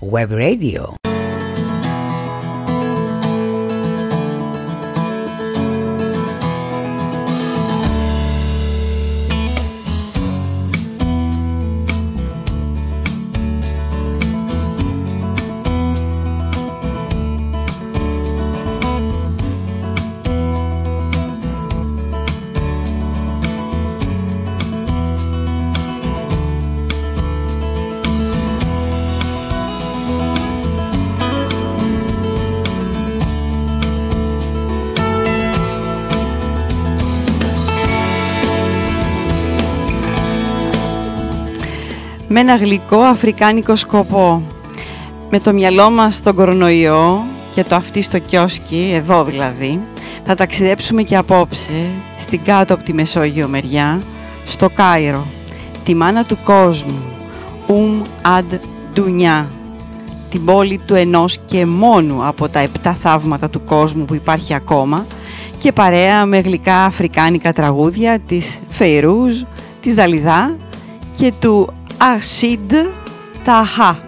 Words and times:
Web 0.00 0.32
Radio. 0.32 1.01
Με 42.32 42.40
ένα 42.40 42.56
γλυκό 42.56 42.98
αφρικάνικο 42.98 43.76
σκοπό. 43.76 44.42
Με 45.30 45.40
το 45.40 45.52
μυαλό 45.52 45.90
μας 45.90 46.16
στον 46.16 46.34
κορονοϊό 46.34 47.24
και 47.54 47.64
το 47.64 47.74
αυτή 47.74 48.02
στο 48.02 48.18
κιόσκι, 48.18 48.90
εδώ 48.94 49.24
δηλαδή, 49.24 49.80
θα 50.24 50.34
ταξιδέψουμε 50.34 51.02
και 51.02 51.16
απόψε 51.16 51.90
στην 52.18 52.40
κάτω 52.44 52.74
από 52.74 52.82
τη 52.82 52.92
Μεσόγειο 52.92 53.48
μεριά, 53.48 54.00
στο 54.44 54.68
Κάιρο, 54.74 55.26
τη 55.84 55.94
μάνα 55.94 56.24
του 56.24 56.38
κόσμου, 56.44 57.02
Ουμ 57.66 58.02
Αντ 58.22 58.52
Ντουνιά, 58.94 59.48
την 60.30 60.44
πόλη 60.44 60.80
του 60.86 60.94
ενός 60.94 61.38
και 61.46 61.66
μόνου 61.66 62.26
από 62.26 62.48
τα 62.48 62.58
επτά 62.58 62.92
θαύματα 62.92 63.50
του 63.50 63.60
κόσμου 63.64 64.04
που 64.04 64.14
υπάρχει 64.14 64.54
ακόμα 64.54 65.06
και 65.58 65.72
παρέα 65.72 66.26
με 66.26 66.38
γλυκά 66.38 66.84
αφρικάνικα 66.84 67.52
τραγούδια 67.52 68.20
της 68.20 68.60
Φεϊρούζ, 68.68 69.42
της 69.80 69.94
Δαλιδά 69.94 70.56
και 71.16 71.32
του 71.40 71.72
Ασίντ 72.04 72.72
Ταχά. 73.44 73.98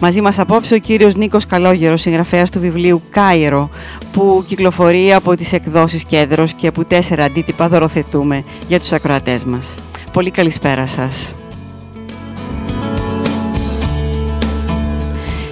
Μαζί 0.00 0.20
μας 0.20 0.38
απόψε 0.38 0.74
ο 0.74 0.78
κύριος 0.78 1.14
Νίκος 1.14 1.46
Καλόγερος, 1.46 2.00
συγγραφέας 2.00 2.50
του 2.50 2.60
βιβλίου 2.60 3.02
«Κάιρο», 3.10 3.70
που 4.12 4.44
κυκλοφορεί 4.46 5.14
από 5.14 5.34
τις 5.36 5.52
εκδόσεις 5.52 6.04
Κέντρος 6.04 6.52
και 6.52 6.70
που 6.70 6.84
τέσσερα 6.84 7.24
αντίτυπα 7.24 7.68
δωροθετούμε 7.68 8.44
για 8.68 8.78
τους 8.80 8.92
ακροατές 8.92 9.44
μας. 9.44 9.78
Πολύ 10.12 10.30
καλησπέρα 10.30 10.86
σας. 10.86 11.34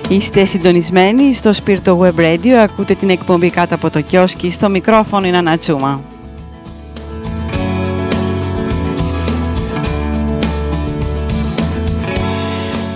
Είστε 0.09 0.45
συντονισμένοι 0.45 1.33
στο 1.33 1.53
Σπίρτο 1.53 2.01
Web 2.03 2.21
Radio, 2.21 2.49
ακούτε 2.49 2.95
την 2.95 3.11
εκπομπή 3.11 3.51
κάτω 3.51 3.75
από 3.75 3.91
το 3.91 4.01
κιόσκι, 4.01 4.51
στο 4.51 4.69
μικρόφωνο 4.69 5.27
είναι 5.27 5.39
Ανατσούμα. 5.39 6.01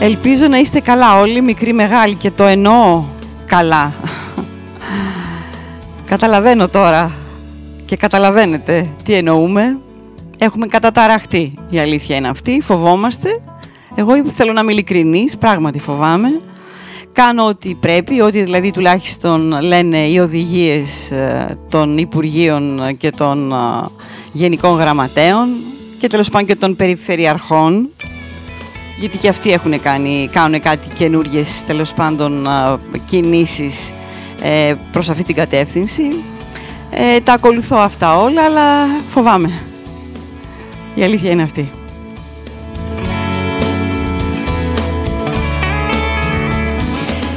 Ελπίζω 0.05 0.48
να 0.48 0.58
είστε 0.58 0.80
καλά 0.80 1.19
όλοι, 1.19 1.41
μικροί, 1.41 1.72
μεγάλοι 1.72 2.14
και 2.14 2.30
το 2.30 2.45
εννοώ 2.45 3.05
καλά. 3.46 3.95
Καταλαβαίνω 6.06 6.68
τώρα 6.68 7.12
και 7.84 7.96
καταλαβαίνετε 7.96 8.89
τι 9.05 9.14
εννοούμε. 9.14 9.78
Έχουμε 10.39 10.67
καταταραχτεί, 10.67 11.55
η 11.70 11.78
αλήθεια 11.78 12.17
είναι 12.17 12.28
αυτή, 12.28 12.61
φοβόμαστε. 12.61 13.28
Εγώ 13.95 14.30
θέλω 14.30 14.52
να 14.52 14.61
είμαι 14.61 14.73
ειλικρινής, 14.73 15.39
πράγματι 15.39 15.78
φοβάμαι. 15.78 16.40
Κάνω 17.12 17.46
ό,τι 17.46 17.74
πρέπει, 17.74 18.20
ό,τι 18.20 18.42
δηλαδή 18.42 18.70
τουλάχιστον 18.70 19.61
λένε 19.62 19.98
οι 19.98 20.18
οδηγίες 20.18 21.11
ε, 21.11 21.58
των 21.70 21.98
Υπουργείων 21.98 22.96
και 22.98 23.11
των 23.11 23.52
ε, 23.52 23.57
Γενικών 24.33 24.78
Γραμματέων 24.78 25.48
και 25.98 26.07
τέλος 26.07 26.28
πάντων 26.28 26.46
και 26.46 26.57
των 26.57 26.77
Περιφερειαρχών 26.77 27.89
γιατί 28.96 29.18
και 29.18 29.28
αυτοί 29.28 29.52
έχουν 29.52 29.80
κάνει, 29.80 30.28
κάνουν 30.32 30.60
κάτι 30.60 30.88
καινούριε 30.98 31.44
τέλος 31.66 31.92
πάντων 31.92 32.48
κινήσεις 33.06 33.92
ε, 34.42 34.74
προς 34.92 35.08
αυτή 35.08 35.24
την 35.24 35.34
κατεύθυνση. 35.34 36.02
Ε, 36.90 37.20
τα 37.20 37.33
ακολουθώ 37.33 37.77
αυτά 37.77 38.18
όλα, 38.18 38.42
αλλά 38.42 38.86
φοβάμαι. 39.10 39.52
Η 40.94 41.02
αλήθεια 41.02 41.30
είναι 41.30 41.42
αυτή. 41.42 41.70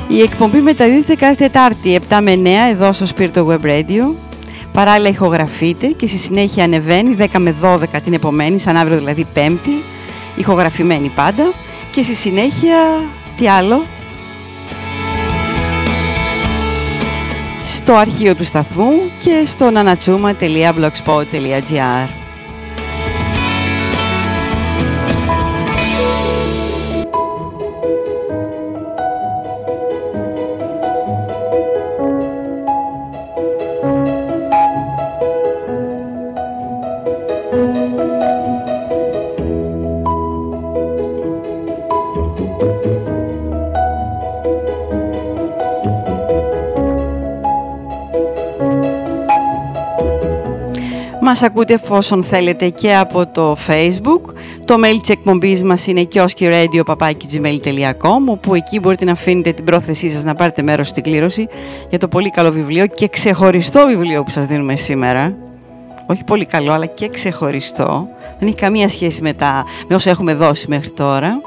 Η 0.08 0.22
εκπομπή 0.22 0.58
μεταδίδεται 0.62 1.16
κάθε 1.16 1.36
Τετάρτη 1.36 2.00
7 2.10 2.20
με 2.22 2.42
9 2.44 2.48
εδώ 2.72 2.94
στο 2.94 3.06
Spirito 3.16 3.46
Web 3.46 3.62
Radio. 3.62 4.14
Παράλληλα 4.74 5.10
ηχογραφείται 5.10 5.88
και 5.88 6.08
στη 6.08 6.18
συνέχεια 6.18 6.64
ανεβαίνει 6.64 7.16
10 7.20 7.26
με 7.38 7.56
12 7.62 7.78
την 8.04 8.14
επομένη, 8.14 8.60
σαν 8.60 8.78
αύριο 8.78 8.98
δηλαδή 8.98 9.26
Πέμπτη, 9.34 9.84
ηχογραφημένη 10.38 11.10
πάντα. 11.10 11.52
Και 11.92 12.04
στη 12.04 12.16
συνέχεια 12.16 13.04
τι 13.38 13.50
άλλο; 13.50 13.84
Στο 17.66 17.94
αρχείο 17.94 18.36
του 18.36 18.44
σταθμού 18.44 18.92
και 19.24 19.44
στο 19.46 19.72
nanatsuma.blogspot.gr 19.74 22.27
Μας 51.30 51.44
ακούτε 51.44 51.74
εφόσον 51.74 52.24
θέλετε 52.24 52.70
και 52.70 52.96
από 52.96 53.28
το 53.28 53.58
facebook. 53.68 54.22
Το 54.66 54.76
mail 54.84 54.98
της 55.02 55.10
εκπομπής 55.10 55.64
μας 55.64 55.88
είναι 55.88 56.08
kioskiradio.gmail.com 56.14 58.26
όπου 58.26 58.56
εκεί 58.56 58.80
μπορείτε 58.80 59.06
να 59.06 59.12
αφήνετε 59.12 59.52
την 59.52 59.66
πρόθεσή 59.66 60.10
σας 60.10 60.24
να 60.24 60.36
πάρετε 60.36 60.62
μέρος 60.62 60.88
στην 60.88 61.04
κλήρωση 61.04 61.48
για 61.90 62.00
το 62.00 62.08
πολύ 62.08 62.30
καλό 62.30 62.52
βιβλίο 62.52 62.88
και 62.88 63.08
ξεχωριστό 63.08 63.86
βιβλίο 63.88 64.24
που 64.24 64.30
σας 64.30 64.46
δίνουμε 64.46 64.76
σήμερα. 64.76 65.36
Όχι 66.06 66.24
πολύ 66.24 66.46
καλό, 66.46 66.72
αλλά 66.72 66.86
και 66.86 67.08
ξεχωριστό. 67.08 68.08
Δεν 68.40 68.48
έχει 68.48 68.58
καμία 68.58 68.90
σχέση 68.90 69.22
με, 69.22 69.34
τα, 69.34 69.66
με 69.88 69.96
όσα 69.96 70.10
έχουμε 70.10 70.34
δώσει 70.34 70.66
μέχρι 70.70 70.90
τώρα. 70.90 71.42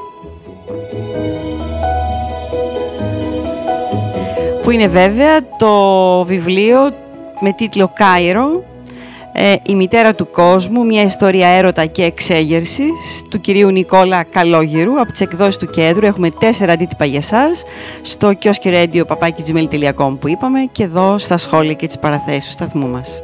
Που 4.61 4.71
είναι 4.71 4.87
βέβαια 4.87 5.39
το 5.57 6.23
βιβλίο 6.23 6.79
με 7.39 7.51
τίτλο 7.51 7.91
«Κάιρο» 7.95 8.69
Ε, 9.33 9.55
η 9.67 9.75
μητέρα 9.75 10.15
του 10.15 10.29
κόσμου, 10.29 10.85
μια 10.85 11.03
ιστορία 11.03 11.47
έρωτα 11.47 11.85
και 11.85 12.03
εξέγερσης 12.03 13.23
του 13.29 13.39
κυρίου 13.41 13.69
Νικόλα 13.69 14.23
Καλόγερου 14.23 14.99
από 14.99 15.11
τις 15.11 15.21
εκδόσεις 15.21 15.57
του 15.57 15.65
Κέντρου. 15.65 16.05
Έχουμε 16.05 16.29
τέσσερα 16.29 16.73
αντίτυπα 16.73 17.05
για 17.05 17.17
εσάς 17.17 17.63
στο 18.01 18.31
kioskiradio.gmail.com 18.41 20.17
που 20.19 20.27
είπαμε 20.27 20.59
και 20.71 20.83
εδώ 20.83 21.17
στα 21.17 21.37
σχόλια 21.37 21.73
και 21.73 21.87
τις 21.87 21.99
παραθέσεις 21.99 22.45
του 22.45 22.51
σταθμού 22.51 22.87
μας. 22.87 23.21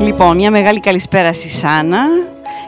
Λοιπόν, 0.00 0.36
μια 0.36 0.50
μεγάλη 0.50 0.80
καλησπέρα 0.80 1.32
στη 1.32 1.48
Σάνα, 1.48 2.06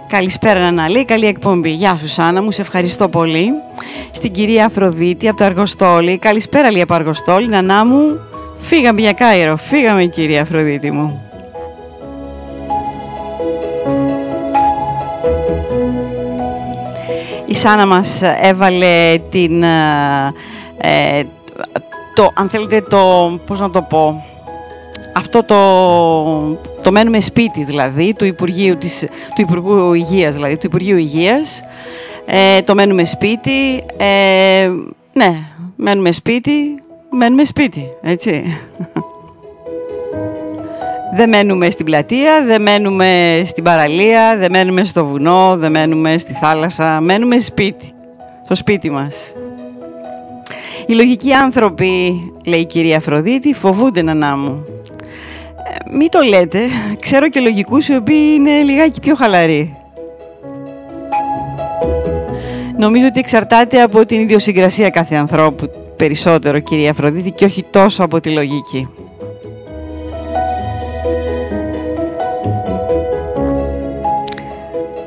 Καλησπέρα 0.09 0.67
Αναλή, 0.67 1.05
καλή 1.05 1.27
εκπομπή. 1.27 1.71
Γεια 1.71 1.97
σου 1.97 2.09
Σάνα 2.09 2.43
μου, 2.43 2.51
σε 2.51 2.61
ευχαριστώ 2.61 3.09
πολύ. 3.09 3.53
Στην 4.11 4.33
κυρία 4.33 4.65
Αφροδίτη 4.65 5.29
από 5.29 5.39
το 5.39 5.45
Αργοστόλι. 5.45 6.19
Καλησπέρα 6.19 6.71
λίγα 6.71 6.83
από 6.83 6.95
Αργοστόλι, 6.95 7.49
Νανά 7.49 7.85
μου. 7.85 8.21
Φύγαμε 8.57 9.01
για 9.01 9.13
Κάιρο, 9.13 9.57
φύγαμε 9.57 10.05
κυρία 10.05 10.43
Αφροδίτη 10.43 10.91
μου. 10.91 11.21
Η 17.47 17.55
Σάνα 17.57 17.87
μας 17.87 18.23
έβαλε 18.41 19.19
την... 19.31 19.63
Ε, 19.63 20.33
ε, 20.77 21.23
το, 22.15 22.31
αν 22.35 22.49
θέλετε 22.49 22.81
το... 22.81 22.99
πώς 23.47 23.61
να 23.61 23.71
το 23.71 23.83
πω 23.83 24.25
αυτό 25.19 25.43
το, 25.43 25.57
το 26.83 26.93
μένουμε 26.93 27.21
σπίτι 27.21 27.65
δηλαδή, 27.65 28.15
του 28.19 28.25
Υπουργείου, 28.25 28.77
της, 28.77 29.07
του 29.35 29.43
Υπουργού 29.43 29.93
Υγείας 29.93 30.35
δηλαδή, 30.35 30.57
του 30.57 30.67
Υπουργείου 30.67 30.97
Υγείας, 30.97 31.63
ε, 32.27 32.63
το 32.63 32.75
μένουμε 32.75 33.05
σπίτι, 33.05 33.85
ε, 33.97 34.71
ναι, 35.13 35.35
μένουμε 35.77 36.13
σπίτι, 36.13 36.83
μένουμε 37.11 37.45
σπίτι, 37.45 37.89
έτσι. 38.03 38.43
Δεν 41.17 41.29
μένουμε 41.29 41.71
στην 41.71 41.85
πλατεία, 41.85 42.45
δεν 42.45 42.63
μένουμε 42.63 43.43
στην 43.45 43.65
παραλία, 43.65 44.37
δεν 44.39 44.51
μένουμε 44.51 44.85
στο 44.85 45.05
βουνό, 45.05 45.57
δεν 45.57 45.71
μένουμε 45.71 46.19
στη 46.19 46.33
θάλασσα, 46.33 47.01
μένουμε 47.01 47.39
σπίτι, 47.39 47.93
στο 48.45 48.55
σπίτι 48.55 48.91
μας. 48.91 49.33
Οι 50.87 50.95
λογικοί 50.95 51.33
άνθρωποι, 51.33 52.21
λέει 52.47 52.61
η 52.61 52.67
κυρία 52.67 52.97
Αφροδίτη, 52.97 53.55
φοβούνται 53.55 54.03
να 54.03 54.37
μου. 54.37 54.65
Ε, 55.71 55.97
μη 55.97 56.09
το 56.09 56.21
λέτε, 56.21 56.59
ξέρω 57.01 57.29
και 57.29 57.41
λογικούς 57.41 57.89
οι 57.89 57.97
οποίοι 57.97 58.33
είναι 58.35 58.63
λιγάκι 58.63 59.01
πιο 59.01 59.15
χαλαροί. 59.15 59.77
Νομίζω 62.77 63.07
ότι 63.07 63.19
εξαρτάται 63.19 63.83
από 63.83 64.07
την 64.07 64.21
ιδιοσυγκρασία 64.21 64.89
κάθε 64.91 65.15
ανθρώπου 65.15 65.71
περισσότερο, 65.97 66.59
κυρία 66.59 66.91
Αφροδίτη, 66.91 67.31
και 67.31 67.45
όχι 67.45 67.65
τόσο 67.71 68.05
από 68.05 68.21
τη 68.21 68.31
λογική. 68.31 68.89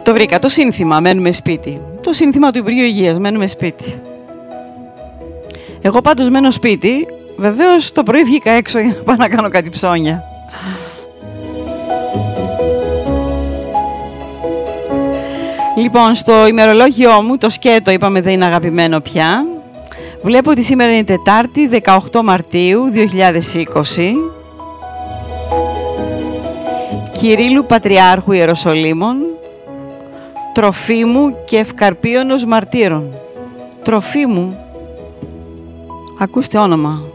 Το 0.04 0.14
βρήκα, 0.14 0.40
το 0.40 0.50
σύνθημα 0.50 1.00
«Μένουμε 1.00 1.32
σπίτι». 1.32 1.82
Το 2.02 2.14
σύνθημα 2.14 2.52
του 2.52 2.58
Υπουργείου 2.58 2.86
Υγείας 2.86 3.20
«Μένουμε 3.20 3.48
σπίτι». 3.48 4.02
Εγώ 5.82 6.02
πάντως 6.02 6.30
μένω 6.30 6.52
σπίτι, 6.52 7.08
βεβαίως 7.38 7.92
το 7.92 8.04
πρωί 8.04 8.24
βγήκα 8.24 8.52
έξω 8.52 8.80
για 8.80 8.94
να 8.98 9.04
πάω 9.04 9.16
να 9.16 9.30
κάνω 9.30 9.50
κάτι 9.50 9.70
ψώνια. 9.70 10.31
Λοιπόν, 15.78 16.16
στο 16.16 16.48
ημερολόγιό 16.48 17.22
μου, 17.22 17.38
το 17.38 17.50
σκέτο 17.50 17.92
είπαμε 17.92 18.22
δεν 18.22 18.34
είναι 18.34 18.46
αγαπημένο 18.46 19.00
πια. 19.00 19.46
Βλέπω 20.22 20.52
ότι 20.52 20.62
σήμερα 20.62 20.94
είναι 20.94 21.04
Τετάρτη, 21.04 21.70
18 22.12 22.22
Μαρτίου 22.24 22.84
2020. 22.94 23.84
Κυρίλου 27.12 27.66
Πατριάρχου 27.66 28.32
Ιεροσολύμων, 28.32 29.16
Τροφίμου 30.54 31.36
και 31.46 31.58
Ευκαρπίωνος 31.58 32.46
Μαρτύρων. 32.46 33.14
Τροφίμου. 33.84 34.58
Ακούστε 36.20 36.58
όνομα. 36.58 37.11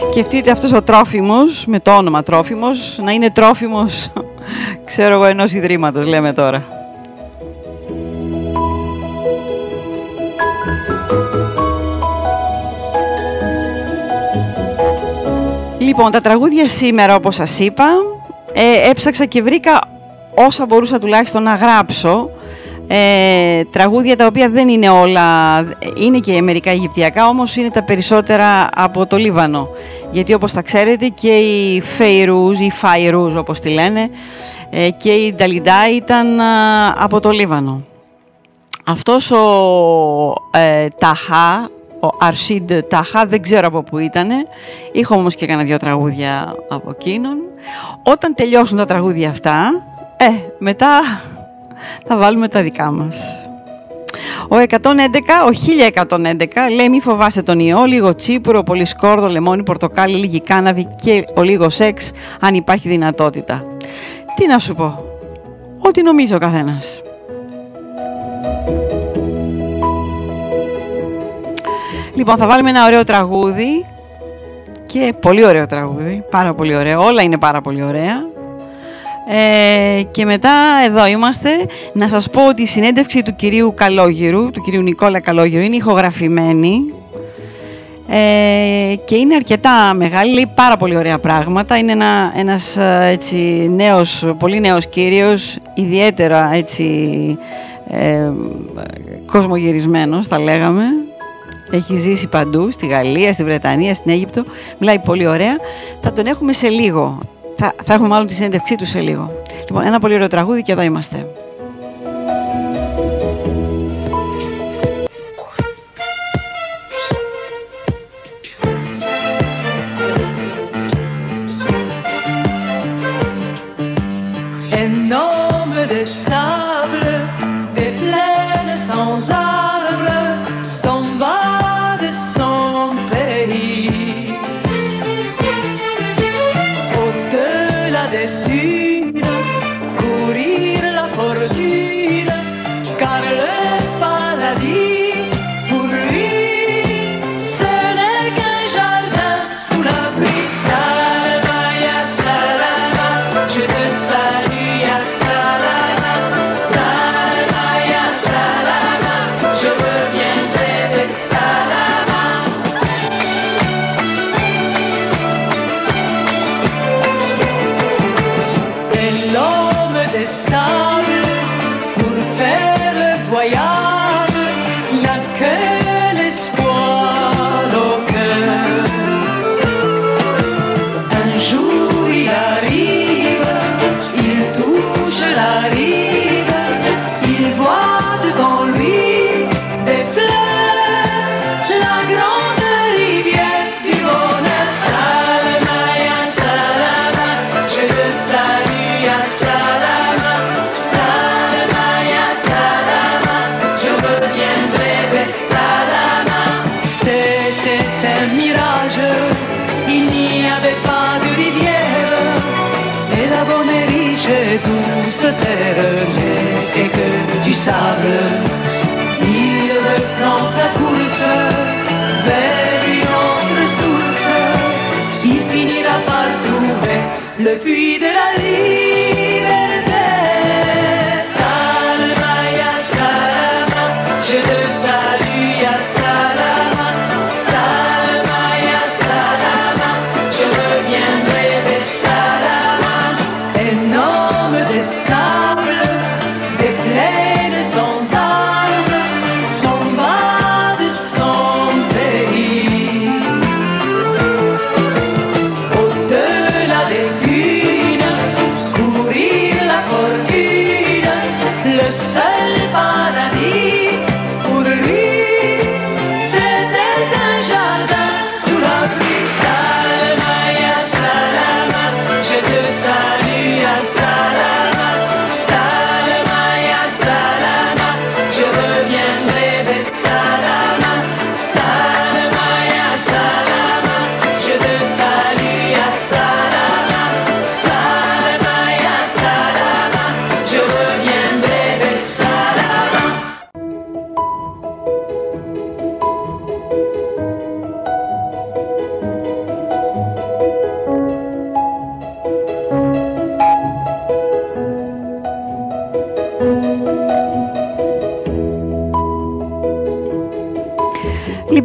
Σκεφτείτε 0.00 0.50
αυτός 0.50 0.72
ο 0.72 0.82
τρόφιμος, 0.82 1.66
με 1.66 1.80
το 1.80 1.96
όνομα 1.96 2.22
τρόφιμος, 2.22 2.98
να 3.02 3.12
είναι 3.12 3.30
τρόφιμος, 3.30 4.12
ξέρω 4.90 5.14
εγώ, 5.14 5.24
ενός 5.24 5.52
ιδρύματος, 5.52 6.06
λέμε 6.06 6.32
τώρα. 6.32 6.66
Λοιπόν, 15.78 16.10
τα 16.10 16.20
τραγούδια 16.20 16.68
σήμερα, 16.68 17.14
όπως 17.14 17.34
σας 17.34 17.58
είπα, 17.58 17.84
ε, 18.52 18.90
έψαξα 18.90 19.24
και 19.24 19.42
βρήκα 19.42 19.80
όσα 20.34 20.66
μπορούσα 20.66 20.98
τουλάχιστον 20.98 21.42
να 21.42 21.54
γράψω 21.54 22.30
ε, 22.92 23.64
τραγούδια 23.64 24.16
τα 24.16 24.26
οποία 24.26 24.48
δεν 24.48 24.68
είναι 24.68 24.88
όλα, 24.88 25.58
είναι 25.96 26.18
και 26.18 26.42
μερικά 26.42 26.70
Αιγυπτιακά, 26.70 27.26
όμως 27.26 27.56
είναι 27.56 27.70
τα 27.70 27.82
περισσότερα 27.82 28.68
από 28.74 29.06
το 29.06 29.16
Λίβανο. 29.16 29.68
Γιατί 30.10 30.34
όπως 30.34 30.52
τα 30.52 30.62
ξέρετε 30.62 31.06
και 31.06 31.36
οι 31.36 31.80
Φεϊρούς, 31.80 32.58
οι 32.58 32.70
Φαϊρούς 32.70 33.34
όπως 33.34 33.60
τη 33.60 33.68
λένε, 33.68 34.10
ε, 34.70 34.88
και 34.90 35.12
η 35.12 35.34
Νταλιντά 35.34 35.90
ήταν 35.94 36.40
από 36.96 37.20
το 37.20 37.30
Λίβανο. 37.30 37.82
Αυτός 38.86 39.30
ο 39.30 39.44
ε, 40.50 40.88
Ταχά, 40.98 41.70
ο 42.00 42.08
Αρσίντ 42.20 42.72
Ταχά, 42.88 43.26
δεν 43.26 43.42
ξέρω 43.42 43.66
από 43.66 43.82
πού 43.82 43.98
ήτανε, 43.98 44.34
είχα 44.92 45.16
όμως 45.16 45.34
και 45.34 45.46
κανένα 45.46 45.66
δύο 45.66 45.76
τραγούδια 45.76 46.54
από 46.68 46.90
εκείνον. 46.90 47.36
Όταν 48.02 48.34
τελειώσουν 48.34 48.76
τα 48.76 48.84
τραγούδια 48.84 49.30
αυτά, 49.30 49.82
ε, 50.16 50.26
μετά 50.58 51.00
θα 52.06 52.16
βάλουμε 52.16 52.48
τα 52.48 52.62
δικά 52.62 52.90
μας. 52.90 53.16
Ο 54.48 54.56
111, 54.56 54.76
ο 55.46 55.50
1111 56.08 56.46
λέει 56.74 56.88
μη 56.88 57.00
φοβάστε 57.00 57.42
τον 57.42 57.58
ιό, 57.58 57.84
λίγο 57.84 58.14
τσίπουρο, 58.14 58.62
πολύ 58.62 58.84
σκόρδο, 58.84 59.28
λεμόνι, 59.28 59.62
πορτοκάλι, 59.62 60.14
λίγη 60.14 60.40
κάναβη 60.40 60.88
και 61.02 61.24
ο 61.34 61.42
λίγο 61.42 61.68
σεξ 61.68 62.10
αν 62.40 62.54
υπάρχει 62.54 62.88
δυνατότητα. 62.88 63.64
Τι 64.34 64.46
να 64.46 64.58
σου 64.58 64.74
πω, 64.74 65.04
ό,τι 65.78 66.02
νομίζει 66.02 66.34
ο 66.34 66.38
καθένας. 66.38 67.02
Λοιπόν, 72.14 72.36
θα 72.36 72.46
βάλουμε 72.46 72.70
ένα 72.70 72.86
ωραίο 72.86 73.04
τραγούδι 73.04 73.86
και 74.86 75.14
πολύ 75.20 75.44
ωραίο 75.44 75.66
τραγούδι, 75.66 76.24
πάρα 76.30 76.54
πολύ 76.54 76.76
ωραίο, 76.76 77.04
όλα 77.04 77.22
είναι 77.22 77.38
πάρα 77.38 77.60
πολύ 77.60 77.82
ωραία. 77.82 78.29
Ε, 79.32 80.02
και 80.10 80.24
μετά 80.24 80.52
εδώ 80.84 81.06
είμαστε 81.06 81.50
να 81.92 82.08
σας 82.08 82.30
πω 82.30 82.48
ότι 82.48 82.62
η 82.62 82.66
συνέντευξη 82.66 83.22
του 83.22 83.34
κυρίου 83.34 83.74
Καλόγυρου, 83.74 84.50
του 84.50 84.60
κυρίου 84.60 84.82
Νικόλα 84.82 85.20
Καλόγυρου 85.20 85.62
είναι 85.62 85.76
ηχογραφημένη 85.76 86.94
ε, 88.08 88.94
και 89.04 89.16
είναι 89.16 89.34
αρκετά 89.34 89.94
μεγάλη, 89.94 90.32
λέει 90.32 90.50
πάρα 90.54 90.76
πολύ 90.76 90.96
ωραία 90.96 91.18
πράγματα. 91.18 91.76
Είναι 91.76 91.92
ένα, 91.92 92.32
ένας 92.36 92.76
ε, 92.76 93.08
έτσι, 93.12 93.36
νέος, 93.74 94.32
πολύ 94.38 94.60
νέος 94.60 94.86
κύριος, 94.86 95.58
ιδιαίτερα 95.74 96.50
έτσι, 96.54 96.84
ε, 97.90 98.30
κοσμογυρισμένος 99.26 100.26
θα 100.26 100.38
λέγαμε. 100.38 100.82
Έχει 101.70 101.96
ζήσει 101.96 102.28
παντού, 102.28 102.70
στη 102.70 102.86
Γαλλία, 102.86 103.32
στη 103.32 103.44
Βρετανία, 103.44 103.94
στην 103.94 104.10
Αίγυπτο. 104.10 104.44
Μιλάει 104.78 104.98
πολύ 104.98 105.26
ωραία. 105.26 105.56
Θα 106.00 106.12
τον 106.12 106.26
έχουμε 106.26 106.52
σε 106.52 106.68
λίγο. 106.68 107.18
Θα, 107.62 107.74
θα 107.84 107.94
έχουμε 107.94 108.08
μάλλον 108.08 108.26
τη 108.26 108.34
συνέντευξή 108.34 108.74
του 108.74 108.86
σε 108.86 109.00
λίγο. 109.00 109.32
Λοιπόν, 109.58 109.84
ένα 109.84 109.98
πολύ 109.98 110.14
ωραίο 110.14 110.26
τραγούδι 110.26 110.62
και 110.62 110.72
εδώ 110.72 110.82
είμαστε. 110.82 111.26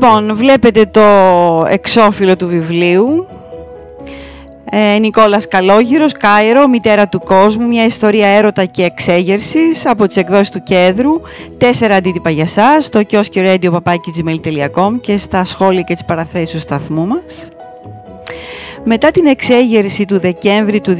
Λοιπόν, 0.05 0.35
βλέπετε 0.35 0.85
το 0.85 1.01
εξώφυλλο 1.69 2.35
του 2.35 2.47
βιβλίου. 2.47 3.27
Ε, 4.69 4.99
Νικόλας 4.99 5.47
Καλόγυρος, 5.47 6.11
Κάιρο, 6.11 6.67
μητέρα 6.67 7.07
του 7.07 7.19
κόσμου, 7.19 7.67
μια 7.67 7.85
ιστορία 7.85 8.27
έρωτα 8.27 8.65
και 8.65 8.83
εξέγερσης 8.83 9.85
από 9.85 10.07
τις 10.07 10.17
εκδόσεις 10.17 10.49
του 10.49 10.63
Κέδρου. 10.63 11.21
Τέσσερα 11.57 11.95
αντίτυπα 11.95 12.29
για 12.29 12.47
σας, 12.47 12.85
στο 12.85 13.03
κιόσκι 13.03 13.41
radio 13.43 13.79
και 15.01 15.17
στα 15.17 15.45
σχόλια 15.45 15.81
και 15.81 15.93
τις 15.93 16.05
παραθέσεις 16.05 16.51
του 16.51 16.59
σταθμού 16.59 17.05
μας. 17.05 17.49
Μετά 18.83 19.11
την 19.11 19.25
εξέγερση 19.25 20.05
του 20.05 20.19
Δεκέμβρη 20.19 20.81
του 20.81 20.93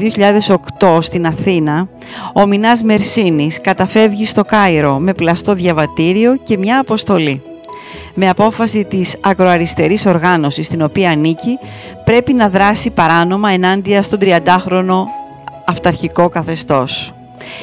2008 0.80 0.98
στην 1.00 1.26
Αθήνα, 1.26 1.88
ο 2.34 2.46
Μινάς 2.46 2.82
Μερσίνης 2.82 3.60
καταφεύγει 3.60 4.26
στο 4.26 4.44
Κάιρο 4.44 4.98
με 4.98 5.12
πλαστό 5.12 5.54
διαβατήριο 5.54 6.36
και 6.44 6.58
μια 6.58 6.78
αποστολή. 6.78 7.42
Με 8.14 8.28
απόφαση 8.28 8.84
της 8.84 9.16
ακροαριστερής 9.20 10.06
οργάνωσης 10.06 10.66
στην 10.66 10.82
οποία 10.82 11.10
ανήκει, 11.10 11.58
πρέπει 12.04 12.32
να 12.32 12.48
δράσει 12.48 12.90
παράνομα 12.90 13.50
ενάντια 13.50 14.02
στον 14.02 14.18
30χρονο 14.22 15.02
αυταρχικό 15.64 16.28
καθεστώς. 16.28 17.14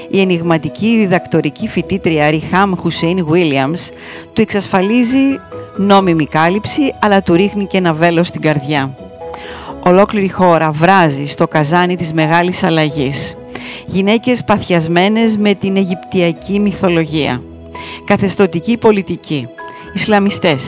Η 0.09 0.21
ενηγματική 0.21 0.97
διδακτορική 0.97 1.67
φοιτήτρια 1.67 2.29
Ριχάμ 2.29 2.71
Χουσέιν 2.75 3.25
Βίλιαμς 3.25 3.89
του 4.33 4.41
εξασφαλίζει 4.41 5.39
νόμιμη 5.77 6.25
κάλυψη, 6.25 6.93
αλλά 7.01 7.21
του 7.21 7.33
ρίχνει 7.33 7.65
και 7.65 7.77
ένα 7.77 7.93
βέλος 7.93 8.27
στην 8.27 8.41
καρδιά. 8.41 8.97
Ολόκληρη 9.85 10.29
χώρα 10.29 10.71
βράζει 10.71 11.25
στο 11.25 11.47
καζάνι 11.47 11.95
της 11.95 12.13
Μεγάλης 12.13 12.63
Αλλαγής. 12.63 13.35
Γυναίκες 13.85 14.43
παθιασμένες 14.43 15.37
με 15.37 15.53
την 15.53 15.77
Αιγυπτιακή 15.77 16.59
μυθολογία. 16.59 17.41
Καθεστοτική 18.05 18.77
πολιτική. 18.77 19.47
Ισλαμιστές. 19.93 20.63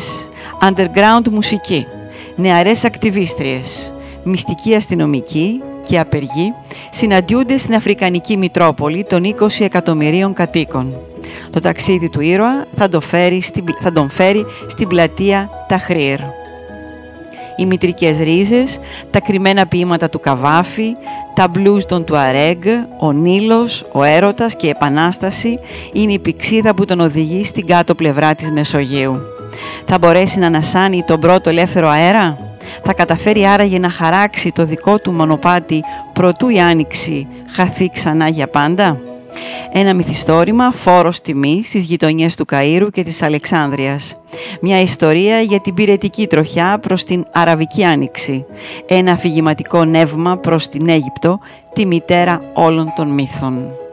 Underground 0.61 1.29
μουσική. 1.31 1.85
Νεαρές 2.35 2.83
ακτιβίστριες. 2.85 3.93
Μυστική 4.23 4.75
αστυνομική 4.75 5.61
και 5.83 5.99
απεργοί 5.99 6.53
συναντιούνται 6.91 7.57
στην 7.57 7.75
Αφρικανική 7.75 8.37
Μητρόπολη 8.37 9.03
των 9.03 9.35
20 9.39 9.47
εκατομμυρίων 9.59 10.33
κατοίκων. 10.33 10.93
Το 11.49 11.59
ταξίδι 11.59 12.09
του 12.09 12.21
ήρωα 12.21 12.65
θα 12.77 12.89
τον 12.89 13.01
φέρει 13.01 13.41
στην, 13.41 13.65
θα 13.79 13.91
τον 13.91 14.09
φέρει 14.09 14.45
στην 14.67 14.87
πλατεία 14.87 15.49
Ταχρήρ 15.67 16.19
οι 17.55 17.65
μητρικές 17.65 18.17
ρίζες, 18.17 18.79
τα 19.11 19.19
κρυμμένα 19.19 19.65
ποίηματα 19.67 20.09
του 20.09 20.19
Καβάφη, 20.19 20.95
τα 21.33 21.47
μπλούζ 21.47 21.83
των 21.83 22.03
Τουαρέγ, 22.03 22.57
ο 22.97 23.11
Νίλος, 23.11 23.85
ο 23.91 24.03
έρωτας 24.03 24.55
και 24.55 24.65
η 24.65 24.69
Επανάσταση 24.69 25.57
είναι 25.93 26.13
η 26.13 26.19
πηξίδα 26.19 26.73
που 26.73 26.85
τον 26.85 26.99
οδηγεί 26.99 27.45
στην 27.45 27.65
κάτω 27.65 27.95
πλευρά 27.95 28.35
της 28.35 28.51
Μεσογείου. 28.51 29.21
Θα 29.85 29.97
μπορέσει 29.97 30.39
να 30.39 30.47
ανασάνει 30.47 31.03
τον 31.03 31.19
πρώτο 31.19 31.49
ελεύθερο 31.49 31.87
αέρα; 31.87 32.37
Θα 32.83 32.93
καταφέρει 32.93 33.45
άραγε 33.45 33.79
να 33.79 33.89
χαράξει 33.89 34.51
το 34.51 34.65
δικό 34.65 34.99
του 34.99 35.11
μονοπάτι 35.11 35.83
προτού 36.13 36.49
η 36.49 36.59
άνοιξη 36.59 37.27
χαθεί 37.51 37.89
ξανά 37.89 38.29
για 38.29 38.47
πάντα; 38.47 38.99
Ένα 39.71 39.93
μυθιστόρημα 39.93 40.71
φόρος 40.71 41.21
τιμής 41.21 41.67
στις 41.67 41.85
γειτονιές 41.85 42.35
του 42.35 42.45
Καΐρου 42.51 42.87
και 42.91 43.03
της 43.03 43.21
Αλεξάνδρειας. 43.21 44.17
Μια 44.61 44.81
ιστορία 44.81 45.39
για 45.39 45.59
την 45.61 45.73
πυρετική 45.73 46.27
τροχιά 46.27 46.79
προς 46.79 47.03
την 47.03 47.25
Αραβική 47.33 47.83
Άνοιξη. 47.83 48.45
Ένα 48.87 49.11
αφηγηματικό 49.11 49.85
νεύμα 49.85 50.37
προς 50.37 50.67
την 50.67 50.89
Αίγυπτο, 50.89 51.39
τη 51.73 51.85
μητέρα 51.85 52.41
όλων 52.53 52.93
των 52.95 53.07
μύθων. 53.07 53.84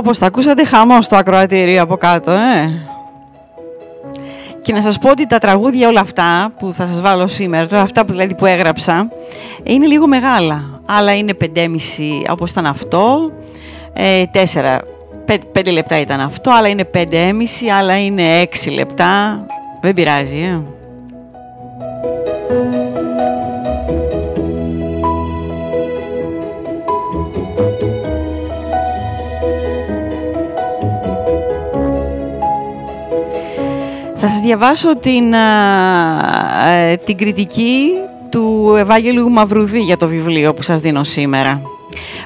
Όπως 0.00 0.18
τα 0.18 0.26
ακούσατε, 0.26 0.64
χαμός 0.64 1.04
στο 1.04 1.16
ακροατήριο 1.16 1.82
από 1.82 1.96
κάτω, 1.96 2.30
ε. 2.30 2.86
Και 4.60 4.72
να 4.72 4.82
σας 4.82 4.98
πω 4.98 5.10
ότι 5.10 5.26
τα 5.26 5.38
τραγούδια 5.38 5.88
όλα 5.88 6.00
αυτά 6.00 6.52
που 6.58 6.74
θα 6.74 6.86
σας 6.86 7.00
βάλω 7.00 7.26
σήμερα, 7.26 7.80
αυτά 7.80 8.04
που 8.04 8.12
δηλαδή 8.12 8.34
που 8.34 8.46
έγραψα, 8.46 9.08
είναι 9.62 9.86
λίγο 9.86 10.06
μεγάλα. 10.06 10.80
Άλλα 10.86 11.16
είναι 11.16 11.34
5,5 11.34 12.24
όπως 12.30 12.50
ήταν 12.50 12.66
αυτό, 12.66 13.32
ε, 13.92 14.22
4, 14.32 14.78
5, 15.52 15.72
λεπτά 15.72 16.00
ήταν 16.00 16.20
αυτό, 16.20 16.50
άλλα 16.50 16.68
είναι 16.68 16.84
5,5, 16.84 17.70
άλλα 17.78 18.04
είναι 18.04 18.40
6 18.40 18.70
λεπτά. 18.70 19.46
Δεν 19.80 19.94
πειράζει, 19.94 20.36
ε. 20.36 20.79
Σας 34.30 34.40
διαβάσω 34.40 34.96
την, 34.96 35.32
ε, 35.32 36.96
την 36.96 37.16
κριτική 37.16 37.86
του 38.28 38.74
Ευάγγελου 38.76 39.30
Μαυρουδή 39.30 39.80
για 39.80 39.96
το 39.96 40.08
βιβλίο 40.08 40.54
που 40.54 40.62
σας 40.62 40.80
δίνω 40.80 41.04
σήμερα. 41.04 41.62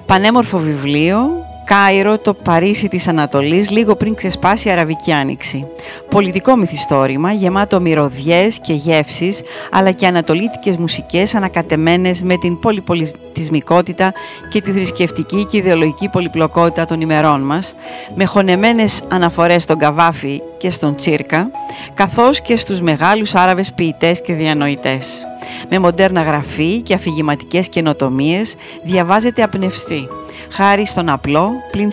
Πανέμορφο 0.06 0.58
βιβλίο, 0.58 1.30
Κάιρο, 1.64 2.18
το 2.18 2.34
Παρίσι 2.34 2.88
της 2.88 3.08
Ανατολής, 3.08 3.70
λίγο 3.70 3.96
πριν 3.96 4.14
ξεσπάσει 4.14 4.68
η 4.68 4.70
Αραβική 4.70 5.12
Άνοιξη. 5.12 5.66
Πολιτικό 6.10 6.56
μυθιστόρημα, 6.56 7.32
γεμάτο 7.32 7.80
μυρωδιές 7.80 8.58
και 8.60 8.72
γεύσεις, 8.72 9.42
αλλά 9.70 9.90
και 9.90 10.06
ανατολίτικες 10.06 10.76
μουσικές 10.76 11.34
ανακατεμένες 11.34 12.22
με 12.22 12.36
την 12.36 12.58
πολυπολιτισμικότητα 12.58 14.12
και 14.48 14.60
τη 14.60 14.72
θρησκευτική 14.72 15.44
και 15.44 15.56
ιδεολογική 15.56 16.08
πολυπλοκότητα 16.08 16.84
των 16.84 17.00
ημερών 17.00 17.40
μας, 17.40 17.74
με 18.14 18.24
χωνεμένες 18.24 19.02
αναφορές 19.08 19.62
στον 19.62 19.78
Καβάφη 19.78 20.40
και 20.58 20.70
στον 20.70 20.94
Τσίρκα, 20.94 21.50
καθώς 21.94 22.40
και 22.40 22.56
στους 22.56 22.80
μεγάλους 22.80 23.34
Άραβες 23.34 23.72
ποιητές 23.72 24.22
και 24.22 24.34
διανοητές. 24.34 25.26
Με 25.68 25.78
μοντέρνα 25.78 26.22
γραφή 26.22 26.82
και 26.82 26.94
αφηγηματικές 26.94 27.68
καινοτομίες 27.68 28.54
διαβάζεται 28.82 29.42
απνευστή 29.42 30.08
χάρη 30.54 30.86
στον 30.86 31.08
απλό, 31.08 31.52
πλην 31.70 31.90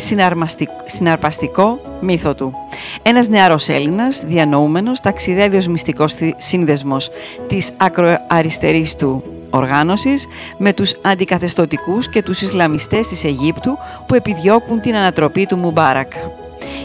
συναρπαστικό 0.86 1.80
μύθο 2.00 2.36
του. 2.36 2.54
Ένας 3.02 3.28
νεαρός 3.28 3.70
Έλληνας, 3.70 4.22
διανοούμενος, 4.26 5.00
ταξιδεύει 5.00 5.58
ως 5.58 5.68
μυστικός 5.68 6.16
σύνδεσμος 6.38 7.10
της 7.48 7.72
ακροαριστερής 7.78 8.96
του 8.96 9.24
οργάνωσης 9.50 10.28
με 10.58 10.74
τους 10.74 10.96
αντικαθεστωτικούς 11.02 12.10
και 12.10 12.24
τους 12.24 12.42
Ισλαμιστές 12.42 13.08
της 13.08 13.24
Αιγύπτου 13.24 13.78
που 14.08 14.16
επιδιώκουν 14.16 14.82
την 14.82 14.96
ανατροπή 14.96 15.46
του 15.46 15.58
Μουμπάρακ. 15.58 16.12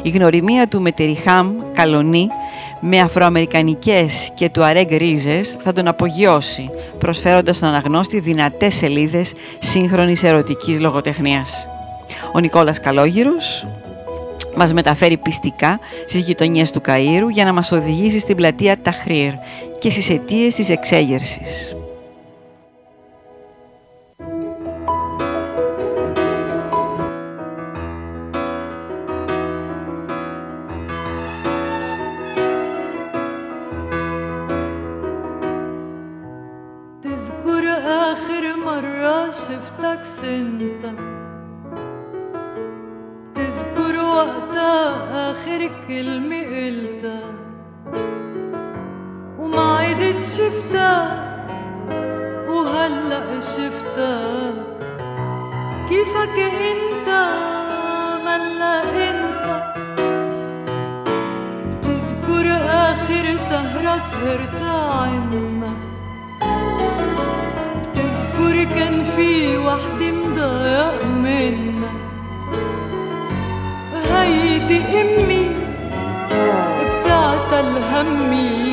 Η 0.02 0.08
γνωριμία 0.08 0.68
του 0.68 0.80
με 0.80 0.92
Τεριχάμ 0.92 1.56
Καλονί 1.72 2.28
με 2.80 3.00
αφροαμερικανικές 3.00 4.30
και 4.34 4.48
του 4.48 4.64
αρέγ 4.64 4.96
ρίζες 4.96 5.56
θα 5.58 5.72
τον 5.72 5.88
απογειώσει, 5.88 6.70
προσφέροντας 6.98 7.56
στον 7.56 7.68
αναγνώστη 7.68 8.20
δυνατές 8.20 8.74
σελίδες 8.74 9.32
σύγχρονης 9.58 10.22
ερωτικής 10.22 10.80
λογοτεχνίας. 10.80 11.68
Ο 12.32 12.38
Νικόλας 12.38 12.80
Καλόγυρος 12.80 13.66
μας 14.56 14.72
μεταφέρει 14.72 15.16
πιστικά 15.16 15.78
στις 16.06 16.20
γειτονιές 16.20 16.70
του 16.70 16.80
Καΐρου 16.86 17.30
για 17.30 17.44
να 17.44 17.52
μας 17.52 17.72
οδηγήσει 17.72 18.18
στην 18.18 18.36
πλατεία 18.36 18.80
Ταχρήρ 18.82 19.32
και 19.78 19.90
στις 19.90 20.10
αιτίες 20.10 20.54
της 20.54 20.70
εξέγερσης. 20.70 21.76
لك 56.26 56.52
انت 56.72 57.08
ملا 58.24 58.82
انت. 59.08 59.46
تذكر 61.82 62.46
آخر 62.66 63.24
سهرة 63.50 64.00
سهرتها 64.10 64.92
عنا. 64.92 65.72
تذكر 67.94 68.64
كان 68.74 69.04
في 69.16 69.56
واحد 69.56 70.02
مضايق 70.02 71.04
منا. 71.04 71.90
هيدي 74.12 74.80
أمي 75.00 75.46
بتعتل 76.80 77.68
همي 77.92 78.65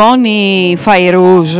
λοιπόν 0.00 0.24
η 0.24 0.76
Φαϊρούζ 0.78 1.58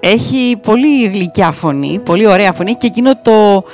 έχει 0.00 0.56
πολύ 0.62 1.06
γλυκιά 1.06 1.52
φωνή, 1.52 2.00
πολύ 2.04 2.26
ωραία 2.26 2.52
φωνή 2.52 2.70
Έχει 2.70 2.78
και 2.78 2.86
εκείνο 2.86 3.12
το, 3.22 3.64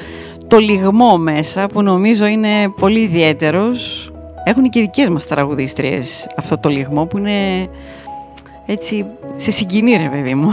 το 0.47 0.59
λιγμό 0.59 1.17
μέσα 1.17 1.67
που 1.67 1.83
νομίζω 1.83 2.27
είναι 2.27 2.49
πολύ 2.77 2.99
ιδιαίτερος. 2.99 4.11
Έχουν 4.45 4.69
και 4.69 4.79
οι 4.79 4.83
δικές 4.83 5.09
μας 5.09 5.27
τραγουδίστριες 5.27 6.27
αυτό 6.37 6.59
το 6.59 6.69
λιγμό 6.69 7.07
που 7.07 7.19
είναι 7.19 7.69
έτσι 8.67 9.05
σε 9.37 9.51
συγκινεί 9.51 9.97
ρε 9.97 10.09
παιδί 10.09 10.35
μου. 10.35 10.53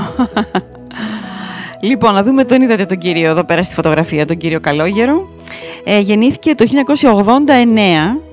λοιπόν, 1.89 2.13
να 2.13 2.23
δούμε 2.23 2.43
τον 2.43 2.61
είδατε 2.61 2.85
τον 2.85 2.97
κύριο 2.97 3.29
εδώ 3.29 3.43
πέρα 3.43 3.63
στη 3.63 3.75
φωτογραφία, 3.75 4.25
τον 4.25 4.37
κύριο 4.37 4.59
Καλόγερο. 4.59 5.29
Ε, 5.83 5.99
γεννήθηκε 5.99 6.55
το 6.55 6.65
1989 8.15 8.26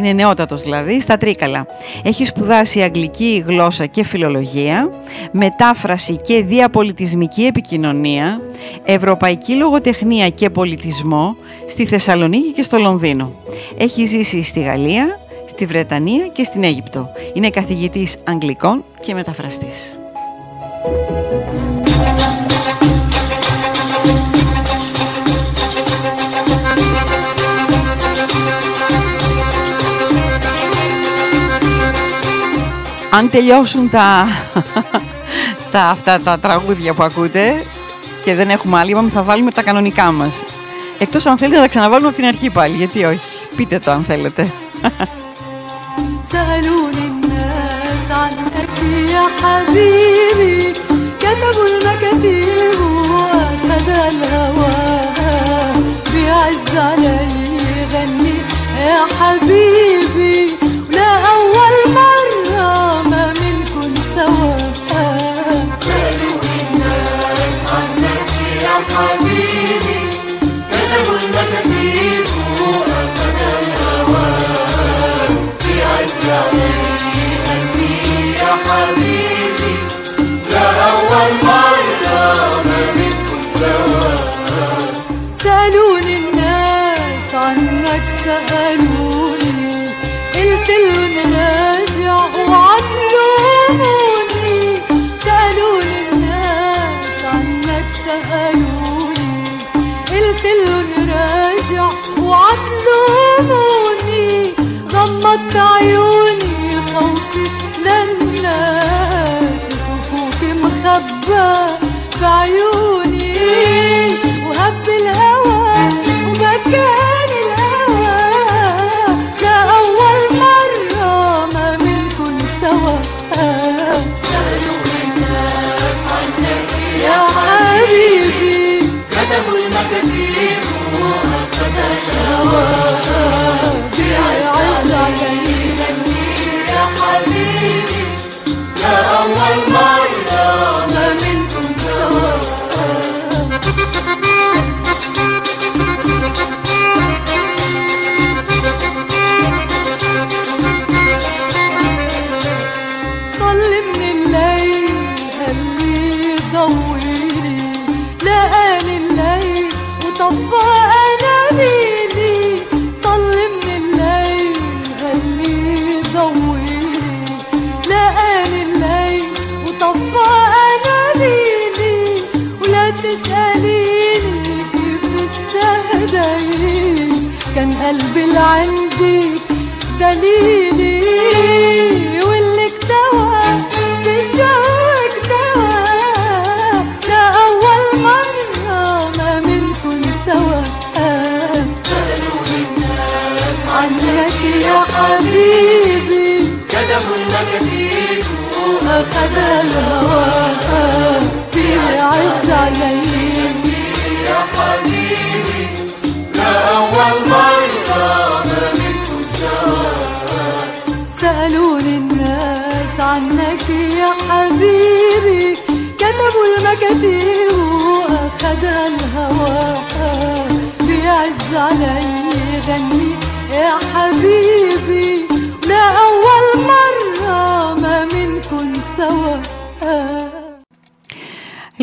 είναι 0.00 0.12
νεότατος 0.12 0.62
δηλαδή, 0.62 1.00
στα 1.00 1.18
Τρίκαλα. 1.18 1.66
Έχει 2.04 2.24
σπουδάσει 2.24 2.80
αγγλική 2.80 3.44
γλώσσα 3.46 3.86
και 3.86 4.04
φιλολογία, 4.04 4.90
μετάφραση 5.32 6.16
και 6.16 6.42
διαπολιτισμική 6.42 7.42
επικοινωνία, 7.44 8.40
ευρωπαϊκή 8.84 9.54
λογοτεχνία 9.54 10.28
και 10.28 10.50
πολιτισμό 10.50 11.36
στη 11.68 11.86
Θεσσαλονίκη 11.86 12.52
και 12.52 12.62
στο 12.62 12.78
Λονδίνο. 12.78 13.32
Έχει 13.78 14.06
ζήσει 14.06 14.42
στη 14.42 14.60
Γαλλία, 14.60 15.20
στη 15.44 15.66
Βρετανία 15.66 16.26
και 16.26 16.44
στην 16.44 16.64
Αίγυπτο. 16.64 17.08
Είναι 17.32 17.50
καθηγητής 17.50 18.16
Αγγλικών 18.24 18.84
και 19.00 19.14
μεταφραστής. 19.14 19.98
αν 33.09 33.29
τελειώσουν 33.29 33.89
τα, 33.89 34.27
τα, 35.71 35.81
αυτά 35.85 36.19
τα 36.19 36.39
τραγούδια 36.39 36.93
που 36.93 37.03
ακούτε 37.03 37.63
και 38.23 38.35
δεν 38.35 38.49
έχουμε 38.49 38.79
άλλη, 38.79 38.91
είπαμε 38.91 39.09
θα 39.09 39.23
βάλουμε 39.23 39.51
τα 39.51 39.63
κανονικά 39.63 40.11
μας. 40.11 40.43
Εκτός 40.97 41.25
αν 41.25 41.37
θέλετε 41.37 41.55
να 41.55 41.61
τα 41.61 41.69
ξαναβάλουμε 41.69 42.07
από 42.07 42.15
την 42.15 42.25
αρχή 42.25 42.49
πάλι, 42.49 42.75
γιατί 42.75 43.05
όχι. 43.05 43.19
Πείτε 43.55 43.79
το 43.79 43.91
αν 43.91 44.03
θέλετε. 44.03 44.51
سألوني 46.31 47.05
الناس 47.11 48.07
عنك 48.09 48.79
يا 49.13 49.25
حبيبي 49.41 50.75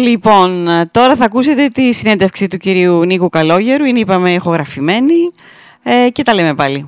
Λοιπόν, 0.07 0.67
τώρα 0.91 1.15
θα 1.15 1.25
ακούσετε 1.25 1.67
τη 1.67 1.93
συνέντευξη 1.93 2.47
του 2.47 2.57
κυρίου 2.57 3.03
Νίκου 3.03 3.29
Καλόγερου. 3.29 3.85
Είναι, 3.85 3.99
είπαμε, 3.99 4.33
ηχογραφημένη 4.33 5.31
ε, 5.83 6.09
και 6.09 6.23
τα 6.23 6.33
λέμε 6.33 6.55
πάλι. 6.55 6.87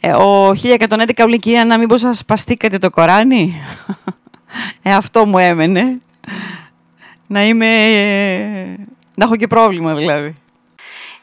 Ε, 0.00 0.12
ο 0.12 0.48
1111 0.48 1.26
λέει 1.28 1.38
κυρία 1.38 1.64
να 1.64 1.78
μήπως 1.78 2.00
σας 2.00 2.24
παστήκατε 2.24 2.78
το 2.78 2.90
Κοράνι. 2.90 3.60
ε, 4.82 4.94
αυτό 4.94 5.26
μου 5.26 5.38
έμενε. 5.38 6.00
να 7.26 7.46
είμαι... 7.46 7.66
ε, 7.66 8.76
να 9.14 9.24
έχω 9.24 9.36
και 9.36 9.46
πρόβλημα 9.46 9.94
δηλαδή. 9.94 10.34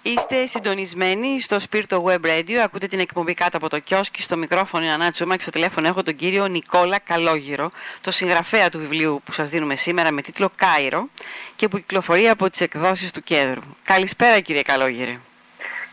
Είστε 0.06 0.46
συντονισμένοι 0.46 1.42
στο 1.42 1.60
Σπίρτο 1.60 2.04
Web 2.08 2.26
Radio. 2.26 2.54
Ακούτε 2.64 2.88
την 2.88 3.00
εκπομπή 3.00 3.34
κάτω 3.34 3.58
από 3.58 3.70
το 3.70 3.80
κιόσκι. 3.80 4.22
Στο 4.22 4.38
μικρόφωνο 4.38 4.84
είναι 4.84 4.94
Ανάτσουμα 4.94 5.36
και 5.36 5.42
στο 5.42 5.52
τηλέφωνο 5.52 5.88
έχω 5.88 6.04
τον 6.04 6.16
κύριο 6.16 6.48
Νικόλα 6.48 7.00
Καλόγυρο, 7.00 7.72
το 8.02 8.12
συγγραφέα 8.12 8.70
του 8.70 8.80
βιβλίου 8.80 9.22
που 9.26 9.32
σας 9.32 9.50
δίνουμε 9.50 9.76
σήμερα 9.76 10.12
με 10.12 10.22
τίτλο 10.22 10.52
Κάιρο 10.56 11.10
και 11.56 11.68
που 11.68 11.78
κυκλοφορεί 11.78 12.30
από 12.30 12.50
τις 12.50 12.62
εκδόσεις 12.62 13.12
του 13.12 13.24
Κέντρου. 13.24 13.62
Καλησπέρα 13.84 14.40
κύριε 14.40 14.62
Καλόγυρε. 14.62 15.20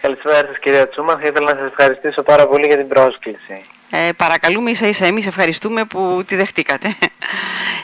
Καλησπέρα 0.00 0.46
σας 0.46 0.58
κυρία 0.58 0.88
Τσούμα. 0.88 1.18
Θα 1.18 1.26
ήθελα 1.26 1.52
να 1.52 1.60
σας 1.60 1.68
ευχαριστήσω 1.70 2.22
πάρα 2.22 2.46
πολύ 2.46 2.66
για 2.66 2.76
την 2.76 2.88
πρόσκληση. 2.88 3.62
Ε, 3.90 4.08
παρακαλούμε 4.16 4.70
ίσα 4.70 4.86
ίσα 4.86 5.06
εμείς 5.06 5.26
ευχαριστούμε 5.26 5.84
που 5.84 6.22
τη 6.26 6.36
δεχτήκατε. 6.36 6.96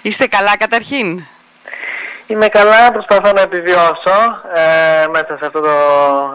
Είστε 0.02 0.26
καλά 0.26 0.56
καταρχήν; 0.56 1.24
Είμαι 2.28 2.48
καλά, 2.48 2.92
προσπαθώ 2.92 3.32
να 3.32 3.40
επιβιώσω 3.40 4.42
ε, 4.54 5.06
μέσα 5.12 5.36
σε 5.38 5.46
αυτό 5.46 5.60
το 5.60 5.68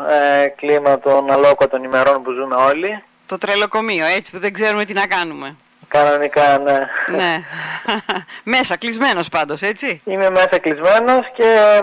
ε, 0.09 0.47
κλίμα 0.47 0.99
των 0.99 1.31
αλόκοτων 1.31 1.83
ημερών 1.83 2.23
που 2.23 2.31
ζούμε 2.31 2.55
όλοι. 2.55 3.03
Το 3.25 3.37
τρελοκομείο, 3.37 4.05
έτσι 4.05 4.31
που 4.31 4.39
δεν 4.39 4.53
ξέρουμε 4.53 4.85
τι 4.85 4.93
να 4.93 5.07
κάνουμε. 5.07 5.55
Κανονικά, 5.91 6.57
ναι. 6.59 6.79
ναι. 7.15 7.37
Μέσα, 8.53 8.77
κλεισμένος 8.77 9.29
πάντως, 9.29 9.61
έτσι. 9.61 10.01
Είμαι 10.05 10.29
μέσα 10.29 10.57
κλεισμένος 10.59 11.25
και 11.35 11.81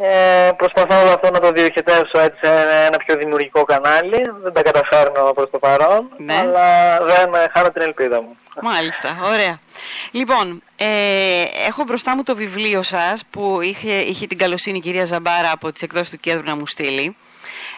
ε, 0.00 0.50
προσπαθώ 0.56 1.00
όλο 1.00 1.10
αυτό 1.10 1.30
να 1.30 1.40
το 1.40 1.50
διοχετεύσω 1.50 2.18
έτσι 2.20 2.38
σε 2.42 2.52
ένα 2.86 2.96
πιο 3.06 3.16
δημιουργικό 3.16 3.64
κανάλι. 3.64 4.22
Δεν 4.42 4.52
τα 4.52 4.62
καταφέρνω 4.62 5.32
προς 5.34 5.50
το 5.50 5.58
παρόν, 5.58 6.08
Ναι. 6.16 6.34
αλλά 6.34 6.98
δεν 7.04 7.34
ε, 7.34 7.46
χάνω 7.54 7.70
την 7.70 7.82
ελπίδα 7.82 8.22
μου. 8.22 8.36
Μάλιστα, 8.62 9.16
ωραία. 9.32 9.58
Λοιπόν, 10.10 10.62
ε, 10.76 10.86
έχω 11.66 11.82
μπροστά 11.84 12.16
μου 12.16 12.22
το 12.22 12.34
βιβλίο 12.34 12.82
σας 12.82 13.22
που 13.30 13.58
είχε, 13.62 13.92
είχε 13.92 14.26
την 14.26 14.38
καλοσύνη 14.38 14.76
η 14.78 14.80
κυρία 14.80 15.04
Ζαμπάρα 15.04 15.50
από 15.52 15.72
τις 15.72 15.82
εκδόσεις 15.82 16.10
του 16.10 16.20
Κέντρου 16.20 16.42
να 16.44 16.56
μου 16.56 16.66
στείλει. 16.66 17.16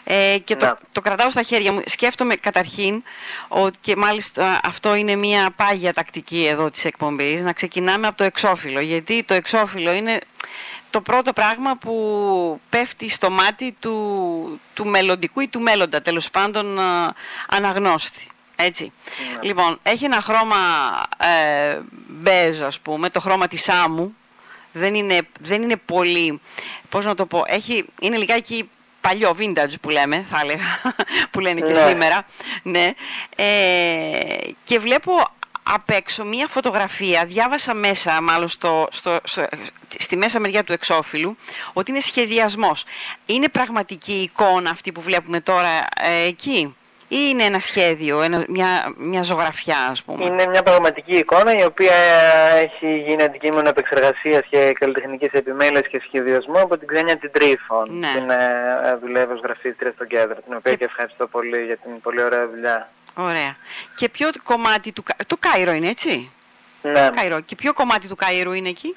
Ε, 0.05 0.39
και 0.45 0.57
το, 0.57 0.67
Ναι. 0.67 0.73
το 0.93 1.01
κρατάω 1.01 1.31
στα 1.31 1.43
χέρια 1.43 1.73
μου. 1.73 1.83
Σκέφτομαι 1.87 2.35
καταρχήν 2.37 3.03
ότι 3.49 3.79
και 3.81 3.97
μάλιστα 3.97 4.61
αυτό 4.65 4.95
είναι 4.95 5.15
μια 5.17 5.51
πάγια 5.57 5.93
τακτική 5.93 6.47
εδώ 6.47 6.71
της 6.71 6.85
εκπομπής 6.85 7.43
να 7.43 7.53
ξεκινάμε 7.53 8.07
από 8.07 8.17
το 8.17 8.25
εξώφυλλο 8.25 8.81
γιατί 8.81 9.23
το 9.23 9.35
εξώφυλλο 9.35 9.93
είναι 9.93 10.19
το 10.91 11.01
πρώτο 11.01 11.33
πράγμα 11.33 11.77
που 11.77 12.61
πέφτει 12.69 13.09
στο 13.09 13.31
μάτι 13.31 13.77
του, 13.81 14.61
του 14.75 14.87
μελλοντικού 14.87 15.41
ή 15.41 15.49
του 15.49 15.61
μέλλοντα 15.61 16.03
τέλος 16.03 16.31
πάντων 16.31 16.79
α, 16.79 17.15
αναγνώστη. 17.49 18.27
Έτσι. 18.57 18.93
Λοιπόν, 19.43 19.79
έχει 19.83 20.05
ένα 20.05 20.21
χρώμα 20.21 20.57
ε, 21.19 21.79
μπέζ 22.09 22.63
ας 22.63 22.81
πούμε, 22.81 23.11
το 23.11 23.21
χρώμα 23.21 23.47
της 23.49 23.69
άμμου. 23.69 24.15
Δεν 24.73 24.95
είναι, 24.95 25.21
δεν 25.41 25.63
είναι 25.63 25.77
πολύ, 25.77 26.41
πώς 26.89 27.05
να 27.05 27.15
το 27.15 27.27
πω, 27.27 27.45
έχει, 27.47 27.85
είναι 28.01 28.17
λιγάκι 28.17 28.71
παλιό, 29.01 29.35
vintage 29.39 29.75
που 29.81 29.89
λέμε, 29.91 30.27
θα 30.31 30.41
έλεγα, 30.43 30.65
που 31.31 31.41
λένε 31.41 31.61
και 31.61 31.73
Ναι. 31.73 31.89
σήμερα. 31.89 32.27
Ναι. 32.63 32.91
Ε, 33.37 34.49
και 34.65 34.79
βλέπω 34.79 35.13
απ' 35.63 35.91
έξω 35.91 36.25
μία 36.25 36.47
φωτογραφία, 36.47 37.25
διάβασα 37.25 37.75
μέσα 37.75 38.21
μάλλον 38.21 38.49
στο, 38.49 38.89
στο, 38.91 39.19
στο- 39.25 39.47
στη 39.99 40.17
μέσα 40.17 40.41
μεριά 40.41 40.65
του 40.65 40.73
εξώφυλλου, 40.73 41.37
ότι 41.73 41.91
είναι 41.91 42.01
σχεδιασμός. 42.01 42.85
Είναι 43.27 43.49
πραγματική 43.49 44.13
εικόνα 44.13 44.71
αυτή 44.71 44.93
που 44.93 45.01
βλέπουμε 45.01 45.41
τώρα 45.41 45.69
ε, 46.01 46.23
εκεί; 46.27 46.75
Ή 47.13 47.17
είναι 47.31 47.45
ένα 47.45 47.59
σχέδιο, 47.61 48.23
ένα, 48.23 48.45
μια, 48.49 48.93
μια 48.97 49.23
ζωγραφιά 49.23 49.79
ας 49.91 50.03
πούμε; 50.03 50.25
Είναι 50.25 50.47
μια 50.47 50.63
πραγματική 50.63 51.17
εικόνα 51.17 51.55
η 51.59 51.65
οποία 51.65 51.95
έχει 52.55 52.99
γίνει 52.99 53.23
αντικείμενο 53.23 53.69
επεξεργασίας 53.69 54.43
και 54.51 54.73
καλλιτεχνικής 54.81 55.29
επιμέλειας 55.33 55.87
και 55.91 56.01
σχεδιασμού 56.07 56.61
από 56.61 56.79
την 56.79 56.89
Ξένια 56.89 57.17
την 57.17 57.31
Τρίφων. 57.33 57.99
Ναι. 57.99 58.09
Την 58.15 58.31
ε, 58.31 58.35
ε, 58.85 58.95
δουλεύει 58.97 59.33
ως 59.33 59.41
γραφίστρια 59.45 59.93
στο 59.95 60.05
κέντρο, 60.05 60.35
την 60.35 60.55
οποία 60.57 60.71
Και- 60.73 60.77
και 60.79 60.85
ευχαριστώ 60.85 61.27
πολύ 61.27 61.65
για 61.65 61.77
την 61.77 62.01
πολύ 62.01 62.23
ωραία 62.23 62.49
δουλειά. 62.49 62.91
Ωραία. 63.15 63.57
Και 63.95 64.09
ποιο 64.09 64.29
κομμάτι 64.43 64.93
του... 64.93 65.03
Κα- 65.03 65.17
Το 65.27 65.37
Κάιρο 65.39 65.73
είναι 65.73 65.89
έτσι; 65.89 66.31
Ναι. 66.83 67.11
Κάιρο. 67.17 67.41
Και 67.41 67.55
ποιο 67.55 67.73
κομμάτι 67.73 68.09
του 68.09 68.17
Κάιρου 68.17 68.53
είναι 68.53 68.69
εκεί; 68.69 68.97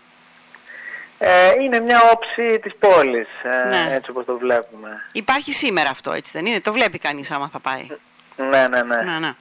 Ε, 1.25 1.51
είναι 1.63 1.79
μια 1.79 2.01
όψη 2.13 2.59
της 2.59 2.71
πόλης, 2.79 3.27
ε, 3.43 3.69
Ναι. 3.69 3.95
έτσι 3.95 4.09
όπως 4.09 4.25
το 4.25 4.37
βλέπουμε. 4.37 5.03
Υπάρχει 5.11 5.53
σήμερα 5.53 5.89
αυτό, 5.89 6.11
έτσι 6.11 6.31
δεν 6.33 6.45
είναι; 6.45 6.61
Το 6.61 6.73
βλέπει 6.73 6.97
κανείς 6.97 7.31
άμα 7.31 7.49
θα 7.51 7.59
πάει. 7.59 7.87
Ναι, 8.35 8.67
ναι, 8.67 8.81
ναι. 8.81 8.95
Να, 8.95 9.19
να. 9.19 9.35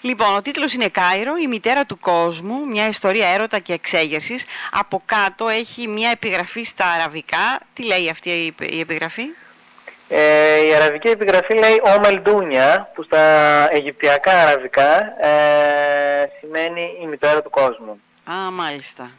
Λοιπόν, 0.00 0.36
ο 0.36 0.42
τίτλος 0.42 0.72
είναι 0.74 0.88
Κάιρο, 0.88 1.36
η 1.36 1.46
μητέρα 1.46 1.84
του 1.84 1.98
κόσμου, 1.98 2.66
μια 2.66 2.88
ιστορία 2.88 3.28
έρωτα 3.28 3.58
και 3.58 3.72
εξέγερσης. 3.72 4.44
Από 4.70 5.02
κάτω 5.04 5.48
έχει 5.48 5.88
μια 5.88 6.10
επιγραφή 6.10 6.62
στα 6.62 6.86
αραβικά. 6.86 7.60
Τι 7.74 7.84
λέει 7.86 8.08
αυτή 8.10 8.30
η, 8.30 8.54
η 8.60 8.80
επιγραφή; 8.80 9.22
Ε, 10.08 10.64
η 10.66 10.74
αραβική 10.74 11.08
επιγραφή 11.08 11.54
λέει 11.54 11.80
Ομελντούνια, 11.96 12.90
που 12.94 13.02
στα 13.02 13.20
αιγυπτιακά 13.72 14.32
αραβικά 14.32 14.96
ε, 15.26 16.30
σημαίνει 16.40 16.98
η 17.02 17.06
μητέρα 17.06 17.42
του 17.42 17.50
κόσμου. 17.50 18.00
Α, 18.24 18.50
μάλιστα. 18.50 19.10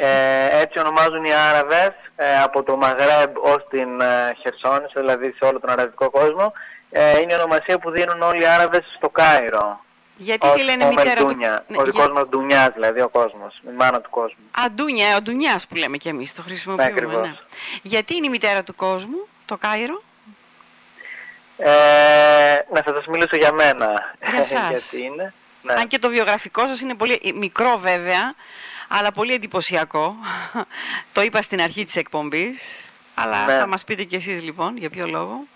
Ε, 0.00 0.60
έτσι 0.60 0.78
ονομάζουν 0.78 1.24
οι 1.24 1.32
Άραβες 1.34 1.92
ε, 2.16 2.40
από 2.42 2.62
το 2.62 2.76
Μαγρέμπ 2.76 3.36
ως 3.36 3.66
την 3.70 4.00
ε, 4.00 4.36
Χερσόνησο, 4.42 5.00
δηλαδή 5.00 5.34
σε 5.38 5.44
όλο 5.44 5.60
τον 5.60 5.70
αραβικό 5.70 6.10
κόσμο. 6.10 6.52
Ε, 6.90 7.20
είναι 7.20 7.32
η 7.32 7.36
ονομασία 7.36 7.78
που 7.78 7.90
δίνουν 7.90 8.22
όλοι 8.22 8.42
οι 8.42 8.46
Άραβες 8.46 8.84
στο 8.96 9.08
Κάιρο. 9.08 9.84
Γιατί 10.16 10.46
ως 10.46 10.52
τη 10.52 10.62
λένε 10.64 10.84
μητέρα 10.84 11.10
του... 11.14 11.20
Ομελντούνια. 11.22 11.64
Ναι, 11.68 11.76
Ο 11.78 11.82
για- 11.82 11.92
δικός 11.92 12.08
μας 12.12 12.24
Ντουνιάς, 12.28 12.68
δηλαδή 12.74 13.00
ο 13.00 13.08
κόσμος, 13.08 13.60
η 13.66 13.70
μάνα 13.76 14.00
του 14.00 14.10
κόσμου. 14.10 14.44
Α, 14.50 14.70
Ντούνια, 14.74 15.16
ο 15.16 15.20
Ντουνιάς 15.22 15.66
που 15.66 15.74
λέμε 15.74 15.96
κι 15.96 16.08
εμείς, 16.08 16.34
το 16.34 16.42
χρησιμοποιούμε. 16.42 16.90
Ναι, 16.90 16.96
ακριβώς. 16.96 17.44
Γιατί 17.82 18.16
είναι 18.16 18.26
η 18.26 18.30
μητέρα 18.30 18.62
του 18.62 18.74
κόσμου, 18.74 19.26
το 19.44 19.56
Κάιρο; 19.56 20.02
Ε, 21.56 21.70
να 22.72 22.82
θα 22.82 22.94
σας 22.94 23.06
μιλήσω 23.06 23.36
για 23.36 23.52
μένα. 23.52 24.14
Για 24.30 24.44
σας. 24.52 24.68
Γιατί 24.68 25.04
είναι. 25.04 25.32
Ναι. 25.62 25.72
Αν 25.72 25.86
και 25.88 25.98
το 25.98 26.08
βιογραφικό 26.08 26.66
σας 26.66 26.80
είναι 26.80 26.94
πολύ 26.94 27.20
ε, 27.24 27.32
μικρό 27.32 27.78
βέβαια, 27.78 28.34
αλλά 28.98 29.12
πολύ 29.12 29.34
εντυπωσιακό. 29.34 30.14
το 31.12 31.20
είπα 31.22 31.42
στην 31.42 31.60
αρχή 31.60 31.84
της 31.84 31.96
εκπομπής, 31.96 32.88
αλλά 33.14 33.44
Ναι. 33.44 33.58
θα 33.58 33.66
μας 33.66 33.84
πείτε 33.84 34.02
κι 34.02 34.14
εσείς 34.14 34.42
λοιπόν 34.42 34.76
για 34.76 34.90
ποιο 34.90 35.06
λόγο. 35.06 35.46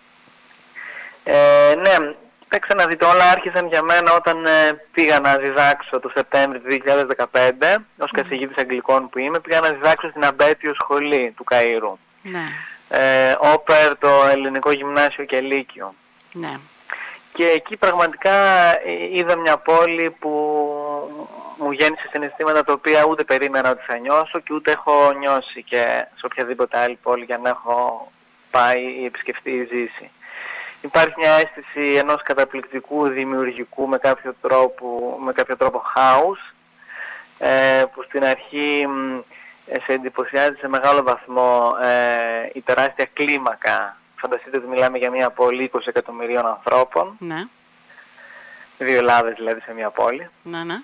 Ε, 1.25 1.75
ναι, 1.79 1.95
κοιτάξτε 2.43 2.75
να 2.75 2.87
δείτε, 2.87 3.05
όλα 3.05 3.31
άρχισαν 3.31 3.67
για 3.67 3.83
μένα 3.83 4.13
όταν 4.13 4.47
ε, 4.47 4.73
πήγα 4.93 5.21
να 5.21 5.37
διδάξω 5.37 6.01
το 6.01 6.11
Σεπτέμβριο 6.15 6.61
του 6.61 6.69
2015, 7.33 7.77
ως 7.99 8.11
καθηγήτης 8.11 8.57
Αγγλικών 8.57 9.09
που 9.09 9.19
είμαι, 9.19 9.41
πήγα 9.41 9.61
να 9.61 9.71
διδάξω 9.71 10.09
στην 10.11 10.25
Αμπέτειο 10.25 10.75
Σχολή 10.75 11.35
του 11.37 11.45
Καΐρου. 11.51 11.97
Ναι, 12.23 12.45
Ε, 12.89 13.35
όπερ 13.39 13.99
το 13.99 14.09
Ελληνικό 14.31 14.71
Γυμνάσιο 14.71 15.25
και 15.25 15.41
Λύκειο. 15.41 15.95
ναι. 16.33 16.57
Και 17.33 17.45
εκεί 17.47 17.77
πραγματικά 17.77 18.33
ε, 18.87 18.93
είδα 19.13 19.37
μια 19.37 19.57
πόλη 19.57 20.11
που 20.11 20.31
μου 21.57 21.71
γέννησε 21.73 22.09
συναισθήματα 22.13 22.65
τα 22.65 22.73
οποία 22.73 23.05
ούτε 23.05 23.25
περίμενα 23.25 23.71
ότι 23.71 23.83
θα 23.87 23.99
νιώσω 23.99 24.39
και 24.41 24.53
ούτε 24.55 24.71
έχω 24.71 25.13
νιώσει 25.19 25.63
και 25.63 26.07
σε 26.17 26.27
οποιαδήποτε 26.27 26.79
άλλη 26.79 26.99
πόλη 27.03 27.25
για 27.25 27.39
να 27.39 27.49
έχω 27.49 28.13
πάει 28.51 28.83
ή 29.01 29.05
επισκεφτεί 29.05 29.51
ή 29.51 29.65
ζήσει. 29.71 30.11
Υπάρχει 30.81 31.15
μια 31.19 31.31
αίσθηση 31.31 31.95
ενός 31.95 32.23
καταπληκτικού 32.23 33.09
δημιουργικού 33.09 33.89
με 33.89 33.99
κάποιο 33.99 34.35
τρόπο, 34.41 35.19
με 35.25 35.33
κάποιο 35.33 35.57
τρόπο 35.57 35.79
χάους 35.79 36.55
ε, 37.39 37.85
που 37.95 38.03
στην 38.03 38.25
αρχή 38.25 38.87
μ, 38.87 39.19
ε, 39.67 39.79
σε 39.85 39.93
εντυπωσιάζει 39.93 40.57
σε 40.61 40.69
μεγάλο 40.69 41.03
βαθμό 41.03 41.77
ε, 41.83 42.51
η 42.53 42.61
τεράστια 42.61 43.07
κλίμακα. 43.13 43.97
Φανταστείτε 44.17 44.57
ότι 44.57 44.67
μιλάμε 44.67 44.99
για 44.99 45.11
μια 45.11 45.31
πόλη 45.31 45.71
20 45.75 45.79
εκατομμυρίων 45.85 46.47
ανθρώπων, 46.47 47.17
Ναι, 47.19 47.45
δύο 48.79 48.99
Ελλάδες 48.99 49.35
δηλαδή 49.37 49.61
σε 49.61 49.73
μια 49.75 49.91
πόλη. 49.91 50.31
ναι, 50.43 50.65
ναι. 50.65 50.77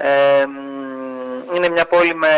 Ε, 0.00 0.46
μ, 0.46 1.54
είναι 1.54 1.68
μια 1.68 1.86
πόλη 1.86 2.14
με 2.14 2.28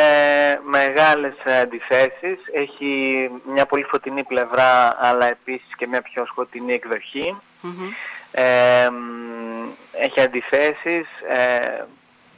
μεγάλες 0.62 1.34
αντιθέσεις, 1.62 2.38
έχει 2.52 3.30
μια 3.44 3.66
πολύ 3.66 3.82
φωτεινή 3.82 4.24
πλευρά 4.24 4.96
αλλά 5.00 5.26
επίσης 5.26 5.74
και 5.76 5.86
μια 5.86 6.02
πιο 6.02 6.26
σκοτεινή 6.26 6.72
εκδοχή. 6.72 7.36
Μμμ. 7.60 7.88
Ε, 8.30 8.88
μ, 8.90 9.68
έχει 9.92 10.20
αντιθέσεις, 10.20 11.06
ε, 11.28 11.84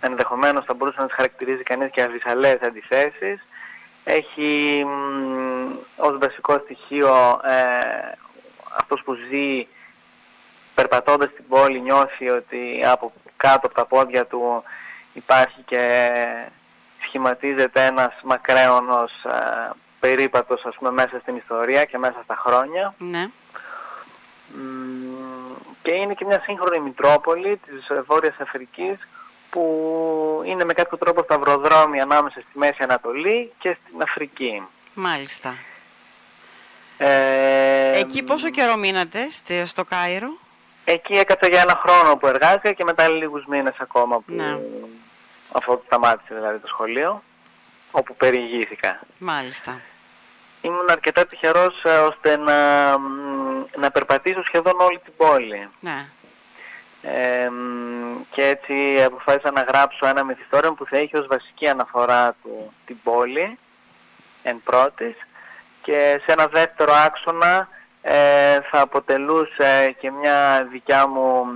ενδεχομένως 0.01 0.65
θα 0.65 0.75
μπορούσε 0.75 1.01
να 1.01 1.07
τις 1.07 1.15
χαρακτηρίζει 1.15 1.63
κανείς 1.63 1.91
και 1.91 2.03
αβυσαλές 2.03 2.61
αντιθέσεις. 2.61 3.47
Έχει 4.05 4.83
μ, 4.85 5.73
ως 5.97 6.19
βασικό 6.19 6.61
στοιχείο 6.65 7.41
ε, 7.45 8.17
αυτός 8.79 9.03
που 9.05 9.15
ζει 9.15 9.67
περπατώντας 10.75 11.33
την 11.35 11.45
πόλη 11.49 11.81
νιώθει 11.81 12.29
ότι 12.29 12.83
από 12.85 13.13
κάτω 13.37 13.67
από 13.67 13.75
τα 13.75 13.85
πόδια 13.85 14.27
του 14.27 14.63
υπάρχει 15.13 15.63
και 15.65 16.09
σχηματίζεται 17.07 17.85
ένας 17.85 18.13
μακραίωνος 18.23 19.13
ε, 19.25 19.71
περίπατος 20.01 20.65
ας 20.65 20.75
πούμε 20.79 20.91
μέσα 20.91 21.19
στην 21.23 21.37
ιστορία 21.37 21.85
και 21.85 21.99
μέσα 21.99 22.21
στα 22.25 22.37
χρόνια. 22.47 22.95
Ναι, 22.99 23.27
Μ, 24.55 25.53
και 25.83 25.93
είναι 25.93 26.15
και 26.15 26.25
μια 26.25 26.43
σύγχρονη 26.45 26.81
Μητρόπολη 26.81 27.61
της 27.67 27.89
ε, 27.89 28.01
Βόρειας 28.07 28.35
Αφρικής 28.41 28.97
που 29.51 30.43
είναι 30.45 30.65
με 30.65 30.73
κάποιο 30.73 30.99
τρόπο 30.99 31.23
σταυροδρόμι 31.23 32.01
ανάμεσα 32.01 32.41
στη 32.41 32.59
Μέση 32.59 32.83
Ανατολή 32.83 33.53
και 33.59 33.77
στην 33.85 34.03
Αφρική. 34.03 34.63
μάλιστα. 34.95 35.55
Ε, 36.99 37.99
Εκεί 37.99 38.23
πόσο 38.23 38.51
καιρό 38.51 38.77
μείνατε 38.77 39.31
στε- 39.31 39.67
στο 39.67 39.85
Κάιρο; 39.85 40.29
Εκεί 40.85 41.13
έκατσα 41.13 41.49
για 41.49 41.61
ένα 41.61 41.81
χρόνο 41.87 42.17
που 42.17 42.27
εργάστηκα 42.27 42.73
και 42.73 42.85
μετά 42.85 43.09
λίγους 43.09 43.45
μήνες 43.47 43.75
ακόμα 43.79 44.17
που 44.17 44.25
Ναι. 44.33 44.59
Αφού 45.53 45.83
σταμάτησε 45.87 46.35
δηλαδή 46.35 46.59
το 46.59 46.67
σχολείο 46.67 47.23
όπου 47.91 48.17
περιηγήθηκα. 48.17 49.01
Μάλιστα. 49.19 49.81
Ήμουν 50.61 50.91
αρκετά 50.91 51.27
τυχερός 51.27 51.83
ε, 51.85 51.99
ώστε 51.99 52.37
να, 52.37 52.55
μ, 52.99 53.65
να 53.77 53.91
περπατήσω 53.91 54.43
σχεδόν 54.45 54.81
όλη 54.81 54.99
την 54.99 55.13
πόλη. 55.17 55.69
Ναι. 55.81 56.07
Ε, 57.03 57.49
μ, 57.49 58.21
και 58.31 58.47
έτσι 58.47 59.03
αποφάσισα 59.03 59.51
να 59.51 59.63
γράψω 59.63 60.07
ένα 60.07 60.25
μυθιστόρημα 60.25 60.75
που 60.75 60.87
θα 60.87 60.99
έχει 60.99 61.17
ως 61.17 61.27
βασική 61.27 61.69
αναφορά 61.69 62.37
του 62.43 62.73
την 62.87 62.97
πόλη 63.03 63.59
εν 64.43 64.61
πρώτης 64.65 65.15
και 65.83 66.21
σε 66.25 66.33
ένα 66.33 66.47
δεύτερο 66.47 66.93
άξονα 67.07 67.69
ε, 68.03 68.61
θα 68.71 68.81
αποτελούσε 68.81 69.97
και 70.01 70.11
μια 70.11 70.69
δικιά 70.71 71.07
μου 71.07 71.47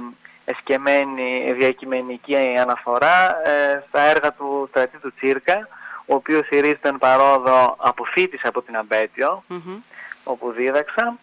εσκεμμένη 0.48 1.52
διακειμενική 1.52 2.36
αναφορά 2.58 3.48
ε, 3.48 3.84
στα 3.88 4.00
έργα 4.00 4.32
του 4.32 4.66
στρατή 4.70 4.98
του 4.98 5.12
Τσίρκα 5.14 5.68
ο 6.06 6.14
οποίος 6.14 6.48
ηρίστην 6.50 6.98
παρόδο 6.98 7.76
αποφύτησε 7.78 8.48
από 8.48 8.62
την 8.62 8.76
Αμπέτιο 8.76 9.44
Μμμ. 9.46 9.78
όπου 10.24 10.52
δίδαξα 10.52 11.18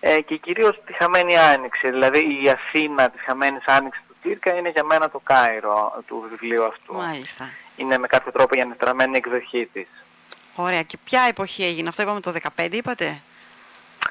ε, 0.00 0.20
και 0.20 0.36
κυρίως 0.36 0.80
τη 0.86 0.92
χαμένη 0.92 1.36
άνοιξη, 1.36 1.90
δηλαδή 1.90 2.42
η 2.42 2.48
Αθήνα 2.48 3.10
της 3.10 3.20
χαμένης 3.24 3.64
άνοιξης 3.66 4.02
του 4.08 4.14
Τσίρκα 4.20 4.54
είναι 4.54 4.68
για 4.68 4.84
μένα 4.84 5.10
το 5.10 5.20
Κάιρο 5.24 6.02
του 6.06 6.26
βιβλίου 6.30 6.64
αυτού. 6.64 6.94
Μάλιστα. 6.94 7.50
Είναι 7.76 7.98
με 7.98 8.06
κάποιο 8.06 8.32
τρόπο 8.32 8.56
η 8.56 8.60
ανεστραμμένη 8.60 9.16
εκδοχή 9.16 9.68
της. 9.72 9.86
Ωραία. 10.54 10.82
Και 10.82 10.96
ποια 11.04 11.22
εποχή 11.28 11.64
έγινε 11.64 11.88
αυτό, 11.88 12.02
είπαμε 12.02 12.20
το 12.20 12.32
15, 12.56 12.68
είπατε; 12.72 13.20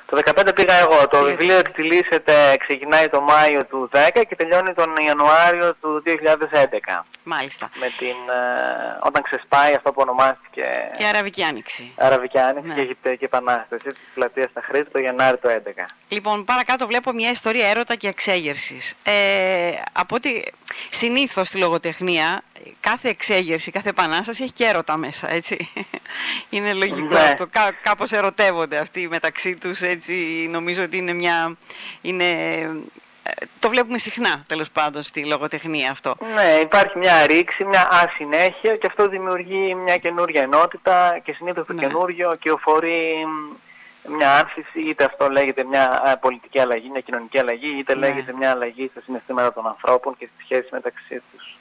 Το 0.05 0.17
15 0.25 0.55
πήγα 0.55 0.73
εγώ. 0.73 0.97
Το 0.99 1.07
Πήγατε. 1.07 1.29
βιβλίο 1.29 1.57
εκτιλήσεται, 1.57 2.33
ξεκινάει 2.67 3.09
το 3.09 3.21
Μάιο 3.21 3.65
του 3.65 3.89
10 3.93 3.97
και 4.29 4.35
τελειώνει 4.35 4.73
τον 4.73 4.95
Ιανουάριο 5.05 5.75
του 5.81 6.01
2011. 6.05 7.03
Μάλιστα. 7.23 7.69
Με 7.79 7.87
την, 7.97 8.07
ε, 8.07 8.97
όταν 9.03 9.21
ξεσπάει 9.23 9.73
αυτό 9.75 9.91
που 9.91 10.01
ονομάστηκε 10.01 10.65
Η 10.97 11.05
Αραβική 11.05 11.43
Άνοιξη. 11.43 11.91
Αραβική 11.97 12.39
Άνοιξη 12.39 12.67
Ναι. 12.69 12.73
και 12.75 12.81
Αιγυπτιακή 12.81 13.23
Επανάσταση 13.23 13.87
της 13.87 13.99
πλατείας 14.13 14.49
στα 14.49 14.61
Χρήση 14.61 14.85
το 14.91 14.99
Γενάρη 14.99 15.37
του 15.37 15.47
11. 15.49 15.85
Λοιπόν, 16.07 16.43
παρακάτω 16.43 16.87
βλέπω 16.87 17.11
μια 17.11 17.29
ιστορία 17.31 17.67
έρωτα 17.67 17.95
και 17.95 18.07
εξέγερσης. 18.07 18.93
Ε, 19.03 19.71
από 19.91 20.15
ότι 20.15 20.53
συνήθως 20.89 21.47
στη 21.47 21.57
λογοτεχνία 21.57 22.41
κάθε 22.79 23.09
εξέγερση, 23.09 23.71
κάθε 23.71 23.89
επανάσταση 23.89 24.43
έχει 24.43 24.51
και 24.51 24.65
έρωτα 24.65 24.97
μέσα, 24.97 25.31
έτσι. 25.33 25.69
Είναι 26.49 26.73
λογικό 26.73 27.07
Ναι. 27.13 27.19
αυτό. 27.19 27.47
Κά, 27.47 27.71
κάπως 27.81 28.11
ερωτεύονται 28.11 28.77
αυτοί 28.77 29.07
μεταξύ 29.07 29.55
τους, 29.55 29.76
έτσι. 29.81 30.47
Νομίζω 30.51 30.83
ότι 30.83 30.97
είναι 30.97 31.13
μια... 31.13 31.55
Είναι, 32.01 32.25
ε, 33.23 33.45
το 33.59 33.69
βλέπουμε 33.69 33.97
συχνά, 33.97 34.43
τέλος 34.47 34.71
πάντων, 34.71 35.01
στη 35.03 35.25
λογοτεχνία 35.25 35.91
αυτό. 35.91 36.15
Ναι, 36.35 36.59
υπάρχει 36.61 36.97
μια 36.97 37.25
ρήξη, 37.25 37.63
μια 37.63 37.87
ασυνέχεια 37.91 38.75
και 38.75 38.87
αυτό 38.87 39.07
δημιουργεί 39.09 39.75
μια 39.75 39.97
καινούργια 39.97 40.41
ενότητα 40.41 41.19
και 41.23 41.31
συνήθως 41.31 41.67
το 41.67 41.73
Ναι. 41.73 41.81
καινούργιο 41.81 42.35
κυοφορεί 42.35 43.25
μ, 43.25 43.55
μια 44.17 44.35
άνθηση, 44.37 44.79
είτε 44.89 45.03
αυτό 45.03 45.29
λέγεται 45.29 45.63
μια 45.63 46.01
ε, 46.05 46.13
πολιτική 46.21 46.59
αλλαγή, 46.59 46.89
μια 46.89 47.01
κοινωνική 47.01 47.39
αλλαγή, 47.39 47.75
είτε 47.79 47.95
Ναι. 47.95 48.07
λέγεται 48.07 48.33
μια 48.33 48.51
αλλαγή 48.51 48.87
στα 48.91 49.01
συναισθήματα 49.05 49.53
των 49.53 49.67
ανθρώπων 49.67 50.17
και 50.17 50.29
στη 50.35 50.43
σχέση 50.43 50.67
μεταξύ 50.71 51.21
τους. 51.31 51.56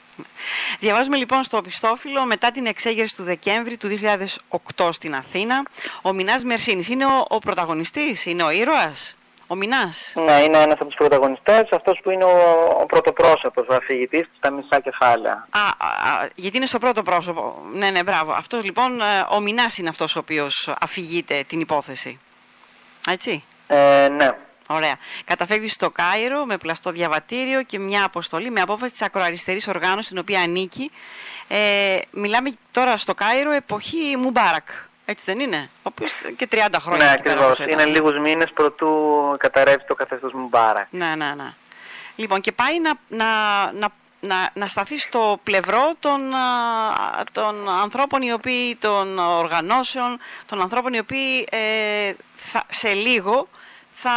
Διαβάζουμε 0.81 1.17
λοιπόν 1.17 1.43
στο 1.43 1.61
Πιστόφυλλο 1.61 2.25
μετά 2.25 2.51
την 2.51 2.67
εξέγερση 2.67 3.17
του 3.17 3.23
Δεκέμβρη 3.23 3.77
του 3.77 3.89
2008 4.77 4.89
στην 4.93 5.15
Αθήνα. 5.15 5.63
Ο 6.03 6.13
Μινάς 6.13 6.45
Μερσίνης 6.45 6.89
είναι 6.89 7.07
ο, 7.07 7.27
ο 7.29 7.39
πρωταγωνιστής, 7.39 8.27
είναι 8.27 8.43
ο 8.43 8.51
ήρωας, 8.51 9.17
ο 9.47 9.55
Μινάς; 9.55 10.13
Ναι, 10.17 10.33
είναι 10.33 10.59
ένας 10.59 10.75
από 10.75 10.85
τους 10.85 10.97
πρωταγωνιστές, 10.97 11.69
αυτός 11.73 12.01
που 12.03 12.11
είναι 12.11 12.25
ο, 12.25 12.39
ο 12.81 12.87
πρωτοπρόσωπος, 12.87 13.67
ο 13.69 13.75
αφηγητής 13.75 14.27
στα 14.37 14.51
μισά 14.51 14.81
κεφάλαια. 14.81 15.47
Α, 15.51 15.61
α, 15.61 16.21
α, 16.23 16.29
γιατί 16.35 16.57
είναι 16.57 16.67
στο 16.67 16.79
πρώτο 16.79 17.03
πρόσωπο. 17.03 17.63
Ναι, 17.73 17.91
ναι, 17.91 18.03
μπράβο. 18.03 18.33
Αυτός 18.33 18.65
λοιπόν, 18.65 19.01
ε, 19.01 19.27
ο 19.31 19.41
Μινάς 19.41 19.79
είναι 19.79 19.89
αυτός 19.89 20.17
ο 20.17 20.19
οποίος 20.19 20.75
αφηγείται 20.81 21.45
την 21.47 21.61
υπόθεση. 21.61 22.21
Έτσι. 23.09 23.45
Ε, 23.67 24.09
ναι. 24.09 24.31
Ωραία. 24.67 24.95
Καταφεύγεις 25.25 25.73
στο 25.73 25.91
Κάιρο 25.91 26.45
με 26.45 26.57
πλαστό 26.57 26.91
διαβατήριο 26.91 27.63
και 27.63 27.79
μια 27.79 28.05
αποστολή 28.05 28.51
με 28.51 28.61
απόφαση 28.61 28.93
της 28.93 29.03
ακροαριστερής 29.03 29.69
οργάνωσης 29.69 30.07
στην 30.07 30.19
οποία 30.19 30.41
ανήκει. 30.41 30.91
Ε, 31.49 31.99
μιλάμε 32.11 32.53
τώρα 32.71 32.97
στο 32.97 33.15
Κάιρο 33.15 33.51
εποχή 33.51 34.17
Μουμπάρακ. 34.17 34.69
Έτσι 35.05 35.25
δεν 35.27 35.39
είναι; 35.41 35.71
Ο 35.77 35.81
οποίος 35.83 36.15
και 36.37 36.49
30 36.53 36.67
χρόνια 36.81 37.05
Ναι, 37.05 37.13
εκεί 37.13 37.23
πέρα 37.23 37.35
ακριβώς. 37.35 37.45
όπως 37.59 37.59
ήταν. 37.59 37.69
Είναι 37.79 37.85
λίγους 37.99 38.19
μήνες 38.19 38.51
προτού 38.55 38.97
καταρρεύσει 39.39 39.87
το 39.87 39.95
καθεστώς 39.95 40.33
Μουμπάρακ. 40.33 40.87
Ναι, 40.91 41.15
ναι, 41.17 41.35
ναι. 41.35 41.55
Λοιπόν, 42.17 42.41
και 42.41 42.53
πάει 42.53 42.81
να, 42.81 42.93
να, 43.09 43.27
να, 43.73 43.89
να, 44.21 44.51
να 44.55 44.69
σταθεί 44.69 44.99
στο 44.99 45.41
πλευρό 45.43 45.93
των, 46.01 46.35
α, 46.35 46.41
των 47.33 47.69
ανθρώπων 47.69 48.23
οι 48.23 48.33
οποίοι, 48.33 48.77
των 48.77 49.19
οργανώσεων, 49.19 50.19
των 50.47 50.61
ανθρώπων 50.61 50.93
οι 50.93 50.99
οποίοι 50.99 51.47
ε, 51.51 52.13
θα, 52.37 52.65
σε 52.69 52.93
λίγο 52.93 53.49
θα, 53.99 54.17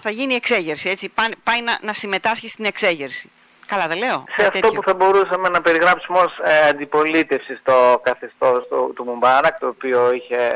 θα 0.00 0.10
γίνει 0.10 0.34
εξέγερση, 0.34 0.88
έτσι. 0.88 1.08
Πάει, 1.08 1.28
πάει 1.42 1.62
να, 1.62 1.78
να 1.82 1.92
συμμετάσχει 1.92 2.48
στην 2.48 2.64
εξέγερση. 2.64 3.30
Καλά 3.66 3.86
δεν 3.88 3.98
λέω. 3.98 4.24
Σε 4.28 4.42
κάτι 4.42 4.46
αυτό 4.46 4.60
τέτοιο. 4.60 4.80
που 4.80 4.88
θα 4.88 4.94
μπορούσαμε 4.94 5.48
να 5.48 5.60
περιγράψουμε 5.60 6.18
ως 6.18 6.38
ε, 6.42 6.68
αντιπολίτευση 6.68 7.56
στο 7.56 8.00
καθεστώς 8.02 8.68
του, 8.68 8.92
του 8.96 9.04
Μουμπάρακ, 9.04 9.58
το 9.58 9.66
οποίο 9.66 10.12
είχε 10.12 10.52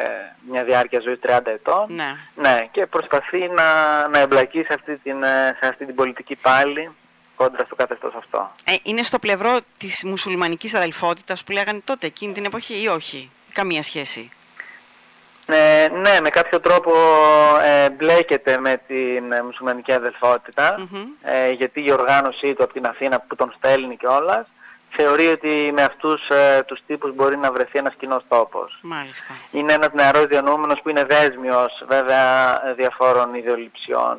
μια 0.50 0.64
διάρκεια 0.64 1.00
ζωής 1.00 1.18
30 1.26 1.38
ετών. 1.44 1.86
Ναι. 1.88 2.14
Ναι, 2.34 2.68
και 2.70 2.86
προσπαθεί 2.86 3.48
να, 3.48 3.68
να 4.08 4.18
εμπλακεί 4.18 4.58
σε 4.58 4.74
αυτή, 4.74 4.96
την, 4.96 5.22
ε, 5.22 5.56
σε 5.60 5.68
αυτή 5.68 5.86
την 5.86 5.94
πολιτική 5.94 6.36
πάλι 6.36 6.90
κόντρα 7.36 7.64
στο 7.64 7.74
καθεστώς 7.74 8.14
αυτό. 8.14 8.50
Ε, 8.64 8.74
είναι 8.82 9.02
στο 9.02 9.18
πλευρό 9.18 9.58
της 9.78 10.04
μουσουλμανικής 10.04 10.74
αδελφότητας 10.74 11.44
που 11.44 11.52
λέγανε 11.52 11.80
τότε 11.84 12.06
εκείνη 12.06 12.32
την 12.32 12.44
εποχή 12.44 12.82
ή 12.82 12.88
όχι; 12.88 13.30
Καμία 13.52 13.82
σχέση. 13.82 14.30
Ε, 15.52 15.88
ναι, 15.88 16.20
με 16.22 16.28
κάποιο 16.28 16.60
τρόπο 16.60 16.92
ε, 17.64 17.90
μπλέκεται 17.90 18.58
με 18.58 18.80
την 18.86 19.32
ε, 19.32 19.42
μουσουλμανική 19.42 19.92
αδελφότητα, 19.92 20.74
Μμμ. 20.78 21.02
ε, 21.22 21.50
γιατί 21.50 21.84
η 21.84 21.92
οργάνωσή 21.92 22.54
του 22.54 22.62
από 22.62 22.72
την 22.72 22.86
Αθήνα 22.86 23.20
που 23.20 23.36
τον 23.36 23.52
στέλνει 23.56 23.96
κιόλας 23.96 24.46
θεωρεί 24.96 25.26
ότι 25.26 25.70
με 25.74 25.82
αυτούς 25.82 26.28
ε, 26.28 26.62
τους 26.66 26.80
τύπους 26.86 27.14
μπορεί 27.14 27.36
να 27.36 27.52
βρεθεί 27.52 27.78
ένας 27.78 27.94
κοινός 27.98 28.22
τόπος. 28.28 28.78
Μάλιστα. 28.82 29.34
Είναι 29.50 29.72
ένας 29.72 29.88
νεαρός 29.92 30.26
διανοούμενος 30.26 30.80
που 30.82 30.88
είναι 30.88 31.04
δέσμιος 31.04 31.84
βέβαια 31.88 32.52
ε, 32.68 32.72
διαφόρων 32.72 33.34
ιδεολειψιών. 33.34 34.18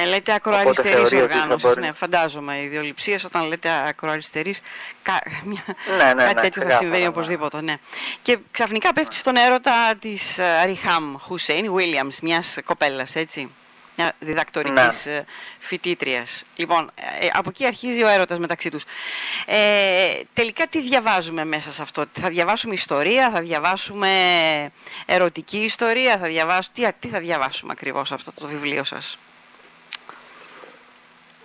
Ε, 0.00 0.02
Ε, 0.02 0.06
λέτε 0.06 0.38
θεωρεί 0.42 0.58
ακροαριστερή 0.58 1.00
ότι 1.00 1.16
θα 1.16 1.22
οργάνωση. 1.22 1.66
μπορεί- 1.66 1.80
Ναι, 1.80 1.92
φαντάζομαι. 1.92 2.60
Ιδεολειψίε 2.62 3.18
όταν 3.24 3.46
λέτε 3.48 3.70
ακροαριστερής. 3.88 4.60
Κα... 5.02 5.20
μια- 5.44 5.64
Ναι, 5.98 6.12
ναι, 6.14 6.22
κάτι 6.24 6.34
ναι, 6.34 6.40
τέτοιο 6.40 6.42
θα 6.42 6.48
ξεκάθαρα, 6.50 6.76
συμβαίνει 6.78 7.02
ναι. 7.02 7.08
οπωσδήποτε. 7.08 7.62
Ναι. 7.62 7.74
Και 8.22 8.38
ξαφνικά 8.50 8.92
πέφτει 8.92 9.16
στον 9.16 9.36
έρωτα 9.36 9.94
της 10.00 10.38
Ριχάμ 10.64 11.16
Χουσέιν 11.18 11.74
Βίλιαμ, 11.74 12.08
μιας 12.22 12.58
κοπέλας, 12.64 13.16
έτσι. 13.16 13.50
Μια 13.96 14.12
διδακτορικής 14.18 15.04
Ναι. 15.06 15.12
ε, 15.14 15.24
φοιτήτριας. 15.58 16.42
Λοιπόν, 16.56 16.90
ε, 17.20 17.26
από 17.32 17.48
εκεί 17.48 17.66
αρχίζει 17.66 18.02
ο 18.02 18.08
έρωτας 18.08 18.38
μεταξύ 18.38 18.70
τους. 18.70 18.84
Ε, 19.46 19.56
τελικά 20.32 20.66
τι 20.66 20.80
διαβάζουμε 20.80 21.44
μέσα 21.44 21.72
σε 21.72 21.82
αυτό; 21.82 22.04
Θα 22.20 22.28
διαβάσουμε 22.28 22.74
ιστορία, 22.74 23.30
θα 23.30 23.40
διαβάσουμε 23.40 24.10
ερωτική 25.06 25.56
ιστορία, 25.58 26.18
θα 26.18 26.26
διαβάσουμε. 26.26 26.74
Τι, 26.74 26.92
τι 26.98 27.08
θα 27.08 27.18
διαβάσουμε 27.18 27.72
ακριβώς 27.72 28.12
αυτό 28.12 28.32
το 28.32 28.46
βιβλίο 28.46 28.84
σας; 28.84 29.18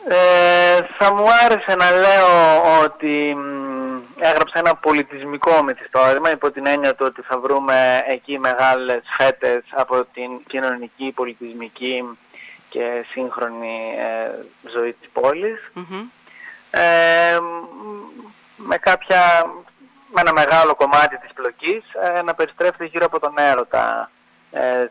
Ε, 0.07 0.81
θα 0.97 1.13
μου 1.13 1.25
άρεσε 1.45 1.75
να 1.75 1.91
λέω 1.91 2.81
ότι 2.83 3.35
μ, 3.35 3.99
έγραψα 4.19 4.59
ένα 4.59 4.75
πολιτισμικό 4.75 5.63
μυθιστόρημα 5.63 6.31
υπό 6.31 6.51
την 6.51 6.65
έννοια 6.65 6.95
του 6.95 7.05
ότι 7.07 7.21
θα 7.21 7.39
βρούμε 7.39 8.03
εκεί 8.07 8.39
μεγάλες 8.39 9.01
φέτες 9.17 9.63
από 9.71 10.05
την 10.13 10.29
κοινωνική, 10.47 11.11
πολιτισμική 11.15 12.17
και 12.69 13.05
σύγχρονη 13.11 13.95
ε, 13.97 14.45
ζωή 14.75 14.93
της 14.93 15.09
πόλης 15.13 15.71
Μμμ. 15.73 16.07
ε, 16.71 17.39
μ, 17.39 17.45
με, 18.55 18.77
κάποια, 18.77 19.45
με 20.13 20.21
ένα 20.21 20.33
μεγάλο 20.33 20.75
κομμάτι 20.75 21.17
της 21.17 21.33
πλοκής 21.33 21.83
ε, 22.15 22.21
να 22.21 22.33
περιστρέφεται 22.35 22.85
γύρω 22.85 23.05
από 23.05 23.19
τον 23.19 23.33
έρωτα 23.37 24.11
ε, 24.51 24.85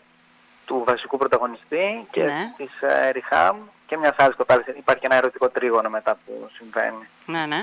του 0.64 0.84
βασικού 0.86 1.18
πρωταγωνιστή 1.18 2.06
και 2.10 2.22
Ναι. 2.22 2.52
της 2.56 2.80
ε, 2.80 3.10
Ριχάμ 3.10 3.56
και 3.86 3.96
μιας 3.96 4.14
άλλης 4.16 4.36
κοπέλας. 4.36 4.66
Υπάρχει 4.66 5.04
ένα 5.04 5.14
ερωτικό 5.14 5.48
τρίγωνο 5.48 5.88
μετά 5.88 6.18
που 6.26 6.50
συμβαίνει. 6.56 7.08
Ναι, 7.26 7.46
ναι. 7.46 7.62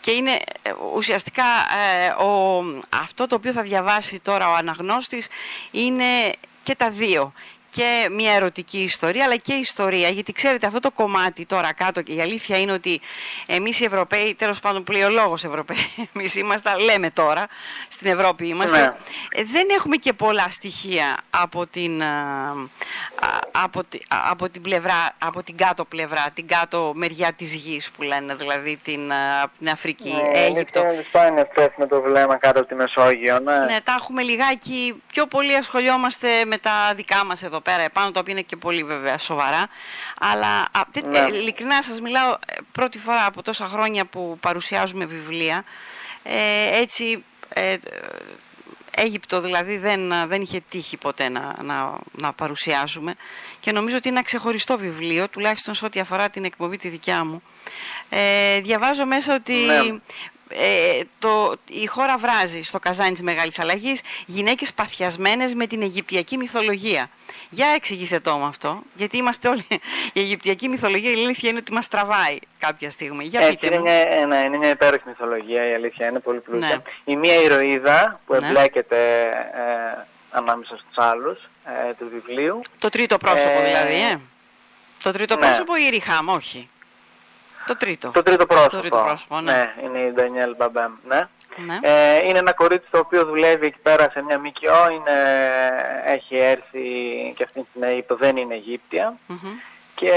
Και 0.00 0.10
είναι 0.10 0.32
ε, 0.62 0.72
ουσιαστικά 0.94 1.44
ε, 1.44 2.08
ο, 2.08 2.62
αυτό 2.88 3.26
το 3.26 3.34
οποίο 3.34 3.52
θα 3.52 3.62
διαβάσει 3.62 4.20
τώρα 4.20 4.50
ο 4.50 4.54
αναγνώστης 4.54 5.28
είναι 5.70 6.32
και 6.62 6.74
τα 6.74 6.90
δύο. 6.90 7.32
Και 7.76 8.08
μια 8.10 8.32
ερωτική 8.32 8.78
ιστορία 8.78 9.24
αλλά 9.24 9.36
και 9.36 9.52
ιστορία. 9.52 10.08
Γιατί 10.08 10.32
ξέρετε 10.32 10.66
αυτό 10.66 10.80
το 10.80 10.90
κομμάτι 10.90 11.46
τώρα 11.46 11.72
κάτω 11.72 12.02
και 12.02 12.12
η 12.12 12.20
αλήθεια 12.20 12.58
είναι 12.58 12.72
ότι 12.72 13.00
εμείς 13.46 13.80
οι 13.80 13.84
Ευρωπαίοι, 13.84 14.34
τέλος 14.34 14.60
πάντων 14.60 14.84
πλειολόγος 14.84 15.44
Ευρωπαίοι, 15.44 15.94
εμείς 16.14 16.34
είμαστε, 16.34 16.70
λέμε 16.78 17.10
τώρα, 17.10 17.46
στην 17.88 18.10
Ευρώπη 18.10 18.46
είμαστε, 18.48 18.78
Ναι. 18.80 18.94
ε, 19.40 19.42
δεν 19.44 19.66
έχουμε 19.76 19.96
και 19.96 20.12
πολλά 20.12 20.46
στοιχεία 20.50 21.16
από 21.30 21.66
την, 21.66 22.02
α, 22.02 22.06
α, 23.20 23.38
από, 23.50 23.84
τη- 23.84 23.98
α, 24.08 24.16
από 24.30 24.48
την 24.50 24.62
πλευρά, 24.62 25.10
από 25.18 25.42
την 25.42 25.56
κάτω 25.56 25.84
πλευρά, 25.84 26.26
την 26.34 26.46
κάτω 26.48 26.92
μεριά 26.94 27.32
της 27.32 27.54
γης 27.54 27.90
που 27.90 28.02
λένε, 28.02 28.34
δηλαδή 28.34 28.76
την, 28.84 29.12
α, 29.12 29.50
την 29.58 29.68
Αφρική, 29.68 30.14
Αίγυπτο. 30.32 30.78
Είναι 30.80 31.04
σπάνια 31.08 31.46
πέφτουμε 31.46 31.86
το 31.86 32.00
βλέμμα 32.00 32.36
κάτω 32.36 32.58
από 32.60 32.68
τη 32.68 32.74
Μεσόγειο, 32.74 33.38
ναι. 33.38 33.58
Ναι, 33.58 33.80
τα 33.84 33.94
έχουμε 33.98 34.22
λιγάκι, 34.22 35.02
πιο 35.06 35.26
πολύ 35.26 35.56
ασχολιόμαστε 35.56 36.28
με 36.44 36.58
τα 36.58 36.92
δικά 36.96 37.24
μας 37.24 37.42
εδώ 37.42 37.60
πέρα 37.64 37.82
επάνω, 37.82 38.10
τα 38.10 38.20
οποία 38.20 38.32
είναι 38.32 38.42
και 38.42 38.56
πολύ 38.56 38.84
βέβαια 38.84 39.18
σοβαρά. 39.18 39.66
Αλλά 40.20 40.58
α, 40.72 40.80
τε- 40.92 41.06
Ναι. 41.06 41.18
ε, 41.18 41.26
ειλικρινά 41.26 41.82
σας 41.82 42.00
μιλάω 42.00 42.30
ε, 42.30 42.54
πρώτη 42.72 42.98
φορά 42.98 43.26
από 43.26 43.42
τόσα 43.42 43.66
χρόνια 43.66 44.04
που 44.04 44.38
παρουσιάζουμε 44.40 45.04
βιβλία. 45.04 45.64
Ε, 46.22 46.78
έτσι, 46.80 47.24
ε, 47.48 47.72
ε, 47.72 47.78
Αίγυπτο 48.96 49.40
δηλαδή 49.40 49.76
δεν, 49.76 50.12
δεν 50.28 50.42
είχε 50.42 50.60
τύχει 50.68 50.96
ποτέ 50.96 51.28
να, 51.28 51.54
να, 51.62 51.98
να 52.12 52.32
παρουσιάζουμε 52.32 53.14
και 53.60 53.72
νομίζω 53.72 53.96
ότι 53.96 54.08
είναι 54.08 54.16
ένα 54.16 54.26
ξεχωριστό 54.26 54.78
βιβλίο, 54.78 55.28
τουλάχιστον 55.28 55.74
σε 55.74 55.84
ό,τι 55.84 56.00
αφορά 56.00 56.30
την 56.30 56.44
εκπομπή 56.44 56.76
τη 56.76 56.88
δικιά 56.88 57.24
μου. 57.24 57.42
Ε, 58.08 58.60
διαβάζω 58.60 59.06
μέσα 59.06 59.34
ότι 59.34 59.52
Ναι. 59.54 59.98
Ε, 60.56 61.00
το, 61.18 61.54
η 61.68 61.86
χώρα 61.86 62.18
βράζει 62.18 62.62
στο 62.62 62.78
καζάνι 62.78 63.10
της 63.10 63.22
Μεγάλης 63.22 63.58
Αλλαγής 63.58 64.00
γυναίκες 64.26 64.74
παθιασμένες 64.74 65.54
με 65.54 65.66
την 65.66 65.82
Αιγυπτιακή 65.82 66.36
μυθολογία. 66.36 67.10
Για 67.50 67.66
εξηγήστε 67.74 68.20
το 68.20 68.36
με 68.36 68.46
αυτό, 68.46 68.82
γιατί 68.94 69.16
είμαστε 69.16 69.48
όλοι... 69.48 69.64
Η 70.12 70.20
Αιγυπτιακή 70.20 70.68
μυθολογία 70.68 71.10
η 71.10 71.14
αλήθεια 71.14 71.48
είναι 71.48 71.58
ότι 71.58 71.72
μας 71.72 71.88
τραβάει 71.88 72.38
κάποια 72.58 72.90
στιγμή. 72.90 73.24
Για 73.24 73.40
Έτσι, 73.40 73.52
πείτε 73.52 73.66
είναι 73.66 73.76
μου. 73.76 73.82
μια, 73.82 73.92
ε, 73.94 74.24
ναι, 74.26 74.38
είναι 74.38 74.56
μια 74.56 74.68
υπέροχη 74.70 75.02
μυθολογία, 75.06 75.68
η 75.70 75.74
αλήθεια 75.74 76.08
είναι 76.08 76.20
πολύ 76.20 76.40
πλούσια. 76.40 76.68
Ναι. 76.68 77.12
Η 77.12 77.16
μία 77.16 77.34
ηρωίδα 77.34 78.20
που 78.26 78.34
Ναι. 78.34 78.46
εμπλέκεται 78.46 79.22
ε, 79.54 80.04
ανάμεσα 80.30 80.76
στους 80.76 81.04
άλλους 81.04 81.38
ε, 81.88 81.92
του 81.98 82.08
βιβλίου. 82.12 82.60
Το 82.78 82.88
τρίτο 82.88 83.16
πρόσωπο 83.18 83.60
Ε, 83.60 83.64
δηλαδή, 83.64 83.94
ε. 84.12 84.16
Το 85.02 85.12
τρίτο 85.12 85.34
ναι. 85.34 85.40
πρόσωπο 85.40 85.76
ή 85.76 85.82
η 85.86 85.88
Ριχάμ, 85.90 86.28
όχι. 86.28 86.68
Το 87.66 87.76
τρίτο. 87.76 88.10
Το 88.10 88.22
τρίτο 88.22 88.46
πρόσωπο. 88.46 88.70
Το 88.70 88.80
τρίτο 88.80 89.02
πρόσωπο, 89.04 89.40
ναι. 89.40 89.74
είναι 89.84 89.98
η 89.98 90.12
Ντανιέλ 90.12 90.54
Μπαμπέμ, 90.56 90.92
ναι. 91.08 91.28
Ναι. 91.56 91.78
Ε, 91.82 92.18
είναι 92.28 92.38
ένα 92.38 92.52
κορίτσι 92.52 92.88
το 92.90 92.98
οποίο 92.98 93.24
δουλεύει 93.24 93.66
εκεί 93.66 93.78
πέρα 93.82 94.10
σε 94.10 94.22
μια 94.22 94.38
ΜΚΟ, 94.38 94.92
είναι, 94.92 95.18
έχει 96.04 96.36
έρθει 96.36 96.82
και 97.36 97.42
αυτή 97.42 97.66
στην 97.70 97.82
Αίγυπτο, 97.82 98.16
δεν 98.16 98.36
είναι 98.36 98.54
Αιγύπτια 98.54 99.16
Μμμ. 99.26 99.38
και 99.94 100.12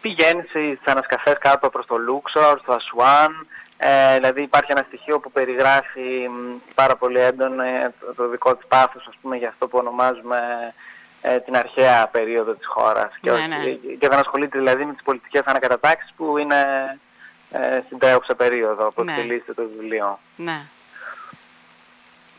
πηγαίνει 0.00 0.42
στις 0.48 0.78
ανασκαφές 0.84 1.36
κάτω 1.38 1.70
προς 1.70 1.86
το 1.86 1.96
Λούξορ, 1.96 2.58
στο 2.58 2.72
Ασουάν, 2.72 3.46
ε, 3.76 4.14
δηλαδή 4.14 4.42
υπάρχει 4.42 4.72
ένα 4.72 4.84
στοιχείο 4.86 5.20
που 5.20 5.30
περιγράφει 5.30 6.28
μ, 6.28 6.56
πάρα 6.74 6.96
πολύ 6.96 7.18
έντονα 7.18 7.64
ε, 7.64 7.94
το, 8.00 8.14
το 8.14 8.28
δικό 8.28 8.56
της 8.56 8.66
πάθος, 8.66 9.06
ας 9.08 9.14
πούμε, 9.20 9.36
για 9.36 9.48
αυτό 9.48 9.68
που 9.68 9.78
ονομάζουμε 9.78 10.36
ε, 10.36 10.74
την 11.44 11.56
αρχαία 11.56 12.06
περίοδο 12.08 12.52
της 12.52 12.66
χώρας 12.66 13.12
και, 13.20 13.30
Ναι, 13.30 13.36
όχι- 13.36 13.48
ναι. 13.48 13.94
και 13.94 14.08
δεν 14.08 14.18
ασχολείται 14.18 14.58
δηλαδή 14.58 14.84
με 14.84 14.92
τις 14.92 15.02
πολιτικές 15.02 15.42
ανακατατάξεις 15.44 16.12
που 16.16 16.38
είναι 16.38 16.56
ε, 17.52 17.80
στην 17.86 17.98
τρέχουσα 17.98 18.34
περίοδο, 18.34 18.86
όπως 18.86 19.04
Ναι. 19.04 19.12
εξελίσσεται 19.12 19.52
το 19.54 19.62
βιβλίο. 19.76 20.18
Ναι. 20.36 20.60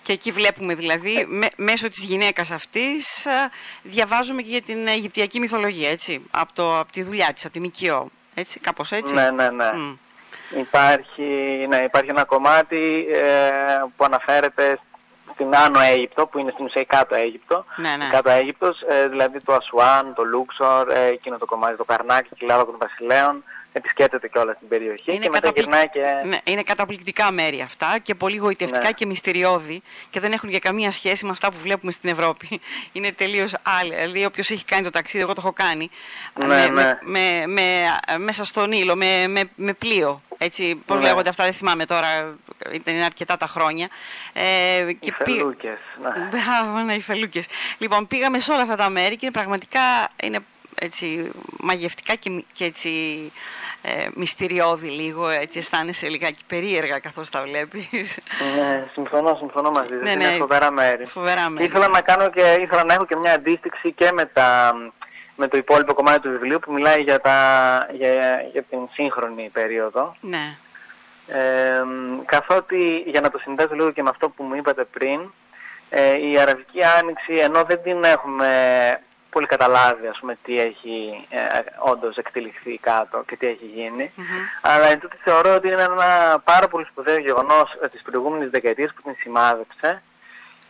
Και 0.02 0.14
εκεί 0.14 0.32
βλέπουμε 0.32 0.76
δηλαδή, 0.76 1.26
με- 1.28 1.50
μέσω 1.56 1.88
της 1.88 2.04
γυναίκας 2.04 2.52
αυτής, 2.52 3.26
α, 3.26 3.50
διαβάζουμε 3.84 4.42
και 4.42 4.50
για 4.50 4.62
την 4.62 4.88
Αιγυπτιακή 4.88 5.40
μυθολογία, 5.40 5.90
έτσι, 5.90 6.26
από, 6.32 6.54
το, 6.54 6.80
από 6.80 6.92
τη 6.92 7.04
δουλειά 7.04 7.34
της, 7.34 7.46
από 7.46 7.54
τη 7.54 7.60
ΜΚΟ, 7.60 8.10
έτσι, 8.34 8.60
κάπως 8.60 8.92
έτσι. 8.92 9.14
Ναι, 9.14 9.32
ναι, 9.32 9.50
ναι. 9.50 9.72
Μμ. 9.74 9.96
Υπάρχει, 10.60 11.24
ναι, 11.68 11.78
υπάρχει 11.78 12.10
ένα 12.10 12.24
κομμάτι 12.24 13.06
ε, 13.14 13.84
που 13.98 14.04
αναφέρεται 14.06 14.80
στην 15.34 15.56
Άνω 15.56 15.80
Αίγυπτο, 15.80 16.28
που 16.28 16.40
είναι 16.40 16.52
στην 16.52 16.66
ουσία 16.66 16.82
η 16.82 16.86
κάτω 16.86 17.16
Αίγυπτο. 17.16 17.64
Ναι, 17.76 17.96
ναι. 17.98 18.06
Η 18.06 18.10
κάτω 18.10 18.30
Αίγυπτος, 18.30 18.82
ε, 18.82 19.08
δηλαδή 19.08 19.44
το 19.44 19.54
Ασουάν, 19.54 20.14
το 20.14 20.24
Λούξορ, 20.24 20.90
ε, 20.90 21.06
εκείνο 21.06 21.38
το 21.38 21.46
κομμάτι, 21.46 21.76
το 21.78 21.84
Καρνάκι, 21.84 22.30
η 22.32 22.36
κοιλάδα 22.36 22.66
των 22.66 22.76
βασιλέων. 22.80 23.44
Επισκέπτεται 23.74 24.28
και 24.28 24.38
όλα 24.38 24.54
στην 24.54 24.68
περιοχή 24.68 25.04
και 25.04 25.12
μετά 25.20 25.30
καταπληκ- 25.30 25.58
γυρνάει 25.58 25.90
και... 25.90 26.28
ναι, 26.28 26.38
είναι 26.44 26.64
καταπληκτικά 26.64 27.32
μέρη 27.32 27.62
αυτά 27.62 27.98
και 28.04 28.16
πολύ 28.16 28.38
γοητευτικά 28.38 28.86
Ναι. 28.86 28.92
και 28.92 29.06
μυστηριώδη 29.06 29.82
και 30.10 30.20
δεν 30.20 30.32
έχουν 30.32 30.50
για 30.50 30.60
καμία 30.60 30.92
σχέση 30.92 31.26
με 31.26 31.32
αυτά 31.32 31.52
που 31.52 31.58
βλέπουμε 31.62 31.92
στην 31.92 32.10
Ευρώπη. 32.10 32.60
Είναι 32.92 33.12
τελείως 33.12 33.54
άλλα. 33.64 33.96
Δηλαδή, 33.96 34.26
όποιος 34.26 34.50
έχει 34.50 34.66
κάνει 34.66 34.84
το 34.84 34.90
ταξίδι, 34.90 35.24
εγώ 35.24 35.34
το 35.34 35.42
έχω 35.44 35.54
κάνει, 35.54 35.90
Ναι, 36.40 36.46
με, 36.48 36.68
ναι. 36.68 36.70
με, 36.72 37.00
με, 37.06 37.44
με- 37.48 38.18
μέσα 38.18 38.44
στον 38.46 38.70
Νείλο, 38.70 38.96
με, 38.96 39.28
με, 39.28 39.42
με 39.56 39.74
πλοίο. 39.74 40.22
Έτσι, 40.38 40.76
πώς 40.86 41.00
Ναι. 41.00 41.06
λέγονται 41.08 41.30
αυτά, 41.30 41.44
δεν 41.44 41.54
θυμάμαι 41.54 41.86
τώρα, 41.86 42.36
ήταν 42.74 42.94
είναι 42.96 43.04
αρκετά 43.04 43.38
τα 43.38 43.48
χρόνια. 43.48 43.88
Ε, 44.34 44.78
Οι 44.88 44.94
πήγ- 44.96 45.14
φελούκες, 45.24 45.78
ναι. 46.02 46.10
Μπράβο, 46.30 46.78
ναι, 46.80 46.94
οι 46.94 47.02
φελούκες. 47.02 47.46
Λοιπόν, 47.78 48.08
πήγαμε 48.08 48.40
σε 48.40 48.52
όλα 48.52 48.62
αυτά 48.62 48.76
τα 48.76 48.90
μέρη 48.90 49.14
και 49.18 49.26
είναι 49.26 49.32
πραγματικά 49.34 49.82
είναι 50.24 50.40
έτσι 50.80 51.32
μαγευτικά 51.60 52.16
και, 52.16 52.30
μυ- 52.30 52.46
και 52.54 52.66
έτσι 52.66 52.90
ε, 53.82 54.08
μυστηριώδη 54.14 54.88
λίγο, 54.90 55.28
έτσι 55.30 55.58
αισθάνεσαι 55.60 56.08
λιγάκι 56.08 56.44
περίεργα 56.48 57.00
καθώς 57.00 57.30
τα 57.30 57.42
βλέπεις. 57.44 58.20
Ναι, 58.58 58.88
συμφωνώ, 58.94 59.36
συμφωνώ 59.36 59.70
μαζί 59.72 59.90
σας. 59.94 60.02
Ναι, 60.04 60.12
είναι 60.12 60.26
ναι. 60.26 60.32
φοβερά 60.36 60.72
μέρη. 60.72 61.06
Φοβερά 61.06 61.42
Και 61.44 61.50
μέρη. 61.50 61.66
ήθελα 61.66 61.88
να 61.88 62.02
κάνω 62.02 62.30
και 62.30 62.58
ήθελα 62.62 62.84
να 62.84 62.94
έχω 62.94 63.06
και 63.06 63.16
μια 63.16 63.34
αντίστοιξη 63.34 63.92
και 63.92 64.12
με, 64.12 64.26
τα, 64.26 64.74
με 65.36 65.48
το 65.48 65.58
υπόλοιπο 65.58 65.94
κομμάτι 65.94 66.20
του 66.20 66.30
βιβλίου 66.30 66.60
που 66.60 66.74
μιλάει 66.74 67.02
για, 67.02 67.20
τα, 67.20 67.38
για, 67.92 68.42
για 68.52 68.64
την 68.64 68.80
σύγχρονη 68.94 69.50
περίοδο. 69.54 70.16
Ναι, 70.22 70.56
Ε, 71.28 71.82
καθότι, 72.26 73.04
για 73.06 73.22
να 73.22 73.30
το 73.30 73.38
συνδέσω 73.38 73.74
λίγο 73.74 73.92
και 73.92 74.04
με 74.04 74.10
αυτό 74.10 74.30
που 74.30 74.44
μου 74.44 74.56
είπατε 74.56 74.84
πριν, 74.84 75.32
ε, 75.90 76.28
η 76.30 76.40
Αραβική 76.40 76.80
Άνοιξη, 77.00 77.34
ενώ 77.34 77.64
δεν 77.64 77.82
την 77.84 78.04
έχουμε 78.04 78.48
πολύ 79.32 79.48
καταλάβει, 79.48 80.08
ας 80.08 80.18
πούμε, 80.20 80.38
τι 80.44 80.60
έχει 80.60 81.28
ε, 81.30 81.40
όντως 81.80 82.18
εκτεληχθεί 82.18 82.78
κάτω 82.78 83.24
και 83.28 83.36
τι 83.36 83.48
έχει 83.48 83.66
γίνει, 83.66 84.12
Μμμ. 84.16 84.26
αλλά 84.62 84.88
εν 84.88 85.00
τούτη 85.00 85.18
θεωρώ 85.24 85.56
ότι 85.56 85.68
είναι 85.68 85.82
ένα 85.82 86.40
πάρα 86.44 86.68
πολύ 86.68 86.86
σπουδαίο 86.86 87.18
γεγονός 87.18 87.78
ε, 87.82 87.88
της 87.88 88.02
προηγούμενης 88.02 88.50
δεκαετίας 88.50 88.94
που 88.94 89.02
την 89.02 89.16
σημάδεψε 89.20 90.02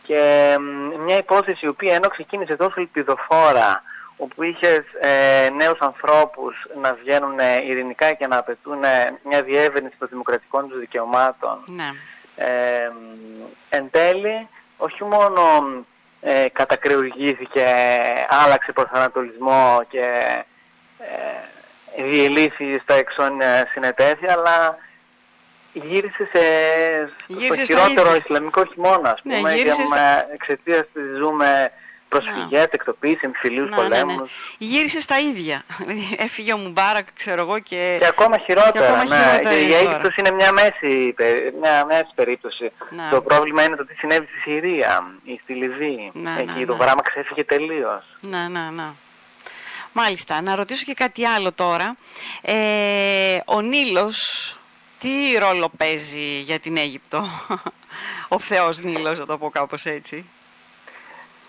και 0.02 0.56
μ, 0.60 1.02
μια 1.02 1.16
υπόθεση 1.16 1.66
η 1.66 1.68
οποία 1.68 1.94
ενώ 1.94 2.08
ξεκίνησε 2.08 2.56
τόσο 2.56 2.74
ελπιδοφόρα 2.76 3.82
όπου 4.16 4.42
είχε 4.42 4.84
ε, 5.00 5.48
νέους 5.50 5.78
ανθρώπους 5.78 6.66
να 6.82 6.94
βγαίνουν 6.94 7.38
ε, 7.38 7.64
ειρηνικά 7.66 8.12
και 8.12 8.26
να 8.26 8.36
απαιτούν 8.36 8.84
ε, 8.84 9.18
μια 9.24 9.42
διεύρυνση 9.42 9.96
των 9.98 10.08
δημοκρατικών 10.10 10.68
τους 10.68 10.78
δικαιωμάτων 10.78 11.58
ναι, 11.66 11.90
ε, 12.36 12.88
μ, 12.88 13.42
εν 13.68 13.90
τέλει 13.90 14.48
όχι 14.76 15.04
μόνο 15.04 15.42
ε, 16.24 16.46
κατακρεουργήθηκε, 16.52 17.66
άλλαξε 18.44 18.72
προσανατολισμό 18.72 19.80
και 19.88 20.04
ε, 21.96 22.02
διελύθη 22.02 22.78
στα 22.82 22.94
εξώνια 22.94 23.68
συνετέθη, 23.72 24.26
αλλά 24.30 24.76
γύρισε 25.72 26.28
σε, 26.32 26.40
Γύρισε 27.26 27.54
στο 27.54 27.64
στα 27.64 27.64
χειρότερο 27.64 28.08
ίδια. 28.08 28.18
Ισλαμικό 28.18 28.64
χειμώνα, 28.64 29.10
ας 29.10 29.20
Ναι, 29.22 29.34
πούμε, 29.36 29.54
γύρισε 29.54 29.76
και 29.76 29.86
στα- 29.86 29.96
με 29.96 30.26
εξαιτίας 30.34 30.84
της 30.92 31.02
ζούμε 31.18 31.72
προσφυγές, 32.18 32.66
εκτοπίσεις, 32.70 33.20
εμφυλίους 33.20 33.70
ναι, 33.70 33.76
ναι, 33.76 33.82
ναι. 33.82 33.88
πολέμους. 33.88 34.30
Γύρισες 34.58 35.02
στα 35.02 35.18
ίδια. 35.18 35.62
Δηλαδή, 35.78 36.16
Έφυγε 36.18 36.52
ο 36.52 36.56
Μουμπάρακ, 36.56 37.06
ξέρω 37.14 37.40
εγώ, 37.42 37.58
και... 37.58 37.96
Και 38.00 38.06
ακόμα 38.06 38.38
χειρότερα, 38.38 38.72
Και 38.72 38.78
ακόμα 38.92 39.04
ναι. 39.04 39.16
χειρότερα 39.16 39.54
Και 39.54 39.60
η 39.60 39.64
είναι 39.66 39.74
Αίγυπτος 39.76 40.16
είναι 40.16 40.30
μια 40.30 40.52
μέση, 40.52 41.12
πε- 41.16 41.52
μια 41.60 41.84
μέση 41.84 42.10
περίπτωση. 42.14 42.72
Ναι. 42.90 43.08
Το 43.10 43.22
πρόβλημα 43.22 43.62
είναι 43.64 43.76
το 43.76 43.86
τι 43.86 43.94
συνέβη 43.94 44.26
στη 44.26 44.38
Συρία 44.50 45.12
ή 45.24 45.38
στη 45.42 45.52
Λιβύη. 45.54 46.10
Ναι, 46.14 46.34
Εκεί 46.38 46.58
ναι, 46.58 46.64
το 46.66 46.72
ναι. 46.72 46.78
βράμα 46.84 47.02
ξέφυγε 47.02 47.44
τελείως. 47.44 48.04
Ναι, 48.28 48.48
ναι, 48.48 48.68
ναι. 48.70 48.86
Μάλιστα, 49.92 50.40
να 50.42 50.54
ρωτήσω 50.54 50.84
και 50.84 50.94
κάτι 50.94 51.26
άλλο 51.26 51.52
τώρα. 51.52 51.96
Ε, 52.42 53.38
ο 53.44 53.60
Νείλος, 53.60 54.18
τι 54.98 55.10
ρόλο 55.38 55.70
παίζει 55.76 56.40
για 56.40 56.58
την 56.58 56.76
Αίγυπτο, 56.76 57.24
ο 58.28 58.38
Θεός 58.38 58.80
Νείλος, 58.80 59.18
να 59.18 59.26
το 59.26 59.38
πω 59.38 59.50
κάπως 59.50 59.84
έτσι. 59.84 60.24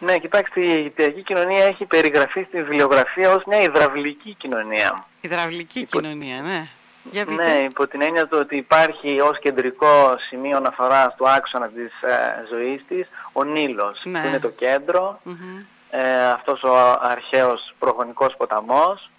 Ναι, 0.03 0.17
κοιτάξτε, 0.17 0.61
η 0.61 0.71
Αιγυπτιακή 0.71 1.21
κοινωνία 1.21 1.65
έχει 1.65 1.85
περιγραφεί 1.85 2.43
στη 2.47 2.57
βιβλιογραφία 2.63 3.31
ως 3.31 3.43
μια 3.45 3.61
υδραυλική 3.61 4.33
κοινωνία. 4.39 5.03
Υδραυλική 5.21 5.79
Υπό- 5.79 5.99
κοινωνία, 6.01 6.41
ναι. 6.41 6.67
Για 7.11 7.25
πείτε. 7.25 7.43
Ναι, 7.43 7.57
υπό 7.57 7.87
την 7.87 8.01
έννοια 8.01 8.27
του 8.27 8.37
ότι 8.41 8.55
υπάρχει 8.57 9.19
ως 9.19 9.39
κεντρικό 9.39 10.15
σημείο 10.27 10.57
αναφοράς 10.57 11.15
του 11.15 11.29
άξονα 11.29 11.67
της 11.67 12.01
ε, 12.01 12.45
ζωής 12.49 12.85
της 12.87 13.07
ο 13.33 13.43
Νείλος, 13.43 14.01
Ναι. 14.03 14.21
που 14.21 14.27
είναι 14.27 14.39
το 14.39 14.49
κέντρο, 14.49 15.19
Μμμ. 15.23 15.57
ε, 15.89 16.25
αυτός 16.31 16.63
ο 16.63 16.75
αρχαίος 17.01 17.73
προγονικός 17.79 18.35
ποταμός, 18.37 19.09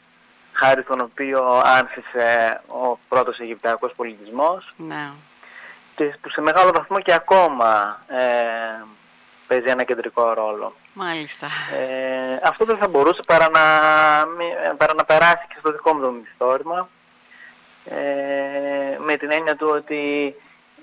χάρη 0.53 0.83
στον 0.83 1.01
οποίο 1.01 1.63
άνθησε 1.79 2.61
ο 2.67 2.99
πρώτος 3.09 3.39
Αιγυπτιακός 3.39 3.93
πολιτισμός 3.97 4.69
Ναι. 4.77 5.11
και 5.97 6.05
που 6.21 6.31
σε 6.31 6.41
μεγάλο 6.41 6.71
βαθμό 6.75 7.01
και 7.01 7.13
ακόμα 7.15 8.03
ε, 8.09 8.85
παίζει 9.55 9.71
ένα 9.71 9.85
κεντρικό 9.85 10.33
ρόλο. 10.33 10.75
Μάλιστα. 10.93 11.47
Ε, 11.47 12.41
αυτό 12.45 12.65
δεν 12.65 12.77
θα 12.77 12.89
μπορούσε 12.89 13.21
παρά 13.27 13.49
να, 13.51 13.61
μη- 14.27 14.77
παρά 14.77 14.95
να 14.95 15.05
περάσει 15.05 15.45
και 15.49 15.57
στο 15.59 15.73
δικό 15.73 15.95
μου 15.95 16.01
το 16.01 16.11
μυθιστόρημα 16.11 16.89
ε, 17.85 18.99
με 18.99 19.17
την 19.17 19.31
έννοια 19.33 19.57
του 19.57 19.69
ότι 19.75 20.35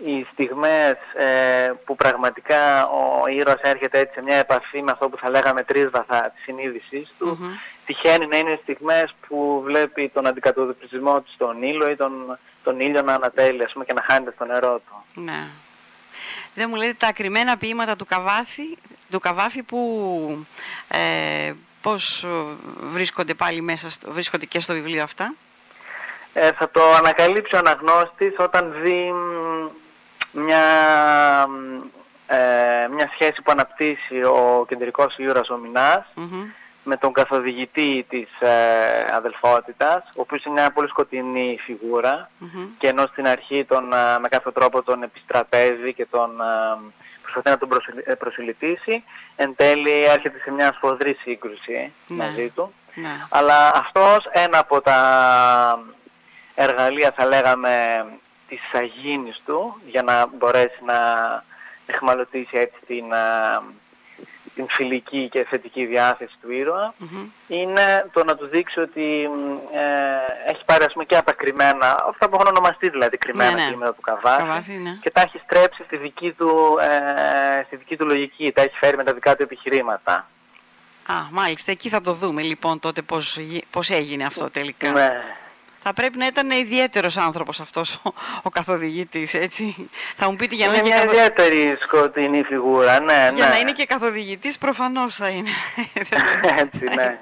οι 0.05 0.27
στιγμές 0.31 0.95
ε, 1.13 1.71
που 1.85 1.95
πραγματικά 1.95 2.87
ο 2.87 3.27
ήρωας 3.27 3.59
έρχεται 3.61 3.99
έτσι 3.99 4.13
σε 4.13 4.21
μια 4.21 4.35
επαφή 4.35 4.81
με 4.81 4.91
αυτό 4.91 5.09
που 5.09 5.17
θα 5.17 5.29
λέγαμε 5.29 5.63
τρίσβαθα 5.63 6.31
της 6.35 6.43
συνείδησής 6.43 7.13
του 7.19 7.37
Μμμ. 7.39 7.53
τυχαίνει 7.85 8.27
να 8.27 8.37
είναι 8.37 8.59
στιγμές 8.61 9.15
που 9.27 9.61
βλέπει 9.65 10.09
τον 10.13 10.27
αντικατοπτρισμό 10.27 11.21
του 11.21 11.31
στον 11.33 11.63
ήλιο 11.63 11.89
ή 11.89 11.95
τον, 11.95 12.37
τον 12.63 12.79
ήλιο 12.79 13.01
να 13.01 13.13
ανατέλει 13.13 13.63
ας 13.63 13.71
πούμε, 13.71 13.85
και 13.85 13.93
να 13.93 14.01
χάνεται 14.01 14.31
στο 14.35 14.45
νερό 14.45 14.81
του. 14.87 15.21
Ναι. 15.21 15.43
Δεν 16.53 16.69
μου 16.69 16.75
λέτε 16.75 16.93
τα 16.93 17.07
ακριμένα 17.07 17.57
ποίηματα 17.57 17.95
του 17.95 18.05
Καβάθη, 18.05 18.77
του 19.09 19.19
Καβάφη 19.19 19.63
που 19.63 20.45
ε, 20.87 21.53
πώς 21.81 22.25
βρίσκονται 22.81 23.33
πάλι 23.33 23.61
μέσα, 23.61 23.89
στο, 23.89 24.11
βρίσκονται 24.11 24.45
και 24.45 24.59
στο 24.59 24.73
βιβλίο 24.73 25.03
αυτά; 25.03 25.33
Ε, 26.33 26.51
θα 26.51 26.69
το 26.69 26.81
ανακαλύψει 26.93 27.55
ο 27.55 27.57
αναγνώστης 27.57 28.35
όταν 28.37 28.73
δει 28.81 29.11
μ, 29.11 30.41
μια, 30.41 30.65
μ, 31.47 31.81
ε, 32.27 32.87
μια 32.87 33.09
σχέση 33.13 33.41
που 33.43 33.51
αναπτύσσει 33.51 34.23
ο 34.23 34.65
κεντρικός 34.67 35.17
ήρωας 35.17 35.49
ο 35.49 35.57
Μινάς 35.57 36.05
Μμμ. 36.13 36.43
Με 36.83 36.97
τον 36.97 37.13
καθοδηγητή 37.13 38.05
της 38.09 38.29
ε, 38.39 39.15
αδελφότητας, 39.15 40.03
ο 40.15 40.21
οποίος 40.21 40.43
είναι 40.45 40.59
μια 40.61 40.71
πολύ 40.71 40.87
σκοτεινή 40.87 41.57
φιγούρα 41.65 42.29
Μμμ. 42.37 42.67
και 42.77 42.87
ενώ 42.87 43.05
στην 43.11 43.27
αρχή 43.27 43.65
τον, 43.65 43.93
ε, 43.93 44.19
με 44.19 44.27
κάποιο 44.29 44.51
τρόπο 44.51 44.83
τον 44.83 45.03
επιστραπέζει 45.03 45.93
και 45.93 46.05
τον 46.05 46.41
ε, 46.41 46.77
προσπαθεί 47.21 47.49
να 47.49 47.57
τον 47.57 47.69
προσελ- 47.69 48.07
ε, 48.07 48.13
προσελητήσει, 48.15 49.03
εν 49.35 49.55
τέλει 49.55 50.03
έρχεται 50.03 50.39
σε 50.43 50.51
μια 50.51 50.73
σφοδρή 50.75 51.17
σύγκρουση 51.21 51.93
Ναι. 52.07 52.25
μαζί 52.25 52.49
του. 52.55 52.73
Ναι. 52.93 53.25
Αλλά 53.29 53.67
αυτός 53.75 54.25
ένα 54.31 54.57
από 54.59 54.81
τα 54.81 54.99
εργαλεία 56.55 57.13
θα 57.15 57.25
λέγαμε 57.25 58.05
της 58.47 58.59
αγίνης 58.73 59.41
του 59.45 59.81
για 59.85 60.03
να 60.03 60.27
μπορέσει 60.37 60.83
να 60.85 60.95
εχμαλωτήσει 61.85 62.57
έτσι 62.57 62.77
την, 62.87 63.13
α, 63.13 63.63
την 64.55 64.65
φιλική 64.69 65.29
και 65.31 65.45
θετική 65.49 65.85
διάθεση 65.85 66.33
του 66.41 66.51
ήρωα 66.51 66.93
Μμμ. 66.97 67.25
είναι 67.47 68.09
το 68.13 68.23
να 68.23 68.35
του 68.35 68.47
δείξει 68.47 68.79
ότι 68.79 69.29
μ, 69.35 69.57
ε, 69.77 70.51
έχει 70.51 70.65
πάρει 70.65 70.83
ας 70.83 70.91
πούμε 70.93 71.05
και 71.05 71.15
από 71.15 71.25
τα 71.25 71.33
κρυμμένα, 71.33 72.03
αυτά 72.09 72.29
που 72.29 72.35
έχουν 72.35 72.47
ονομαστεί 72.47 72.89
δηλαδή 72.89 73.17
κρυμμένα 73.17 73.51
Ναι, 73.55 73.63
ναι. 73.63 73.69
κείμενα 73.69 73.93
του 73.93 74.01
Καβάφη, 74.01 74.37
Καβάφη, 74.41 74.73
ναι. 74.73 74.97
και 75.01 75.11
τα 75.11 75.21
έχει 75.21 75.41
στρέψει 75.43 75.83
στη 75.83 75.97
δική, 75.97 76.31
του, 76.31 76.77
ε, 77.59 77.63
στη 77.65 77.75
δική 77.75 77.97
του 77.97 78.05
λογική, 78.05 78.51
τα 78.51 78.61
έχει 78.61 78.75
φέρει 78.79 78.97
με 78.97 79.03
τα 79.03 79.13
δικά 79.13 79.35
του 79.35 79.43
επιχειρήματα. 79.43 80.27
Α, 81.05 81.13
μάλιστα, 81.31 81.71
εκεί 81.71 81.89
θα 81.89 82.01
το 82.01 82.13
δούμε 82.13 82.41
λοιπόν 82.41 82.79
τότε 82.79 83.01
πώς, 83.01 83.37
γι- 83.37 83.63
πώς 83.71 83.89
έγινε 83.89 84.25
αυτό 84.25 84.49
τελικά. 84.49 84.89
Ναι. 84.91 85.21
Θα 85.83 85.93
πρέπει 85.93 86.17
να 86.17 86.25
ήταν 86.25 86.49
ιδιαίτερος 86.51 87.17
άνθρωπος 87.17 87.59
αυτός 87.59 87.95
ο, 87.95 88.09
ο 88.43 88.49
καθοδηγητής, 88.49 89.33
έτσι. 89.33 89.89
Θα 90.15 90.29
μου 90.29 90.35
πείτε 90.35 90.55
για 90.55 90.67
να 90.67 90.73
είναι 90.75 90.87
είναι 90.87 90.95
και 90.99 91.05
μια 91.05 91.05
καθο- 91.29 91.43
ιδιαίτερη 91.45 91.77
σκοτεινή 91.81 92.43
φιγούρα, 92.43 92.99
ναι, 92.99 93.13
ναι. 93.13 93.31
Για 93.35 93.47
να 93.47 93.57
είναι 93.59 93.71
και 93.71 93.85
καθοδηγητής 93.85 94.57
προφανώς 94.57 95.15
θα 95.15 95.27
είναι. 95.29 95.49
Έτσι, 96.63 96.83
ναι. 96.95 97.17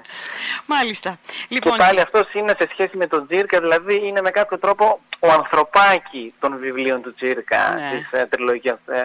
Μάλιστα. 0.66 1.18
Και 1.26 1.46
Λοιπόν, 1.48 1.76
πάλι 1.76 2.00
αυτός 2.00 2.32
είναι 2.32 2.54
σε 2.58 2.68
σχέση 2.72 2.96
με 2.96 3.06
τον 3.06 3.26
Τζίρκα, 3.26 3.60
δηλαδή 3.60 4.06
είναι 4.06 4.20
με 4.20 4.30
κάποιο 4.30 4.58
τρόπο 4.58 5.00
ο 5.18 5.30
ανθρωπάκι 5.32 6.34
των 6.40 6.58
βιβλίων 6.58 7.02
του 7.02 7.14
Τζίρκα, 7.14 7.74
Ναι. 7.74 7.90
της 7.98 8.20
ε, 8.20 8.26
τριλογίας 8.26 8.78
ε, 8.86 9.00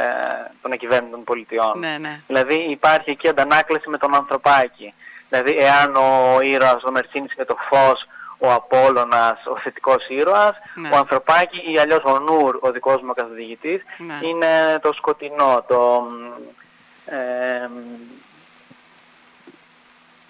των 0.62 0.72
ακυβέρνητων 0.72 1.24
πολιτιών. 1.24 1.80
ναι, 1.80 1.98
ναι. 2.00 2.20
Δηλαδή 2.28 2.56
υπάρχει 2.70 3.10
εκεί 3.10 3.28
αντανάκλαση 3.28 3.90
με 3.90 3.98
τον 3.98 4.16
ανθρωπάκι. 4.16 4.94
Δηλαδή 5.30 5.58
εάν 5.60 5.96
ο 5.96 6.40
ήρωας, 6.42 6.84
ο 6.84 6.92
Μερσίνης 6.92 7.34
είναι 7.34 7.46
το 7.46 7.56
φως, 7.70 8.08
ο 8.38 8.52
Απόλλωνας, 8.52 9.46
ο 9.46 9.58
θετικός 9.64 10.08
ήρωας, 10.10 10.56
Ναι. 10.76 10.90
ο 10.94 10.98
ανθρωπάκι 10.98 11.72
ή 11.72 11.78
αλλιώς 11.80 12.02
ο 12.04 12.20
Νούρ, 12.20 12.58
ο 12.62 12.72
δικός 12.72 13.02
μου 13.02 13.14
καθοδηγητής, 13.14 13.82
Ναι. 13.98 14.28
είναι 14.28 14.80
το 14.82 14.94
σκοτεινό, 14.94 15.64
το... 15.68 16.08
μ, 16.10 17.14
ε, 17.14 17.68
μ, 17.68 17.78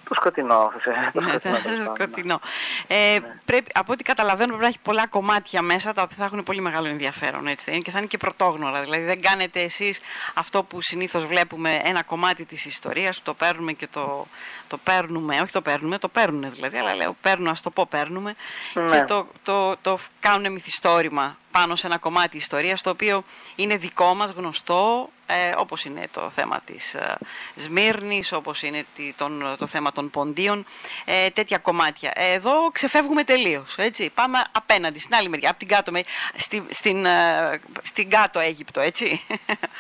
το 0.07 0.13
σκοτεινό, 0.13 0.71
το 0.83 0.89
Ναι, 1.21 1.29
σκοτεινό, 1.29 1.39
τέλος 1.39 1.61
πάντων. 1.61 1.95
σκοτεινό. 1.95 2.39
Ε, 2.87 3.17
πρέπει, 3.45 3.71
από 3.73 3.91
ό,τι 3.93 4.03
καταλαβαίνω 4.03 4.47
πρέπει 4.47 4.61
να 4.61 4.67
έχει 4.67 4.79
πολλά 4.79 5.07
κομμάτια 5.07 5.61
μέσα 5.61 5.93
τα 5.93 6.01
οποία 6.01 6.15
θα 6.19 6.25
έχουν 6.25 6.43
πολύ 6.43 6.61
μεγάλο 6.61 6.87
ενδιαφέρον 6.87 7.47
έτσι, 7.47 7.65
δεν 7.65 7.73
είναι, 7.73 7.83
και 7.83 7.91
θα 7.91 7.97
είναι 7.97 8.07
και 8.07 8.17
πρωτόγνωρα. 8.17 8.81
Δηλαδή 8.81 9.03
δεν 9.03 9.21
κάνετε 9.21 9.61
εσείς 9.61 9.99
αυτό 10.33 10.63
που 10.63 10.81
συνήθως 10.81 11.25
βλέπουμε 11.25 11.79
ένα 11.83 12.03
κομμάτι 12.03 12.45
της 12.45 12.65
ιστορίας, 12.65 13.21
το 13.23 13.33
παίρνουμε 13.33 13.71
και 13.73 13.87
το, 13.87 14.27
το 14.67 14.77
παίρνουμε, 14.77 15.35
όχι 15.41 15.51
το 15.51 15.61
παίρνουμε, 15.61 15.97
το 15.97 16.07
παίρνουν 16.07 16.51
δηλαδή, 16.51 16.77
αλλά 16.77 16.95
λέω 16.95 17.15
παίρνω, 17.21 17.49
ας 17.49 17.61
το 17.61 17.69
πω 17.69 17.85
παίρνουμε 17.89 18.35
και 18.73 18.79
Ναι. 18.79 19.05
το, 19.05 19.27
το, 19.43 19.75
το 19.81 19.97
κάνουν 20.19 20.51
μυθιστόρημα 20.51 21.37
πάνω 21.59 21.75
σε 21.75 21.87
ένα 21.87 21.97
κομμάτι 21.97 22.37
ιστορίας 22.37 22.81
το 22.81 22.89
οποίο 22.89 23.23
είναι 23.55 23.75
δικό 23.77 24.13
μας, 24.13 24.31
γνωστό, 24.31 25.09
ε, 25.27 25.53
όπως 25.57 25.85
είναι 25.85 26.07
το 26.13 26.29
θέμα 26.35 26.61
της 26.65 26.93
ε, 26.93 27.17
Σμύρνης, 27.55 28.31
όπως 28.31 28.63
είναι 28.63 28.85
τη- 28.95 29.13
τον- 29.13 29.55
το 29.57 29.67
θέμα 29.67 29.91
των 29.91 30.09
ποντίων, 30.09 30.65
ε, 31.05 31.29
τέτοια 31.29 31.57
κομμάτια. 31.57 32.11
Ε, 32.15 32.33
εδώ 32.33 32.51
ξεφεύγουμε 32.71 33.23
τελείως, 33.23 33.75
έτσι. 33.77 34.09
Πάμε 34.13 34.41
απέναντι, 34.51 34.99
στην 34.99 35.15
άλλη 35.15 35.29
μεριά, 35.29 35.49
από 35.49 35.59
την 35.59 35.67
κάτω, 35.67 35.91
με- 35.91 36.03
στη, 36.35 36.63
στην, 36.69 37.05
ε, 37.05 37.59
στην 37.81 38.09
κάτω 38.09 38.39
Αίγυπτο, 38.39 38.79
έτσι. 38.79 39.21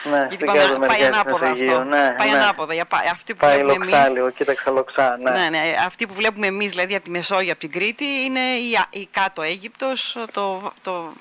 Ναι, 0.03 0.17
Γιατί 0.29 0.33
στην 0.33 0.45
πάμε, 0.45 0.59
κάτω 0.59 0.71
πάει 0.79 0.79
μεριά 0.87 0.95
της 1.09 1.19
ανάποδα 1.19 1.49
Μεσογείου, 1.49 1.71
αυτό. 1.71 1.83
ναι, 1.83 2.13
πάει 2.17 2.29
ναι. 2.31 2.37
ανάποδα. 2.37 2.73
Για, 2.73 2.85
πά- 2.85 3.07
αυτοί 3.11 3.33
που 3.33 3.39
Πάει 3.45 3.53
βλέπουμε 3.63 3.73
εμείς, 3.85 3.89
λοξά 3.95 4.09
λίγο, 4.09 4.29
κοίταξα 4.29 4.71
λοξά, 4.71 5.17
ναι. 5.21 5.31
ναι, 5.31 5.49
ναι. 5.49 5.75
Αυτοί 5.85 6.07
που 6.07 6.13
βλέπουμε 6.13 6.47
εμείς, 6.47 6.69
δηλαδή 6.71 6.95
από 6.95 7.03
τη 7.03 7.09
Μεσόγειο, 7.09 7.51
από 7.51 7.59
την 7.59 7.71
Κρήτη, 7.71 8.05
είναι 8.05 8.39
η, 8.39 8.75
Α- 8.75 8.87
η 8.89 9.07
κάτω 9.11 9.41
Αίγυπτος, 9.41 10.17
το, 10.31 10.71
το 10.81 11.13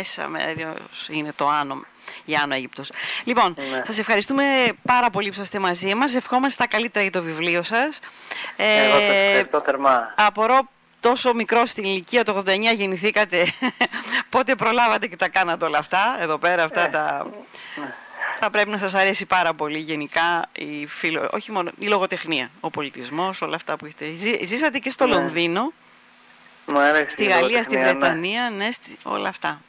μέσα 0.00 0.28
μέρος 0.28 1.08
είναι 1.08 1.32
το 1.36 1.48
άνω, 1.48 1.84
η 2.24 2.34
άνω 2.34 2.54
Αίγυπτος. 2.54 2.90
Λοιπόν, 3.24 3.56
Ναι. 3.70 3.82
σας 3.86 3.98
ευχαριστούμε 3.98 4.44
πάρα 4.86 5.10
πολύ 5.10 5.30
που 5.32 5.40
είστε 5.42 5.58
μαζί 5.58 5.94
μας. 5.94 6.14
Ευχόμαστε 6.14 6.62
τα 6.62 6.68
καλύτερα 6.68 7.02
για 7.02 7.12
το 7.12 7.22
βιβλίο 7.22 7.62
σας. 7.62 7.98
Εγώ 8.56 8.90
σας 8.92 9.00
Ε, 9.00 9.26
ευχαριστώ 9.26 9.60
θερμά. 9.64 10.14
απορώ 10.16 10.68
τόσο 11.00 11.34
μικρό 11.34 11.66
στην 11.66 11.84
ηλικία, 11.84 12.24
το 12.24 12.32
89 12.32 12.72
γεννηθήκατε. 12.74 13.52
Πότε 14.34 14.54
προλάβατε 14.54 15.06
και 15.06 15.16
τα 15.16 15.28
κάνατε 15.28 15.64
όλα 15.64 15.78
αυτά, 15.78 16.16
εδώ 16.20 16.38
πέρα 16.38 16.64
αυτά 16.64 16.84
Ε, 16.84 16.88
τα... 16.88 17.26
Θα 18.42 18.50
πρέπει 18.50 18.70
να 18.70 18.78
σας 18.78 18.94
αρέσει 18.94 19.26
πάρα 19.26 19.54
πολύ 19.54 19.78
γενικά 19.78 20.46
η 20.52 20.86
φιλο... 20.86 21.28
όχι 21.32 21.52
μόνο 21.52 21.70
η 21.78 21.86
λογοτεχνία, 21.86 22.50
ο 22.60 22.70
πολιτισμός, 22.70 23.42
όλα 23.42 23.54
αυτά 23.54 23.76
που 23.76 23.84
έχετε. 23.84 24.12
Ζή- 24.14 24.44
Ζήσατε 24.44 24.78
και 24.78 24.90
στο 24.90 25.06
Ναι. 25.06 25.14
Λονδίνο, 25.14 25.72
Μου 26.66 26.78
αρέσει 26.78 27.10
στη 27.10 27.22
η 27.22 27.26
Γαλλία, 27.26 27.62
στη 27.62 27.72
λογοτεχνία, 27.72 27.92
ναι. 27.92 27.98
Βρετανία, 27.98 28.50
ναι, 28.56 28.70
στη- 28.70 28.96
όλα 29.02 29.28
αυτά. 29.28 29.60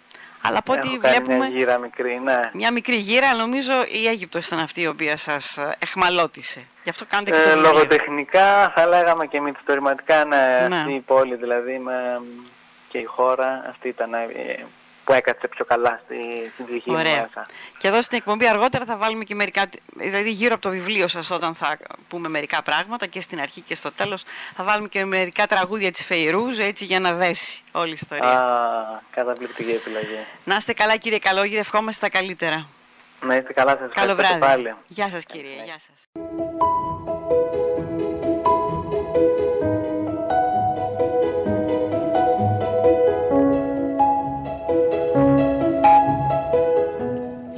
Αλλά 0.44 0.58
από 0.58 0.74
ό,τι 0.74 0.88
Έχω 0.88 0.98
κάνει 0.98 1.16
βλέπουμε, 1.16 1.38
μια 1.38 1.48
γύρα 1.58 1.78
μικρή, 1.78 2.20
ναι. 2.24 2.50
μια 2.54 2.72
μικρή 2.72 2.96
γύρα, 2.96 3.34
νομίζω 3.34 3.74
η 4.02 4.08
Αίγυπτος 4.08 4.48
ήταν 4.48 4.60
αυτή 4.60 4.82
η 4.82 4.88
οποία 4.88 5.18
σας 5.18 5.58
ε, 5.58 5.76
εχμαλώτησε. 5.80 6.66
Γι' 6.84 6.90
αυτό 6.90 7.06
κάνετε 7.10 7.32
και 7.32 7.38
το 7.44 7.50
Ε, 7.50 7.54
βιβλίο. 7.54 7.72
λογοτεχνικά 7.72 8.70
θα 8.76 8.88
λέγαμε 8.88 9.26
και 9.26 9.42
μυθιστορηματικά, 9.42 10.26
ναι, 10.26 10.66
Ναι. 10.70 10.76
αυτή 10.80 10.94
η 10.94 11.00
πόλη 11.00 11.36
δηλαδή 11.36 11.78
με, 11.80 12.22
και 12.90 12.98
η 12.98 13.04
χώρα, 13.04 13.66
αυτή 13.70 13.88
ήταν 13.88 14.14
ε, 14.14 14.28
που 15.04 15.14
έκατσε 15.14 15.48
πιο 15.48 15.66
καλά 15.66 16.02
στη, 16.06 16.16
στην 16.54 16.66
ψυχή 16.66 16.90
μου 16.92 16.96
Ωραία. 16.98 17.22
μέσα. 17.22 17.46
Και 17.78 17.88
εδώ 17.88 18.02
στην 18.02 18.18
εκπομπή 18.18 18.48
αργότερα 18.48 18.86
θα 18.86 18.98
βάλουμε 18.98 19.24
και 19.24 19.36
μερικά, 19.36 19.70
δηλαδή 19.96 20.32
γύρω 20.32 20.54
από 20.54 20.62
το 20.64 20.70
βιβλίο 20.70 21.08
σας 21.08 21.32
όταν 21.32 21.56
θα 21.56 21.78
πούμε 22.08 22.30
μερικά 22.30 22.62
πράγματα 22.62 23.06
και 23.06 23.22
στην 23.22 23.40
αρχή 23.40 23.62
και 23.62 23.76
στο 23.76 23.92
τέλος 23.92 24.24
θα 24.56 24.64
βάλουμε 24.64 24.88
και 24.88 25.06
μερικά 25.06 25.48
τραγούδια 25.48 25.92
της 25.92 26.06
Φεϊρούζ 26.06 26.60
έτσι 26.60 26.86
για 26.86 27.00
να 27.00 27.14
δέσει 27.14 27.62
όλη 27.72 27.90
η 27.90 27.94
ιστορία. 27.94 28.40
Α, 28.40 29.02
καταπληκτική 29.12 29.72
επιλογή. 29.72 30.26
Να 30.44 30.56
είστε 30.56 30.74
καλά 30.74 30.96
κύριε 30.98 31.20
Καλόγυρε, 31.20 31.60
ευχόμαστε 31.60 32.10
τα 32.10 32.18
καλύτερα. 32.18 32.68
Να 33.22 33.36
είστε 33.36 33.54
καλά, 33.54 33.78
σας 33.78 33.90
Καλό 33.94 34.12
ευχαριστώ 34.12 34.38
βράδυ. 34.38 34.64
πάλι. 34.64 34.76
Γεια 34.88 35.10
σας 35.10 35.24
κύριε, 35.26 35.64
γεια 35.64 35.76
σας. 35.80 36.08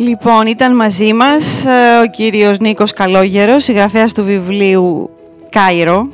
Λοιπόν, 0.04 0.47
ήταν 0.47 0.76
μαζί 0.76 1.14
μας 1.14 1.66
ε, 1.66 1.70
ο 2.04 2.08
κύριος 2.10 2.60
Νίκος 2.60 2.93
Καλόγερος, 2.93 3.64
συγγραφέας 3.64 4.14
του 4.14 4.24
βιβλίου 4.24 5.10
«Κάιρο», 5.49 6.08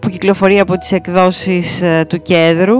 που 0.00 0.08
κυκλοφορεί 0.08 0.60
από 0.60 0.78
τις 0.78 0.92
εκδόσεις 0.92 1.82
ε, 1.82 2.04
του 2.08 2.22
Κέδρου. 2.22 2.78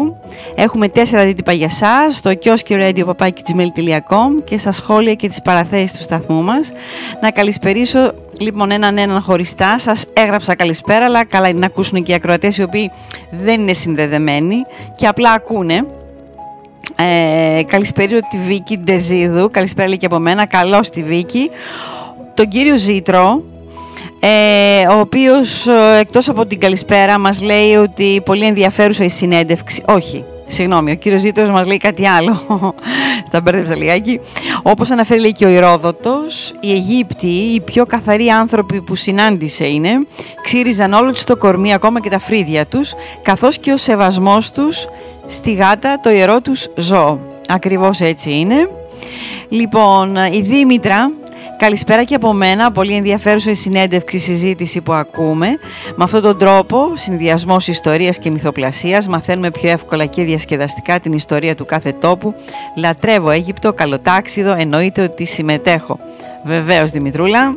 Έχουμε 0.55 0.89
τέσσερα 0.89 1.23
αντίτυπα 1.23 1.53
για 1.53 1.71
σας, 1.71 2.17
στο 2.17 2.31
kioskiradio.gmail.com 2.45 4.43
και 4.45 4.59
στα 4.59 4.73
σχόλια 4.73 5.15
και 5.15 5.29
τις 5.29 5.43
παραθέσεις 5.43 5.93
του 5.93 6.03
σταθμού 6.03 6.43
μας. 6.43 6.73
Να 7.21 7.31
καλησπερίσω 7.31 8.13
λοιπόν 8.41 8.71
έναν 8.71 8.99
έναν 8.99 9.21
χωριστά. 9.21 9.79
Σας 9.79 10.05
έγραψα 10.13 10.55
καλησπέρα, 10.55 11.05
αλλά 11.05 11.25
καλά 11.25 11.49
είναι 11.49 11.59
να 11.59 11.67
ακούσουν 11.67 12.03
και 12.03 12.13
οι 12.13 12.15
ακροατές 12.15 12.59
οι 12.59 12.63
οποίοι 12.63 12.91
δεν 13.31 13.61
είναι 13.61 13.73
συνδεδεμένοι 13.73 14.57
και 14.97 15.07
απλά 15.07 15.31
ακούνε. 15.31 15.85
Ε, 16.99 17.63
καλησπέριζω 17.67 18.19
τη 18.31 18.39
Βίκη 18.47 18.79
Ντεζίδου, 18.79 19.49
καλησπέρα 19.53 19.89
λέει 19.89 19.97
και 19.97 20.07
από 20.07 20.19
μένα, 20.19 20.47
καλώς 20.47 20.91
τη 20.91 21.03
Βίκη. 21.03 21.51
Τον 22.35 22.49
κύριο 22.49 22.79
Ζήτρο, 22.79 23.43
ε, 24.21 24.87
ο 24.87 25.01
οποίος 25.01 25.67
ε, 25.67 25.99
εκτός 26.01 26.29
από 26.29 26.47
την 26.47 26.61
καλησπέρα 26.61 27.19
μας 27.19 27.43
λέει 27.43 27.75
ότι 27.75 28.23
πολύ 28.25 28.45
ενδιαφέρουσα 28.45 29.05
η 29.05 29.09
συνέντευξη. 29.09 29.83
Όχι, 29.87 30.25
συγγνώμη, 30.47 30.91
ο 30.91 30.95
κύριος 30.95 31.21
Ζήτρος 31.21 31.51
μας 31.51 31.67
λέει 31.67 31.77
κάτι 31.77 32.07
άλλο. 32.07 32.41
Τα 33.31 33.41
μπέρδεψα 33.41 33.77
λιγάκι. 33.77 34.21
Όπως 34.63 34.91
αναφέρει 34.91 35.21
λέει 35.21 35.33
και 35.33 35.45
ο 35.45 35.49
Ηρόδοτος, 35.49 36.53
οι 36.61 36.71
Αιγύπτιοι, 36.71 37.53
οι 37.55 37.61
πιο 37.61 37.87
καθαροί 37.87 38.29
άνθρωποι 38.29 38.81
που 38.81 38.95
συνάντησε 38.95 39.67
είναι, 39.67 39.91
ξύριζαν 40.43 40.93
όλο 40.93 41.13
τους 41.13 41.25
το 41.25 41.37
κορμί, 41.37 41.73
ακόμα 41.73 42.01
και 42.01 42.11
τα 42.11 42.19
φρύδια 42.19 42.67
τους, 42.67 42.95
καθώς 43.23 43.59
και 43.59 43.73
ο 43.73 43.77
σεβασμός 43.77 44.53
τους 44.53 44.87
στη 45.27 45.53
γάτα, 45.53 46.01
το 46.01 46.11
ιερό 46.11 46.41
τους 46.41 46.69
ζώο. 46.75 47.21
Ακριβώς 47.49 48.01
έτσι 48.01 48.33
είναι. 48.33 48.69
Λοιπόν, 49.49 50.17
η 50.31 50.41
Δήμητρα 50.41 51.11
Καλησπέρα 51.59 52.05
και 52.05 52.15
από 52.15 52.33
μένα, 52.33 52.73
πολύ 52.73 52.93
ενδιαφέρουσα 52.93 53.51
η 53.51 53.55
συνέντευξη 53.55 54.19
συζήτηση 54.19 54.81
που 54.81 54.93
ακούμε. 54.93 55.49
Με 55.97 56.05
αυτόν 56.05 56.23
τον 56.23 56.39
τρόπο, 56.39 56.93
συνδυασμός 56.95 57.69
ιστορίας 57.69 58.19
και 58.19 58.31
μυθοπλασίας, 58.31 59.09
μαθαίνουμε 59.09 59.51
πιο 59.51 59.71
εύκολα 59.71 60.07
και 60.07 60.23
διασκεδαστικά 60.23 61.01
την 61.01 61.13
ιστορία 61.13 61.55
του 61.55 61.65
κάθε 61.65 61.93
τόπου. 61.93 62.35
Λατρεύω 62.77 63.31
Αίγυπτο, 63.31 63.73
καλοτάξιδο, 63.73 64.55
εννοείται 64.59 65.03
ότι 65.03 65.25
συμμετέχω. 65.25 65.99
Βεβαίως 66.45 66.91
Δημητρούλα, 66.91 67.57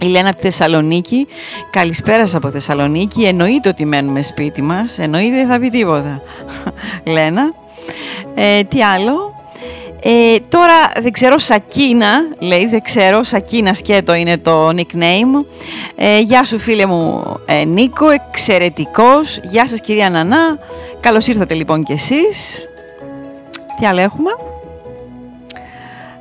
η 0.00 0.06
Λένα 0.06 0.28
από 0.28 0.36
τη 0.36 0.42
Θεσσαλονίκη. 0.42 1.26
Καλησπέρα 1.70 2.26
σας 2.26 2.34
από 2.34 2.50
Θεσσαλονίκη. 2.50 3.22
Εννοείται 3.22 3.68
ότι 3.68 3.84
μένουμε 3.84 4.22
σπίτι 4.22 4.62
μας. 4.62 4.98
Εννοείται 4.98 5.36
δεν 5.36 5.46
θα 5.46 5.58
πει 5.58 5.68
τίποτα. 5.68 6.22
Λένα. 7.14 7.52
Ε, 8.34 8.62
τι 8.62 8.82
άλλο; 8.82 9.37
Ε, 10.02 10.36
τώρα 10.48 10.92
δεν 11.00 11.12
ξέρω 11.12 11.38
Σακίνα, 11.38 12.10
λέει, 12.38 12.66
δεν 12.66 12.82
ξέρω, 12.82 13.22
Σακίνα 13.22 13.74
σκέτο 13.74 14.14
είναι 14.14 14.38
το 14.38 14.68
nickname. 14.68 15.44
Ε, 15.96 16.18
γεια 16.18 16.44
σου 16.44 16.58
φίλε 16.58 16.86
μου 16.86 17.24
ε, 17.46 17.64
Νίκο, 17.64 18.10
εξαιρετικός. 18.10 19.40
Γεια 19.42 19.66
σας 19.68 19.80
κυρία 19.80 20.10
Νανά, 20.10 20.58
καλώς 21.00 21.26
ήρθατε 21.26 21.54
λοιπόν 21.54 21.82
κι 21.82 21.92
εσείς. 21.92 22.66
Τι 23.80 23.86
άλλο 23.86 24.00
έχουμε; 24.00 24.30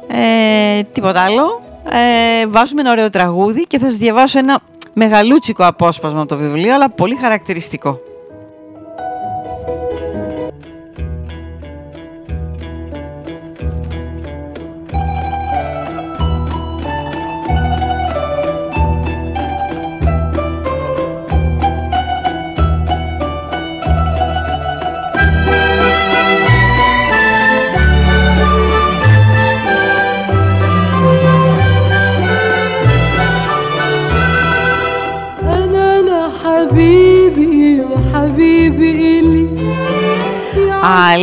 Ε, 0.08 0.84
τίποτα 0.84 1.22
άλλο. 1.22 1.62
Ε, 2.42 2.48
βάζουμε 2.48 2.82
ένα 2.82 2.92
ωραίο 2.92 3.10
τραγούδι 3.10 3.64
και 3.64 3.80
θα 3.80 3.86
σας 3.86 3.98
διαβάσω 3.98 4.40
ένα 4.40 4.60
μεγαλούτσικο 4.94 5.66
απόσπασμα 5.66 6.20
από 6.20 6.30
το 6.30 6.38
βιβλίο, 6.38 6.74
αλλά 6.74 6.90
πολύ 6.90 7.16
χαρακτηριστικό. 7.16 8.00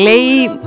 λέει 0.03 0.59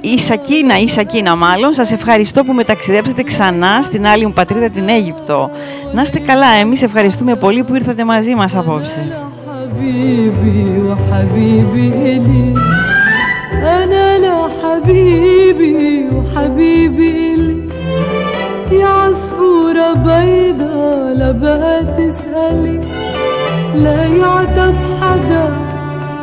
η 0.00 0.18
Σακίνα, 0.18 0.78
η 0.78 0.88
Σακίνα 0.88 1.36
μάλλον, 1.36 1.72
σας 1.72 1.92
ευχαριστώ 1.92 2.44
που 2.44 2.52
με 2.52 2.64
ταξιδέψατε 2.64 3.22
ξανά 3.22 3.82
στην 3.82 4.06
άλλη 4.06 4.26
μου 4.26 4.32
πατρίδα 4.32 4.70
την 4.70 4.88
Αίγυπτο. 4.88 5.50
Να 5.92 6.02
είστε 6.02 6.18
καλά, 6.18 6.46
εμείς 6.60 6.82
ευχαριστούμε 6.82 7.36
πολύ 7.36 7.64
που 7.64 7.74
ήρθατε 7.74 8.04
μαζί 8.04 8.34
μας 8.34 8.56
απόψε. 8.56 9.16
حبيبي 9.72 10.82
وحبيبي 10.88 11.86
إلي 12.12 12.54
أنا 13.80 14.18
لحبيبي 14.24 16.08
وحبيبي 16.14 17.34
إلي 17.34 17.56
يا 18.80 18.86
عصفورة 18.86 19.92
بيضة 19.94 21.12
لبقى 21.12 21.84
تسألي 21.96 22.80
لا 23.74 24.04
يعتب 24.04 24.74
حدا 25.00 25.55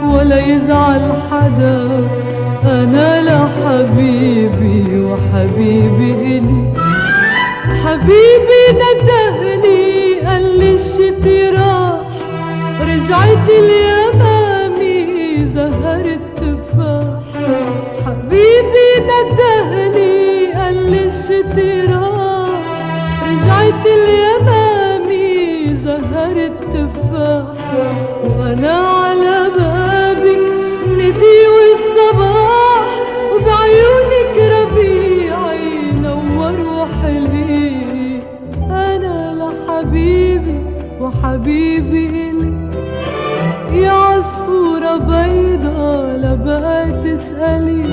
ولا 0.05 0.41
يزعل 0.47 1.01
حدا. 1.31 2.09
أنا 2.65 3.23
لحبيبي 3.23 5.01
وحبيبي 5.01 6.13
إلي. 6.39 6.65
حبيبي 7.85 8.63
ندهني 8.81 10.21
قال 10.27 10.59
لي 10.59 10.75
الشتي 10.75 11.51
راح 11.51 12.01
رجعت 12.81 13.49
اليمامي 13.49 15.47
زهر 15.55 16.05
التفاح 16.07 17.21
حبيبي 18.07 18.89
قال 20.59 20.91
لي 20.91 21.07
الشتي 21.07 21.81
راح 21.93 22.61
رجعت 23.27 23.87
اليمامي 23.87 25.77
زهر 25.85 26.37
التفاح 26.37 27.47
وأنا 28.39 28.73
على 28.73 29.51
بابك 29.59 29.94
ندي 31.25 31.47
والصباح 31.57 32.89
وبعيونك 33.33 34.37
ربيعي 34.57 35.93
نور 35.93 36.61
وحلي. 36.61 38.23
أنا 38.71 39.35
لحبيبي 39.41 40.59
وحبيبي 41.01 42.07
إلي. 42.07 42.53
يا 43.73 43.91
عصفورة 43.91 44.97
بيضة 44.97 46.17
لبقى 46.17 46.93
تسألي. 47.05 47.85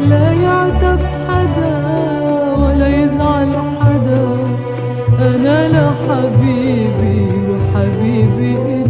لا 0.00 0.32
يعتب 0.32 1.00
حدا 1.28 1.76
ولا 2.58 2.88
يزعل 2.88 3.48
حدا. 3.80 4.26
أنا 5.20 5.68
لحبيبي 5.68 7.28
وحبيبي 7.50 8.52
إلي. 8.54 8.89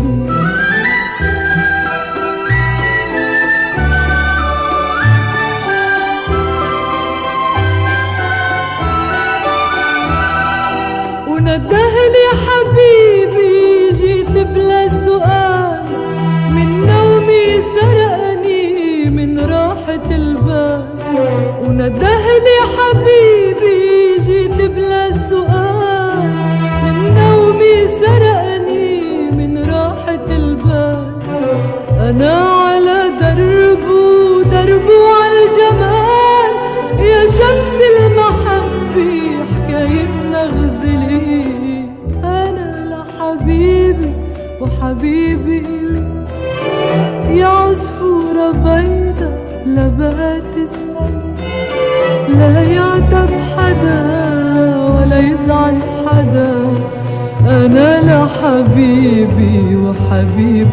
أنا 32.20 32.38
على 32.38 33.00
دربه 33.20 34.42
دربه 34.52 35.00
على 35.20 35.38
الجمال. 35.46 36.50
يا 37.00 37.20
شمس 37.26 37.76
المحبة 37.96 39.12
حكايتنا 39.50 40.42
غزلي 40.44 41.88
أنا 42.24 42.68
لحبيبي 42.90 44.12
وحبيبي. 44.60 45.62
يا 47.30 47.46
عصفورة 47.46 48.50
بيضة 48.50 49.30
لا 49.66 49.88
بقى 49.98 50.40
تسألي 50.54 51.34
لا 52.28 52.62
يعتب 52.62 53.30
حدا 53.56 54.00
ولا 54.94 55.18
يزعل 55.18 55.76
حدا. 56.06 56.52
أنا 57.46 57.90
لحبيبي 58.08 59.76
وحبيبي. 59.76 60.69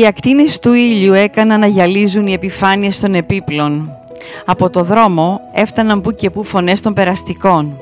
Οι 0.00 0.06
ακτίνες 0.06 0.58
του 0.58 0.72
ήλιου 0.72 1.12
έκαναν 1.12 1.60
να 1.60 1.66
γυαλίζουν 1.66 2.26
οι 2.26 2.32
επιφάνειες 2.32 3.00
των 3.00 3.14
επίπλων. 3.14 3.90
Από 4.44 4.70
το 4.70 4.82
δρόμο 4.82 5.40
έφταναν 5.52 6.00
που 6.00 6.12
και 6.12 6.30
που 6.30 6.44
φωνές 6.44 6.80
των 6.80 6.94
περαστικών. 6.94 7.78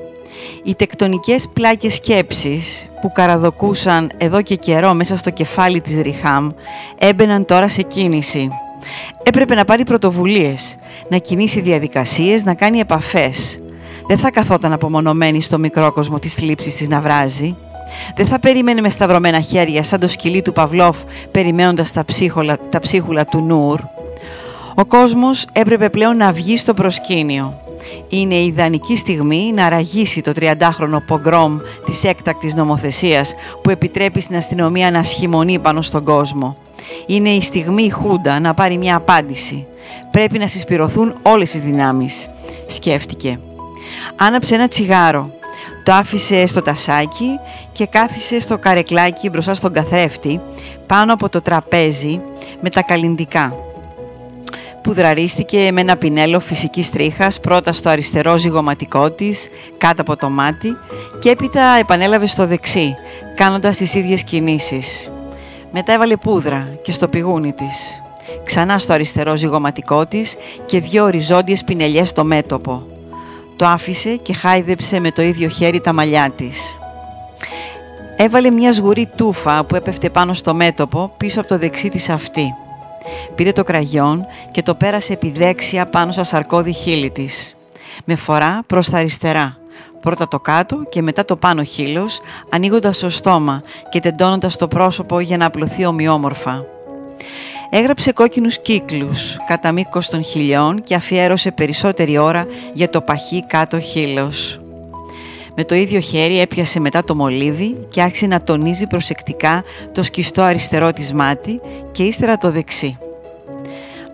Οι 0.64 0.74
τεκτονικές 0.74 1.48
πλάκες 1.52 1.94
σκέψης 1.94 2.90
που 3.00 3.12
καραδοκούσαν 3.12 4.10
εδώ 4.16 4.42
και 4.42 4.54
καιρό 4.54 4.94
μέσα 4.94 5.16
στο 5.16 5.30
κεφάλι 5.30 5.80
της 5.80 6.00
Ριχάμ 6.00 6.48
έμπαιναν 6.98 7.44
τώρα 7.44 7.68
σε 7.68 7.82
κίνηση. 7.82 8.48
Έπρεπε 9.22 9.54
να 9.54 9.64
πάρει 9.64 9.84
πρωτοβουλίες, 9.84 10.74
να 11.08 11.16
κινήσει 11.16 11.60
διαδικασίες, 11.60 12.44
να 12.44 12.54
κάνει 12.54 12.78
επαφές. 12.78 13.60
Δεν 14.06 14.18
θα 14.18 14.30
καθόταν 14.30 14.72
απομονωμένη 14.72 15.42
στο 15.42 15.58
μικρό 15.58 15.92
κόσμο 15.92 16.18
της 16.18 16.34
θλίψης 16.34 16.76
της 16.76 16.88
να 16.88 17.00
βράζει. 17.00 17.56
Δεν 18.16 18.26
θα 18.26 18.38
περίμενε 18.38 18.80
με 18.80 18.90
σταυρωμένα 18.90 19.40
χέρια 19.40 19.82
σαν 19.84 20.00
το 20.00 20.08
σκυλί 20.08 20.42
του 20.42 20.52
Παυλόφ 20.52 20.96
περιμένοντας 21.30 21.92
τα, 21.92 22.04
ψίχολα, 22.04 22.56
τα 22.70 22.78
ψίχουλα 22.78 23.24
του 23.24 23.40
Νούρ. 23.40 23.80
Ο 24.74 24.84
κόσμος 24.84 25.46
έπρεπε 25.52 25.90
πλέον 25.90 26.16
να 26.16 26.32
βγει 26.32 26.56
στο 26.56 26.74
προσκήνιο. 26.74 27.60
Είναι 28.08 28.34
η 28.34 28.46
ιδανική 28.46 28.96
στιγμή 28.96 29.52
να 29.54 29.68
ραγίσει 29.68 30.20
το 30.20 30.32
30χρονο 30.40 30.98
πογκρόμ 31.06 31.58
της 31.84 32.04
έκτακτης 32.04 32.54
νομοθεσίας 32.54 33.34
που 33.62 33.70
επιτρέπει 33.70 34.20
στην 34.20 34.36
αστυνομία 34.36 34.90
να 34.90 35.02
σχημονεί 35.02 35.58
πάνω 35.58 35.82
στον 35.82 36.04
κόσμο. 36.04 36.56
Είναι 37.06 37.28
η 37.28 37.40
στιγμή 37.40 37.82
η 37.82 37.90
Χούντα 37.90 38.40
να 38.40 38.54
πάρει 38.54 38.78
μια 38.78 38.96
απάντηση. 38.96 39.66
Πρέπει 40.10 40.38
να 40.38 40.46
συσπηρωθούν 40.46 41.14
όλες 41.22 41.54
οι 41.54 41.58
δυνάμεις, 41.58 42.28
σκέφτηκε. 42.66 43.38
Άναψε 44.16 44.54
ένα 44.54 44.68
τσιγάρο, 44.68 45.30
το 45.88 45.94
άφησε 45.94 46.46
στο 46.46 46.62
τασάκι 46.62 47.38
και 47.72 47.86
κάθισε 47.86 48.40
στο 48.40 48.58
καρεκλάκι 48.58 49.30
μπροστά 49.30 49.54
στον 49.54 49.72
καθρέφτη, 49.72 50.40
πάνω 50.86 51.12
από 51.12 51.28
το 51.28 51.42
τραπέζι 51.42 52.20
με 52.60 52.70
τα 52.70 52.82
καλλιντικά. 52.82 53.54
Πουδραρίστηκε 54.82 55.72
με 55.72 55.80
ένα 55.80 55.96
πινέλο 55.96 56.40
φυσικής 56.40 56.90
τρίχας 56.90 57.40
πρώτα 57.40 57.72
στο 57.72 57.88
αριστερό 57.88 58.38
ζυγωματικό 58.38 59.10
της, 59.10 59.48
κάτω 59.78 60.00
από 60.00 60.16
το 60.16 60.28
μάτι 60.30 60.76
και 61.18 61.30
έπειτα 61.30 61.62
επανέλαβε 61.78 62.26
στο 62.26 62.46
δεξί, 62.46 62.94
κάνοντας 63.34 63.76
τις 63.76 63.94
ίδιες 63.94 64.24
κινήσεις. 64.24 65.10
Μετά 65.72 65.92
έβαλε 65.92 66.16
πούδρα 66.16 66.68
και 66.82 66.92
στο 66.92 67.08
πηγούνι 67.08 67.52
της. 67.52 68.02
Ξανά 68.44 68.78
στο 68.78 68.92
αριστερό 68.92 69.36
ζυγωματικό 69.36 70.06
της 70.06 70.36
και 70.66 70.80
δύο 70.80 71.04
οριζόντιες 71.04 71.64
πινελιές 71.64 72.08
στο 72.08 72.24
μέτωπο. 72.24 72.86
Το 73.58 73.66
άφησε 73.66 74.16
και 74.16 74.32
χάιδεψε 74.32 75.00
με 75.00 75.10
το 75.10 75.22
ίδιο 75.22 75.48
χέρι 75.48 75.80
τα 75.80 75.92
μαλλιά 75.92 76.30
της. 76.36 76.78
Έβαλε 78.16 78.50
μια 78.50 78.72
σγουρή 78.72 79.06
τούφα 79.16 79.64
που 79.64 79.76
έπεφτε 79.76 80.10
πάνω 80.10 80.32
στο 80.32 80.54
μέτωπο 80.54 81.12
πίσω 81.16 81.40
από 81.40 81.48
το 81.48 81.58
δεξί 81.58 81.88
της 81.88 82.08
αυτή. 82.08 82.54
Πήρε 83.34 83.52
το 83.52 83.62
κραγιόν 83.62 84.26
και 84.50 84.62
το 84.62 84.74
πέρασε 84.74 85.12
επιδέξια 85.12 85.84
πάνω 85.84 86.12
στα 86.12 86.24
σαρκώδη 86.24 86.72
χείλη 86.72 87.10
της. 87.10 87.56
Με 88.04 88.14
φορά 88.14 88.62
προς 88.66 88.90
τα 88.90 88.98
αριστερά. 88.98 89.56
Πρώτα 90.00 90.28
το 90.28 90.40
κάτω 90.40 90.76
και 90.88 91.02
μετά 91.02 91.24
το 91.24 91.36
πάνω 91.36 91.62
χείλος, 91.62 92.20
ανοίγοντας 92.50 92.98
το 92.98 93.08
στόμα 93.10 93.62
και 93.90 94.00
τεντώνοντας 94.00 94.56
το 94.56 94.68
πρόσωπο 94.68 95.20
για 95.20 95.36
να 95.36 95.46
απλωθεί 95.46 95.86
ομοιόμορφα. 95.86 96.64
Έγραψε 97.70 98.12
κόκκινους 98.12 98.58
κύκλους 98.58 99.36
κατά 99.46 99.72
μήκος 99.72 100.08
των 100.08 100.24
χιλιών 100.24 100.82
και 100.82 100.94
αφιέρωσε 100.94 101.50
περισσότερη 101.50 102.18
ώρα 102.18 102.46
για 102.72 102.90
το 102.90 103.00
παχύ 103.00 103.46
κάτω 103.46 103.80
χείλος. 103.80 104.60
Με 105.54 105.64
το 105.64 105.74
ίδιο 105.74 106.00
χέρι 106.00 106.40
έπιασε 106.40 106.80
μετά 106.80 107.04
το 107.04 107.14
μολύβι 107.14 107.76
και 107.90 108.02
άρχισε 108.02 108.26
να 108.26 108.42
τονίζει 108.42 108.86
προσεκτικά 108.86 109.62
το 109.92 110.02
σκιστό 110.02 110.42
αριστερό 110.42 110.92
της 110.92 111.12
μάτι 111.12 111.60
και 111.92 112.02
ύστερα 112.02 112.36
το 112.36 112.50
δεξί. 112.50 112.98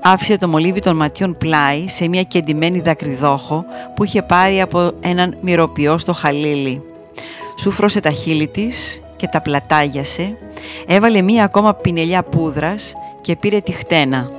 Άφησε 0.03 0.37
το 0.37 0.49
μολύβι 0.49 0.81
των 0.81 0.97
ματιών 0.97 1.37
πλάι 1.39 1.89
σε 1.89 2.09
μια 2.09 2.23
κεντυμένη 2.23 2.81
δακρυδόχο 2.81 3.65
που 3.95 4.05
είχε 4.05 4.23
πάρει 4.23 4.61
από 4.61 4.93
έναν 5.01 5.37
μυρωπιό 5.41 5.99
στο 5.99 6.13
χαλίλι. 6.13 6.83
Σούφρωσε 7.59 8.01
τα 8.01 8.11
χείλη 8.11 8.49
της 8.49 9.03
και 9.17 9.27
τα 9.27 9.43
πλατάγιασε, 9.43 10.37
έβαλε 10.87 11.23
μία 11.23 11.45
ακόμα 11.45 11.75
πινελιά 11.75 12.23
πούδρας 12.23 12.95
και 13.25 13.37
πήρε 13.37 13.61
τη 13.61 13.73
χτένα. 13.73 14.31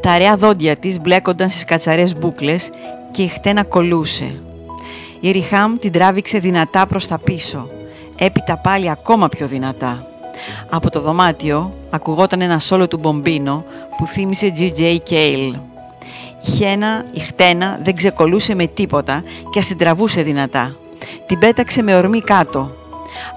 Τα 0.00 0.10
αραιά 0.10 0.36
δόντια 0.36 0.76
της 0.76 1.00
μπλέκονταν 1.00 1.48
στις 1.48 1.64
κατσαρές 1.64 2.16
μπούκλες 2.16 2.70
και 3.10 3.22
η 3.22 3.26
χτένα 3.28 3.64
κολούσε. 3.64 4.40
Η 5.20 5.30
Ριχάμ 5.30 5.76
την 5.76 5.92
τράβηξε 5.92 6.38
δυνατά 6.38 6.86
προς 6.86 7.06
τα 7.06 7.18
πίσω, 7.18 7.68
έπειτα 8.18 8.56
πάλι 8.56 8.90
ακόμα 8.90 9.28
πιο 9.28 9.46
δυνατά. 9.46 10.06
Από 10.70 10.90
το 10.90 11.00
δωμάτιο 11.00 11.72
ακουγόταν 11.90 12.40
ένα 12.40 12.58
σόλο 12.58 12.88
του 12.88 12.98
Μπομπίνο 12.98 13.64
που 13.96 14.06
θύμισε 14.06 14.52
G.J. 14.56 14.96
Cale. 15.10 15.60
Η 16.46 16.50
χένα, 16.50 17.04
η 17.12 17.18
χτένα 17.20 17.80
δεν 17.82 17.94
ξεκολούσε 17.94 18.54
με 18.54 18.66
τίποτα 18.66 19.22
και 19.50 19.58
ας 19.58 19.66
την 19.66 19.76
τραβούσε 19.76 20.22
δυνατά. 20.22 20.76
Την 21.26 21.38
πέταξε 21.38 21.82
με 21.82 21.96
ορμή 21.96 22.20
κάτω. 22.20 22.79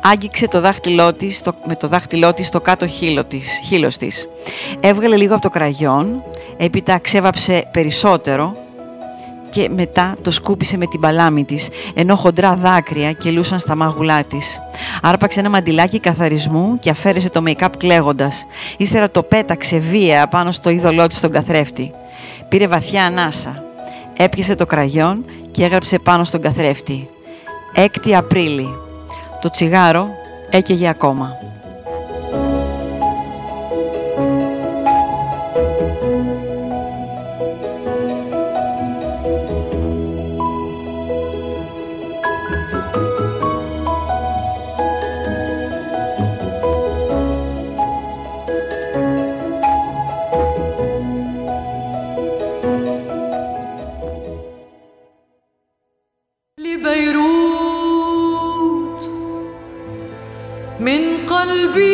Άγγιξε 0.05 0.47
το 0.47 0.61
δάχτυλό 0.61 1.13
της, 1.13 1.41
το, 1.41 1.53
με 1.65 1.75
το 1.75 1.87
δάχτυλό 1.87 2.33
της 2.33 2.49
το 2.49 2.61
κάτω 2.61 2.87
χείλο 2.87 3.23
της, 3.25 3.59
χείλος 3.65 3.97
της. 3.97 4.27
Έβγαλε 4.79 5.15
λίγο 5.15 5.33
από 5.33 5.41
το 5.41 5.49
κραγιόν, 5.49 6.23
έπειτα 6.57 6.97
ξέβαψε 6.99 7.63
περισσότερο 7.71 8.55
και 9.49 9.69
μετά 9.75 10.15
το 10.21 10.31
σκούπισε 10.31 10.77
με 10.77 10.85
την 10.85 10.99
παλάμη 10.99 11.43
της, 11.45 11.69
ενώ 11.93 12.15
χοντρά 12.15 12.55
δάκρυα 12.55 13.11
κυλούσαν 13.11 13.59
στα 13.59 13.75
μάγουλά 13.75 14.23
της. 14.23 14.59
Άρπαξε 15.01 15.39
ένα 15.39 15.49
μαντιλάκι 15.49 15.99
καθαρισμού 15.99 16.79
και 16.79 16.89
αφαίρεσε 16.89 17.29
το 17.29 17.43
make-up 17.47 17.69
κλαίγοντας. 17.77 18.45
Ύστερα 18.77 19.11
το 19.11 19.23
πέταξε 19.23 19.77
βία 19.77 20.27
πάνω 20.27 20.51
στο 20.51 20.69
είδωλό 20.69 21.07
της 21.07 21.17
στον 21.17 21.31
καθρέφτη. 21.31 21.91
Πήρε 22.47 22.67
βαθιά 22.67 23.05
ανάσα. 23.05 23.63
Έπιασε 24.17 24.55
το 24.55 24.65
κραγιόν 24.65 25.25
και 25.51 25.63
έγραψε 25.63 25.99
πάνω 25.99 26.23
στον 26.23 26.41
καθρέφτη. 26.41 27.09
6 27.75 28.11
Απρίλη. 28.11 28.82
Το 29.43 29.49
τσιγάρο 29.49 30.17
έκαιγε 30.49 30.89
ακόμα. 30.89 31.37
قلبي 61.42 61.91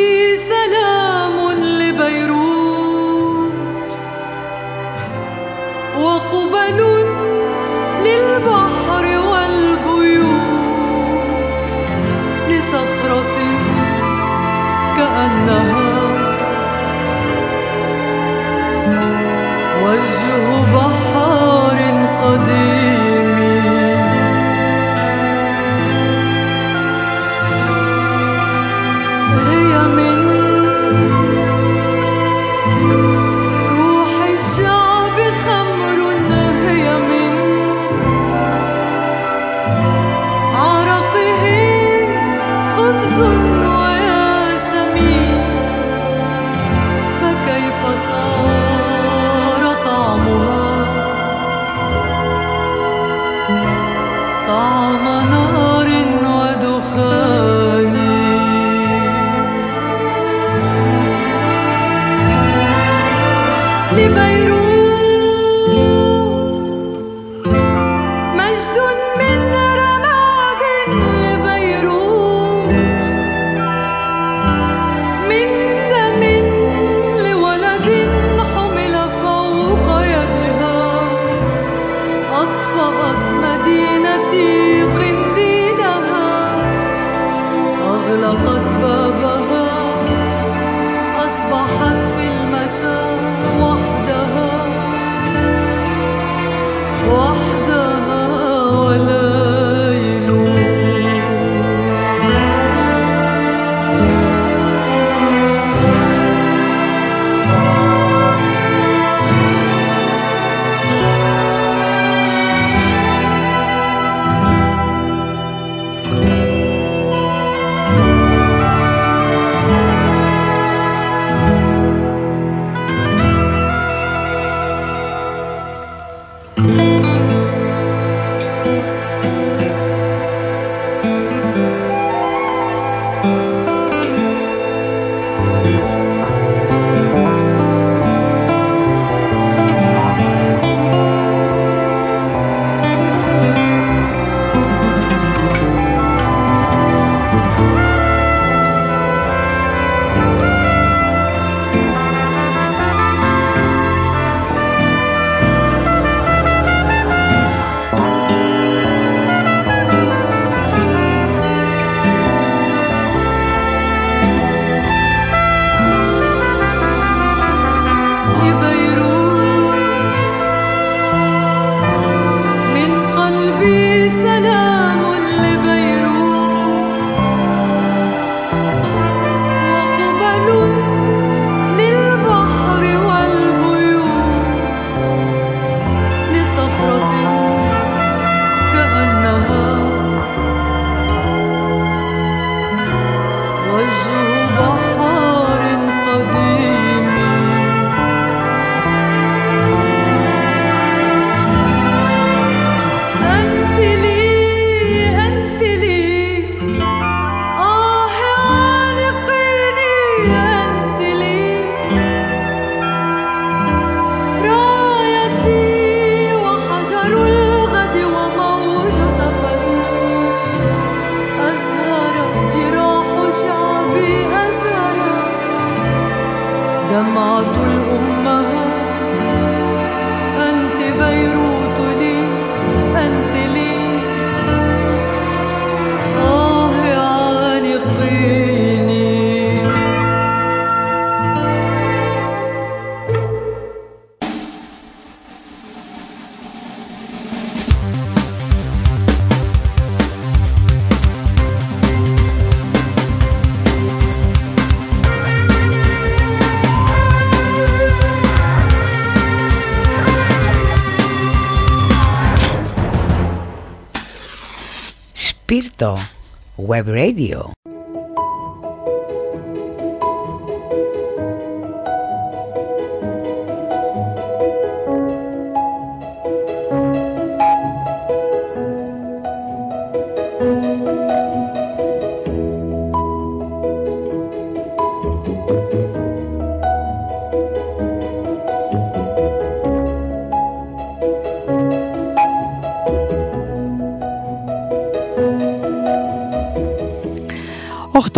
Radio. 266.87 267.53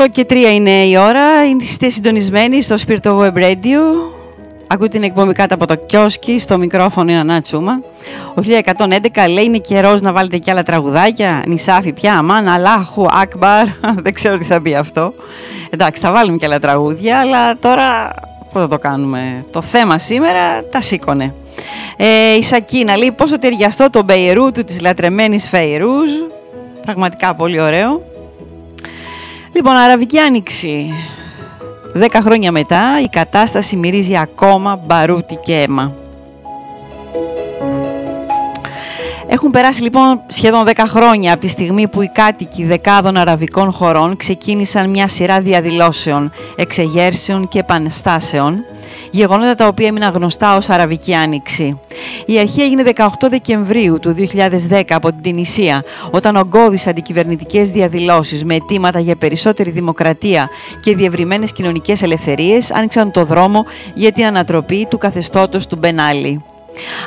Οχτώ 0.01 0.23
και 0.23 0.25
3 0.29 0.53
είναι 0.53 0.85
η 0.85 0.97
ώρα, 0.97 1.23
είστε 1.59 1.89
συντονισμένοι 1.89 2.61
στο 2.61 2.75
Spirito 2.87 3.17
Web 3.19 3.33
Radio. 3.33 3.79
Ακούτε 4.67 4.89
την 4.89 5.03
εκπομπή 5.03 5.33
κάτω 5.33 5.55
από 5.55 5.65
το 5.65 5.75
κιόσκι, 5.75 6.39
στο 6.39 6.57
μικρόφωνο 6.57 7.11
είναι 7.11 7.19
Ανάτσουμα. 7.19 7.81
Ο 8.35 8.41
1111 8.41 9.29
λέει 9.33 9.43
είναι 9.43 9.57
καιρός 9.57 10.01
να 10.01 10.11
βάλετε 10.11 10.37
κι 10.37 10.51
άλλα 10.51 10.63
τραγουδάκια. 10.63 11.43
Νησάφι 11.47 11.93
πια, 11.93 12.17
αμάν, 12.17 12.47
Αλάχου, 12.47 13.05
Ακμπαρ. 13.21 13.65
Δεν 14.03 14.13
ξέρω 14.13 14.37
τι 14.37 14.43
θα 14.43 14.61
πει 14.61 14.75
αυτό. 14.75 15.13
Εντάξει, 15.69 16.01
θα 16.01 16.11
βάλουμε 16.11 16.37
κι 16.37 16.45
άλλα 16.45 16.59
τραγούδια, 16.59 17.19
αλλά 17.19 17.57
τώρα 17.57 18.13
πώς 18.53 18.61
θα 18.61 18.67
το 18.67 18.77
κάνουμε. 18.77 19.45
Το 19.51 19.61
θέμα 19.61 19.97
σήμερα 19.97 20.63
τα 20.71 20.81
σήκωνε. 20.81 21.33
Ε, 21.97 22.35
η 22.35 22.43
Σακίνα 22.43 22.97
λέει 22.97 23.11
πόσο 23.11 23.39
ταιριαστό 23.39 23.89
το 23.89 24.03
Μπεϊρού 24.03 24.51
του 24.51 24.63
της 24.63 24.81
λατρεμένης 24.81 25.49
Φεϊρούζ. 25.49 26.11
Πραγματικά 26.81 27.35
πολύ 27.35 27.61
ωραίο. 27.61 28.11
Λοιπόν, 29.53 29.75
Αραβική 29.75 30.19
Άνοιξη. 30.19 30.93
Δέκα 31.93 32.21
χρόνια 32.21 32.51
μετά 32.51 33.01
η 33.03 33.07
κατάσταση 33.07 33.75
μυρίζει 33.75 34.17
ακόμα 34.17 34.81
μπαρούτι 34.85 35.35
και 35.35 35.53
αίμα. 35.53 35.95
Έχουν 39.27 39.51
περάσει 39.51 39.81
λοιπόν 39.81 40.21
σχεδόν 40.27 40.67
10 40.67 40.71
χρόνια 40.87 41.31
από 41.31 41.41
τη 41.41 41.47
στιγμή 41.47 41.87
που 41.87 42.01
οι 42.01 42.07
κάτοικοι 42.07 42.63
δεκάδων 42.63 43.17
αραβικών 43.17 43.71
χωρών 43.71 44.17
ξεκίνησαν 44.17 44.89
μια 44.89 45.07
σειρά 45.07 45.39
διαδηλώσεων, 45.41 46.31
εξεγέρσεων 46.55 47.47
και 47.47 47.59
επανεστάσεων, 47.59 48.63
γεγονότα 49.11 49.55
τα 49.55 49.67
οποία 49.67 49.87
έμειναν 49.87 50.13
γνωστά 50.13 50.55
ως 50.57 50.69
Αραβική 50.69 51.13
Άνοιξη. 51.15 51.79
Η 52.26 52.39
αρχή 52.39 52.62
έγινε 52.62 52.84
18 52.95 53.05
Δεκεμβρίου 53.30 53.99
του 53.99 54.16
2010 54.70 54.82
από 54.89 55.07
την 55.07 55.22
Τινησία, 55.22 55.84
όταν 56.12 56.36
ογκώδεις 56.36 56.88
αντικυβερνητικές 56.88 57.72
διαδηλώσεις 57.72 58.43
με 58.43 58.55
αιτήματα 58.55 58.99
για 58.99 59.16
περισσότερη 59.16 59.72
δημοκρατία 59.72 60.49
και 60.80 60.95
διευρυμένες 60.95 61.51
κοινωνικές 61.51 62.01
ελευθερίες 62.01 62.72
άνοιξαν 62.72 63.12
το 63.12 63.26
δρόμο 63.26 63.66
για 63.93 64.12
την 64.12 64.26
ανατροπή 64.26 64.86
του 64.89 64.97
καθεστώτος 64.97 65.68
του 65.68 65.78
Μπενάλι. 65.78 66.43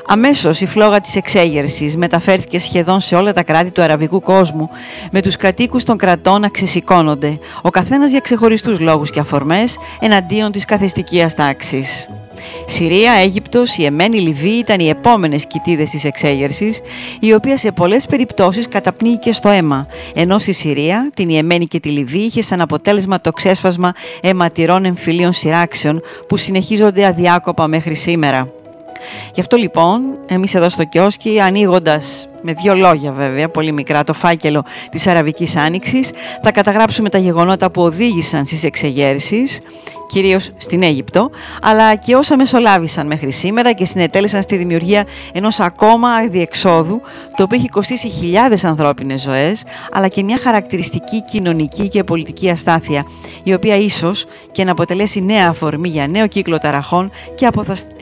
Αμέσως 0.07 0.61
η 0.61 0.67
φλόγα 0.67 1.01
της 1.01 1.17
εξέγερσης 1.17 1.97
μεταφέρθηκε 1.97 2.59
σχεδόν 2.59 3.01
σε 3.01 3.17
όλα 3.17 3.33
τα 3.33 3.43
κράτη 3.43 3.71
του 3.71 3.83
αραβικού 3.83 4.21
κόσμου, 4.21 4.71
με 5.11 5.21
τους 5.21 5.37
κατοίκους 5.37 5.85
των 5.85 5.97
κρατών 5.97 6.41
να 6.41 6.49
ξεσηκώνονται, 6.49 7.39
ο 7.63 7.71
καθένας 7.71 8.11
για 8.11 8.21
ξεχωριστούς 8.21 8.81
λόγους 8.81 9.11
και 9.11 9.21
αφορμές, 9.21 9.77
εναντίον 10.01 10.53
της 10.53 10.65
καθεστικίας 10.65 11.35
τάξης. 11.35 12.09
Συρία, 12.67 13.13
Αίγυπτος, 13.13 13.77
η 13.77 13.85
Εμένη, 13.85 14.19
Λιβύη 14.19 14.59
ήταν 14.59 14.81
οι 14.81 14.89
επόμενες 14.89 15.47
κοιτίδες 15.47 15.91
της 15.91 16.05
εξέγερσης, 16.05 16.81
η 17.21 17.35
οποία 17.35 17.57
σε 17.57 17.73
πολλές 17.73 18.07
περιπτώσεις 18.07 18.69
καταπνίγηκε 18.69 19.33
στο 19.33 19.49
αίμα, 19.49 19.87
ενώ 20.15 20.39
στη 20.39 20.53
Συρία, 20.53 21.11
την 21.15 21.29
Ιεμένη 21.29 21.67
και 21.67 21.81
τη 21.81 21.89
Λιβύη 21.89 22.25
είχε 22.27 22.43
σαν 22.43 22.61
αποτέλεσμα 22.61 23.21
το 23.21 23.33
ξέσπασμα 23.33 23.93
αιματηρών 24.21 24.85
εμφυλίων 24.85 25.33
σειράξεων 25.33 26.03
που 26.29 26.37
συνεχίζονται 26.37 27.07
αδιάκοπα 27.07 27.67
μέχρι 27.67 27.95
σήμερα. 27.95 28.49
Γι' 29.35 29.41
αυτό 29.41 29.57
λοιπόν 29.57 30.03
εμείς 30.27 30.55
εδώ 30.55 30.69
στο 30.69 30.85
Κιόσκι 30.85 31.41
ανοίγοντας 31.41 32.29
με 32.47 32.53
δύο 32.53 32.75
λόγια 32.75 33.13
βέβαια, 33.13 33.49
πολύ 33.49 33.73
μικρά, 33.73 34.05
το 34.05 34.13
φάκελο 34.13 34.65
της 34.91 35.07
Αραβικής 35.07 35.57
Άνοιξης. 35.57 36.11
Θα 36.43 36.53
καταγράψουμε 36.53 37.09
τα 37.09 37.19
γεγονότα 37.19 37.71
που 37.71 37.83
οδήγησαν 37.83 38.45
στις 38.45 38.65
εξεγέρσεις, 38.65 39.61
κυρίως 40.07 40.51
στην 40.57 40.83
Αίγυπτο, 40.83 41.31
αλλά 41.63 41.95
και 41.95 42.15
όσα 42.17 42.37
μεσολάβησαν 42.37 43.07
μέχρι 43.07 43.31
σήμερα 43.31 43.73
και 43.73 43.85
συνετέλεσαν 43.85 44.43
στη 44.43 44.57
δημιουργία 44.57 45.05
ενός 45.33 45.61
ακόμα 45.61 46.09
αδιεξόδου, 46.09 47.01
το 47.37 47.43
οποίο 47.43 47.59
έχει 47.59 47.69
κοστίσει 47.69 48.09
χιλιάδες 48.09 48.65
ανθρώπινες 48.65 49.23
ζωές, 49.23 49.65
αλλά 49.93 50.09
και 50.09 50.23
μια 50.23 50.39
χαρακτηριστική 50.43 51.25
κοινωνική 51.25 51.89
και 51.89 52.05
πολιτική 52.05 52.51
αστάθεια, 52.51 53.07
η 53.43 53.55
οποία 53.55 53.77
ίσως 53.77 54.25
και 54.53 54.65
να 54.65 54.71
αποτελέσει 54.73 55.25
νέα 55.25 55.49
αφορμή 55.49 55.89
για 55.89 56.07
νέο 56.07 56.27
κύκλο 56.27 56.59
ταραχών 56.59 57.11
και 57.35 57.51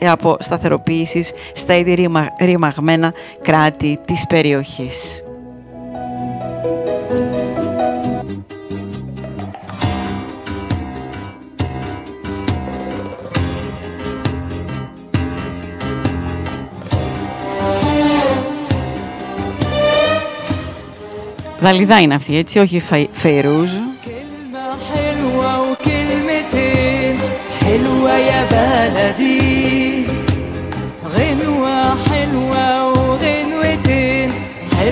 αποσταθεροποίησης 0.07 1.31
στα 1.53 1.75
ήδη 1.77 1.93
ρημα- 1.93 2.27
ρημαγμένα 2.39 3.13
κράτη 3.41 3.99
της 4.05 4.25
περιοχής. 4.32 5.22
Δαλιδά 21.60 22.00
είναι 22.00 22.14
αυτή, 22.14 22.36
έτσι, 22.36 22.58
όχι 22.58 22.80
Φαι- 22.80 23.08
Φεϊρούζ. 23.12 23.70
كلمة 24.04 24.76
حلوة 24.94 25.60
وكلمتين 25.70 27.18
حلوة 27.60 28.12
يا 28.12 28.46
بلدي 28.50 29.81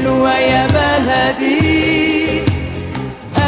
حلوة 0.01 0.37
يا 0.37 0.67
بلدي 0.67 2.41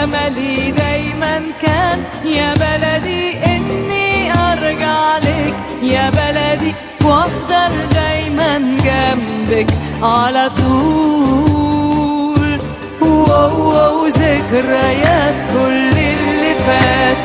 أملي 0.04 0.72
دايما 0.72 1.42
كان 1.62 2.04
يا 2.26 2.54
بلدي 2.54 3.46
إني 3.46 4.32
أرجع 4.32 5.18
لك. 5.18 5.54
يا 5.84 6.10
بلدي 6.10 6.74
وأفضل 7.04 7.72
دايما 7.94 8.58
جنبك 8.58 9.68
على 10.02 10.52
طول. 10.58 12.60
واو 13.02 14.08
ذكريات 14.08 15.36
كل 15.54 15.98
اللي 15.98 16.54
فات. 16.68 17.18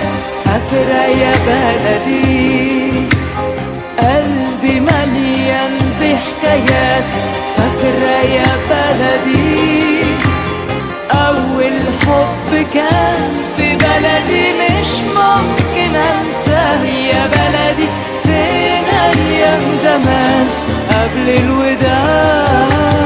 فاكرة 0.44 1.02
يا 1.22 1.34
بلدي. 1.46 2.92
قلبي 3.98 4.80
مليان 4.80 5.78
بحكايات 6.00 7.04
فاكرة 7.56 8.20
يا 8.34 8.52
بلدي 8.70 8.77
أول 11.10 11.72
حب 12.06 12.66
كان 12.74 13.30
في 13.56 13.76
بلدي 13.76 14.52
مش 14.52 14.88
ممكن 15.16 15.96
أنساه. 15.96 16.84
يا 16.84 17.26
بلدي 17.26 17.88
فين 18.22 18.84
أيام 19.04 19.62
زمان؟ 19.82 20.46
قبل 20.90 21.28
الوداع. 21.28 22.97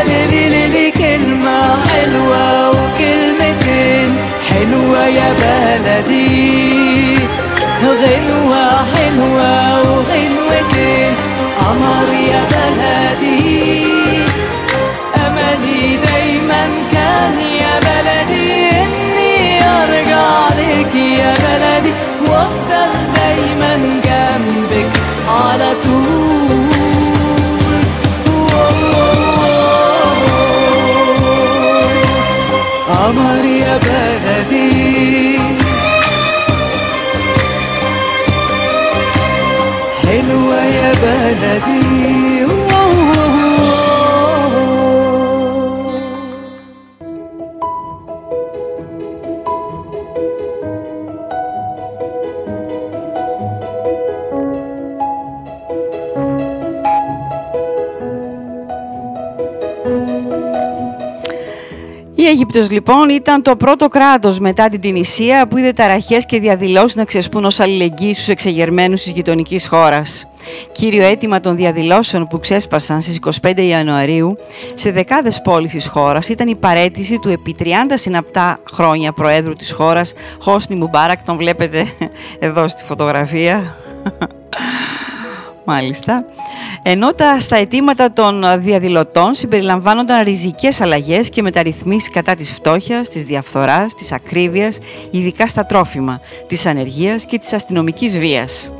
قاللي 0.00 0.68
لي 0.68 0.90
كلمة 0.90 1.84
حلوة 1.84 2.68
وكلمتين. 2.68 4.16
حلوة 4.50 5.06
يا 5.06 5.32
بلدي 5.32 7.18
غير 7.82 8.29
Baby. 41.50 41.89
Αίγυπτος 62.40 62.70
λοιπόν 62.70 63.08
ήταν 63.08 63.42
το 63.42 63.56
πρώτο 63.56 63.88
κράτος 63.88 64.38
μετά 64.38 64.68
την 64.68 64.80
Τινησία 64.80 65.46
που 65.46 65.56
είδε 65.56 65.72
ταραχές 65.72 66.26
και 66.26 66.40
διαδηλώσεις 66.40 66.96
να 66.96 67.04
ξεσπούν 67.04 67.44
ως 67.44 67.60
αλληλεγγύη 67.60 68.14
στους 68.14 68.28
εξεγερμένους 68.28 69.02
της 69.02 69.12
γειτονικής 69.12 69.68
χώρας. 69.68 70.26
Κύριο 70.72 71.02
αίτημα 71.02 71.40
των 71.40 71.56
διαδηλώσεων 71.56 72.26
που 72.26 72.40
ξέσπασαν 72.40 73.02
στις 73.02 73.18
25 73.42 73.62
Ιανουαρίου 73.62 74.36
σε 74.74 74.90
δεκάδες 74.90 75.40
πόλεις 75.40 75.72
της 75.72 75.88
χώρας 75.88 76.28
ήταν 76.28 76.48
η 76.48 76.56
παρέτηση 76.56 77.18
του 77.18 77.28
επί 77.28 77.54
30 77.58 77.64
συναπτά 77.94 78.58
χρόνια 78.72 79.12
Προέδρου 79.12 79.54
της 79.54 79.72
χώρας, 79.72 80.12
Χόσνη 80.40 80.76
Μουμπάρακ, 80.76 81.22
τον 81.22 81.36
βλέπετε 81.36 81.86
εδώ 82.38 82.68
στη 82.68 82.84
φωτογραφία. 82.84 83.76
Μάλιστα. 85.64 86.24
Ενώ 86.82 87.12
τα, 87.12 87.40
στα 87.40 87.56
αιτήματα 87.56 88.12
των 88.12 88.44
διαδηλωτών 88.58 89.34
συμπεριλαμβάνονταν 89.34 90.22
ριζικές 90.24 90.80
αλλαγές 90.80 91.28
και 91.28 91.42
μεταρρυθμίσεις 91.42 92.10
κατά 92.10 92.34
της 92.34 92.52
φτώχειας, 92.52 93.08
της 93.08 93.24
διαφθοράς, 93.24 93.94
της 93.94 94.12
ακρίβειας, 94.12 94.78
ειδικά 95.10 95.46
στα 95.46 95.66
τρόφιμα, 95.66 96.20
της 96.46 96.66
ανεργίας 96.66 97.24
και 97.24 97.38
της 97.38 97.52
αστυνομικής 97.52 98.18
βίας. 98.18 98.70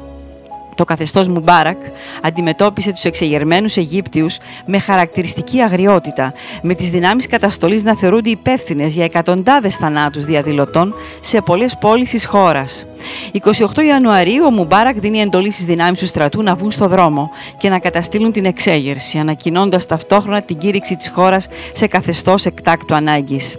Το 0.80 0.86
καθεστώς 0.86 1.28
Μουμπάρακ 1.28 1.78
αντιμετώπισε 2.22 2.92
τους 2.92 3.04
εξεγερμένους 3.04 3.76
Αιγύπτιους 3.76 4.38
με 4.66 4.78
χαρακτηριστική 4.78 5.60
αγριότητα, 5.60 6.32
με 6.62 6.74
τις 6.74 6.90
δυνάμεις 6.90 7.26
καταστολής 7.26 7.84
να 7.84 7.96
θεωρούνται 7.96 8.30
υπεύθυνες 8.30 8.92
για 8.92 9.04
εκατοντάδες 9.04 9.76
θανάτους 9.76 10.24
διαδηλωτών 10.24 10.94
σε 11.20 11.40
πολλές 11.40 11.76
πόλεις 11.80 12.10
της 12.10 12.26
χώρας. 12.26 12.86
28 13.32 13.82
Ιανουαρίου 13.86 14.44
ο 14.44 14.50
Μουμπάρακ 14.50 14.98
δίνει 15.00 15.20
εντολή 15.20 15.50
στις 15.50 15.64
δυνάμεις 15.64 15.98
του 15.98 16.06
στρατού 16.06 16.42
να 16.42 16.54
βγουν 16.54 16.70
στο 16.70 16.88
δρόμο 16.88 17.30
και 17.58 17.68
να 17.68 17.78
καταστήλουν 17.78 18.32
την 18.32 18.44
εξέγερση, 18.44 19.18
ανακοινώντας 19.18 19.86
ταυτόχρονα 19.86 20.42
την 20.42 20.58
κήρυξη 20.58 20.96
της 20.96 21.10
χώρας 21.14 21.48
σε 21.72 21.86
καθεστώς 21.86 22.44
εκτάκτου 22.44 22.94
ανάγκης. 22.94 23.56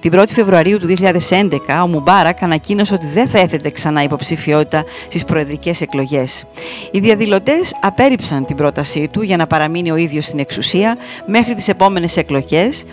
Την 0.00 0.12
1η 0.14 0.28
Φεβρουαρίου 0.28 0.78
του 0.78 0.86
2011, 0.86 1.82
ο 1.82 1.86
Μουμπάρακ 1.86 2.42
ανακοίνωσε 2.42 2.94
ότι 2.94 3.06
δεν 3.06 3.28
θα 3.28 3.38
έθετε 3.38 3.70
ξανά 3.70 4.02
υποψηφιότητα 4.02 4.84
στις 5.08 5.24
προεδρικές 5.24 5.80
εκλογές. 5.80 6.44
Οι 6.90 6.98
διαδηλωτές 6.98 7.74
απέρριψαν 7.80 8.44
την 8.44 8.56
πρότασή 8.56 9.08
του 9.08 9.22
για 9.22 9.36
να 9.36 9.46
παραμείνει 9.46 9.90
ο 9.90 9.96
ίδιος 9.96 10.24
στην 10.24 10.38
εξουσία 10.38 10.96
μέχρι 11.26 11.54
τις 11.54 11.68
επόμενες 11.68 12.16
εκλογές 12.16 12.84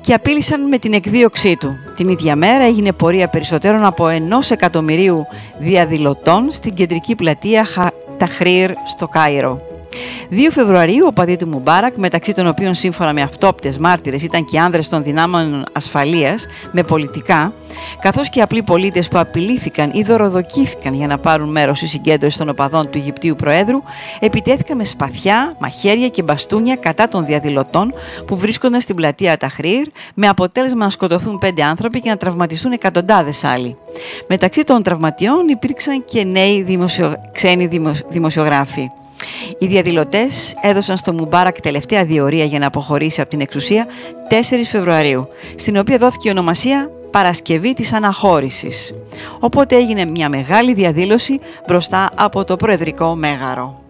και 0.00 0.14
απείλησαν 0.14 0.68
με 0.68 0.78
την 0.78 0.92
εκδίωξή 0.92 1.56
του. 1.56 1.76
Την 1.96 2.08
ίδια 2.08 2.36
μέρα 2.36 2.64
έγινε 2.64 2.92
πορεία 2.92 3.28
περισσότερων 3.28 3.84
από 3.84 4.08
ενός 4.08 4.50
εκατομμυρίου 4.50 5.26
διαδηλωτών 5.58 6.50
στην 6.50 6.74
κεντρική 6.74 7.14
πλατεία 7.14 7.66
Ταχρήρ 8.18 8.70
στο 8.84 9.08
Κάιρο. 9.08 9.79
2 10.30 10.34
Φεβρουαρίου, 10.50 11.06
ο 11.06 11.12
παδί 11.12 11.36
του 11.36 11.48
Μουμπάρακ, 11.48 11.96
μεταξύ 11.96 12.34
των 12.34 12.46
οποίων 12.46 12.74
σύμφωνα 12.74 13.12
με 13.12 13.22
αυτόπτες 13.22 13.78
μάρτυρες 13.78 14.22
ήταν 14.22 14.44
και 14.44 14.58
άνδρες 14.58 14.88
των 14.88 15.02
δυνάμεων 15.02 15.64
ασφαλείας 15.72 16.46
με 16.72 16.82
πολιτικά, 16.82 17.52
καθώς 18.00 18.28
και 18.28 18.42
απλοί 18.42 18.62
πολίτες 18.62 19.08
που 19.08 19.18
απειλήθηκαν 19.18 19.90
ή 19.94 20.02
δωροδοκήθηκαν 20.02 20.94
για 20.94 21.06
να 21.06 21.18
πάρουν 21.18 21.50
μέρος 21.50 21.78
στη 21.78 21.86
συγκέντρωση 21.86 22.38
των 22.38 22.48
οπαδών 22.48 22.90
του 22.90 22.98
Αιγυπτίου 22.98 23.34
Προέδρου, 23.36 23.78
επιτέθηκαν 24.20 24.76
με 24.76 24.84
σπαθιά, 24.84 25.56
μαχαίρια 25.58 26.08
και 26.08 26.22
μπαστούνια 26.22 26.76
κατά 26.76 27.08
των 27.08 27.26
διαδηλωτών 27.26 27.94
που 28.26 28.36
βρίσκονταν 28.36 28.80
στην 28.80 28.96
πλατεία 28.96 29.36
Ταχρήρ, 29.36 29.86
με 30.14 30.28
αποτέλεσμα 30.28 30.84
να 30.84 30.90
σκοτωθούν 30.90 31.38
πέντε 31.38 31.62
άνθρωποι 31.62 32.00
και 32.00 32.08
να 32.08 32.16
τραυματιστούν 32.16 32.72
εκατοντάδες 32.72 33.44
άλλοι. 33.44 33.76
Μεταξύ 34.28 34.64
των 34.64 34.82
τραυματιών 34.82 35.48
υπήρξαν 35.48 36.04
και 36.04 36.24
νέοι 36.24 36.62
δημοσιο... 36.62 37.14
ξένοι 37.32 37.68
δημοσιογράφοι. 38.08 38.90
Οι 39.58 39.66
διαδηλωτές 39.66 40.54
έδωσαν 40.60 40.96
στο 40.96 41.12
Μουμπάρακ 41.12 41.60
τελευταία 41.60 42.04
διορία 42.04 42.44
για 42.44 42.58
να 42.58 42.66
αποχωρήσει 42.66 43.20
από 43.20 43.30
την 43.30 43.40
εξουσία 43.40 43.86
4 44.30 44.34
Φεβρουαρίου, 44.70 45.28
στην 45.54 45.76
οποία 45.76 45.98
δόθηκε 45.98 46.28
η 46.28 46.30
ονομασία 46.30 46.90
Παρασκευή 47.10 47.74
της 47.74 47.92
Αναχώρησης. 47.92 48.94
Οπότε 49.38 49.76
έγινε 49.76 50.04
μια 50.04 50.28
μεγάλη 50.28 50.74
διαδήλωση 50.74 51.38
μπροστά 51.66 52.10
από 52.14 52.44
το 52.44 52.56
Προεδρικό 52.56 53.14
Μέγαρο. 53.14 53.80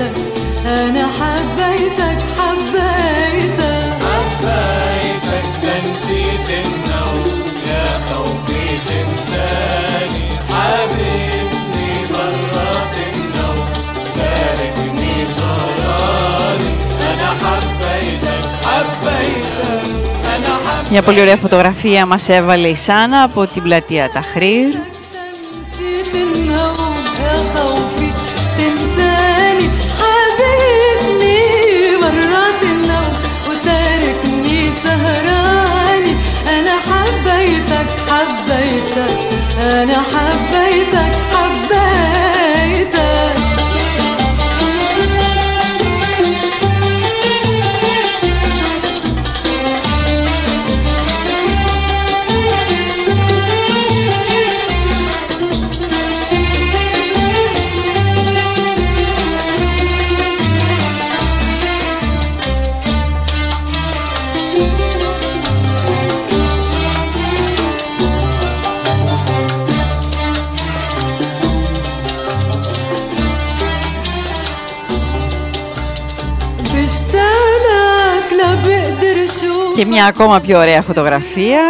حبيتك 0.00 0.12
أنا 0.66 1.06
حبيتك 1.06 2.18
حبيتك 2.38 3.84
حبيتك 4.06 5.46
تنسيت 5.62 6.48
النوم 6.64 7.42
يا 7.68 7.84
خوفي 8.08 8.66
تنساني 8.88 10.24
حابسني 10.52 11.88
برات 12.12 12.96
النوم 13.14 13.64
تاركني 14.16 15.14
سهراني 15.36 16.70
أنا 17.12 17.28
حبيتك 17.42 18.44
حبيتك 18.64 19.88
أنا 20.36 20.54
حبيتك 20.66 20.90
Μια 20.92 21.02
πολύ 21.02 21.20
ωραία 21.20 21.36
φωτογραφία 21.36 22.06
μας 22.06 22.28
έβαλε 22.28 22.68
η 22.68 22.76
Σάνα 22.76 23.22
από 23.22 23.46
την 23.46 23.62
πλατεία 23.62 24.10
Ταχρήρ. 24.14 24.89
حبيتك 38.11 39.17
أنا 39.73 39.93
حبيتك 39.93 41.15
حبيتك. 41.33 42.10
και 79.81 79.87
μια 79.87 80.05
ακόμα 80.05 80.39
πιο 80.39 80.57
ωραία 80.57 80.81
φωτογραφία 80.81 81.61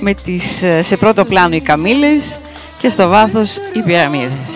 με 0.00 0.14
τις, 0.14 0.62
ε, 0.62 0.82
σε 0.82 0.96
πρώτο 0.96 1.24
πλάνο 1.24 1.54
οι 1.54 1.60
καμήλες 1.60 2.40
και 2.78 2.88
στο 2.88 3.08
βάθος 3.08 3.56
οι 3.72 3.80
πυραμίδες. 3.80 4.50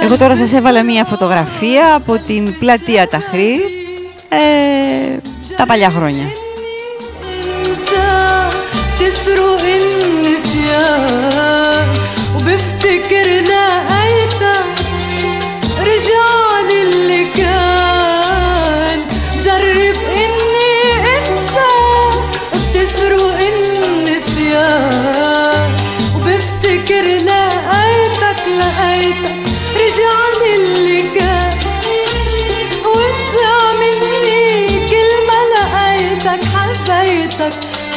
Εγώ 0.00 0.16
τώρα 0.16 0.36
σας 0.36 0.52
έβαλα 0.52 0.82
μία 0.82 1.04
φωτογραφία 1.04 1.94
από 1.94 2.20
την 2.26 2.58
πλατεία 2.58 3.08
Ταχρή 3.08 3.60
ε, 4.28 4.36
τα 5.56 5.66
παλιά 5.66 5.90
χρόνια. 5.90 6.24
وبفتكرنا 12.36 13.64
وبفتكر 13.90 14.54
رجعني 15.80 16.82
اللي 16.82 17.24
كان. 17.36 17.79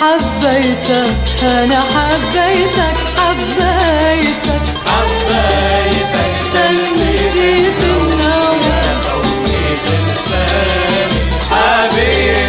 حبيتك 0.03 1.43
أنا 1.43 1.79
حبيتك 1.79 2.97
حبيتك. 3.17 4.61
حبيتك 4.87 6.35
تنسيت 6.53 7.79
النوم 7.83 8.61
يا 8.69 8.81
طويل 9.05 9.83
السلام 10.05 11.11
حبيبي. 11.51 12.42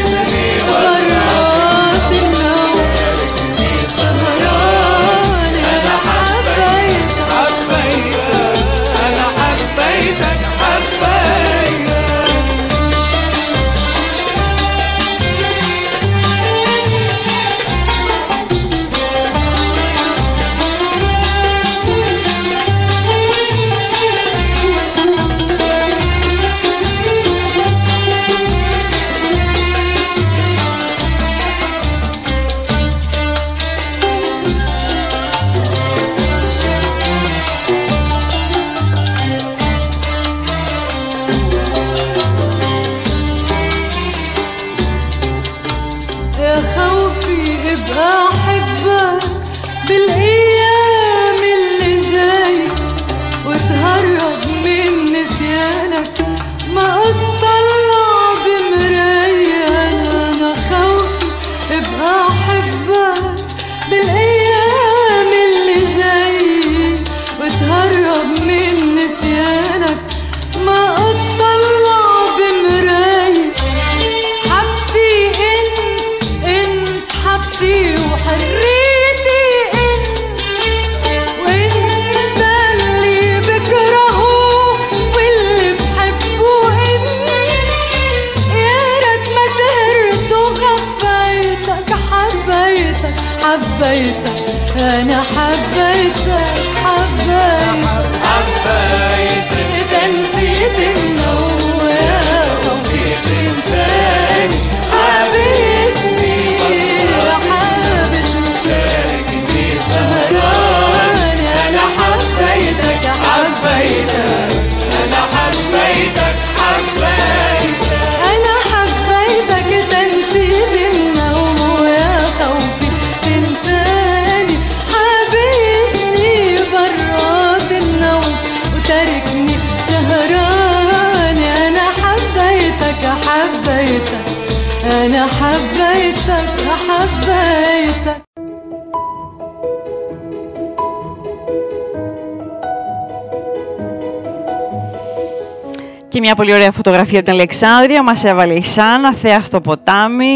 Μια 146.25 146.35
πολύ 146.35 146.53
ωραία 146.53 146.73
φωτογραφία 146.73 147.19
από 147.19 147.29
την 147.29 147.39
Αλεξάνδρεια. 147.39 148.03
Μας 148.03 148.25
έβαλε 148.25 148.55
η 148.55 148.63
Σάνα, 148.63 149.15
θέα 149.15 149.43
στο 149.43 149.61
ποτάμι. 149.61 150.35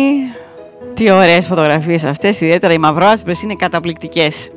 Τι 0.94 1.10
ωραίες 1.10 1.47
φωτογραφίες 1.47 2.05
αυτές, 2.05 2.40
ιδιαίτερα 2.40 2.73
οι 2.73 2.78
μαυρόασπρες 2.78 3.43
είναι 3.43 3.55
καταπληκτικές. 3.55 4.51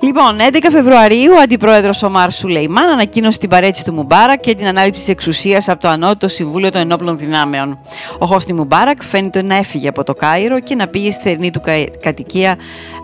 Λοιπόν, 0.00 0.36
11 0.52 0.56
Φεβρουαρίου, 0.72 1.32
ο 1.36 1.40
αντιπρόεδρος 1.40 2.02
Ομάρ 2.02 2.32
Σουλεϊμάν 2.32 2.88
ανακοίνωσε 2.88 3.38
την 3.38 3.48
παραίτηση 3.48 3.84
του 3.84 3.92
Μουμπάρακ 3.92 4.40
και 4.40 4.54
την 4.54 4.66
ανάληψη 4.66 5.00
της 5.00 5.08
εξουσίας 5.08 5.68
από 5.68 5.80
το 5.80 5.88
Ανώτατο 5.88 6.28
Συμβούλιο 6.28 6.70
των 6.70 6.80
Ενόπλων 6.80 7.18
Δυνάμεων. 7.18 7.78
Ο 8.18 8.26
Χόσνι 8.26 8.52
Μουμπάρακ 8.52 9.02
φαίνεται 9.02 9.42
να 9.42 9.54
έφυγε 9.56 9.88
από 9.88 10.04
το 10.04 10.14
Κάιρο 10.14 10.60
και 10.60 10.74
να 10.74 10.88
πήγε 10.88 11.10
στη 11.10 11.22
θερινή 11.22 11.50
του 11.50 11.60
κα- 11.60 11.84
κατοικία 12.00 12.56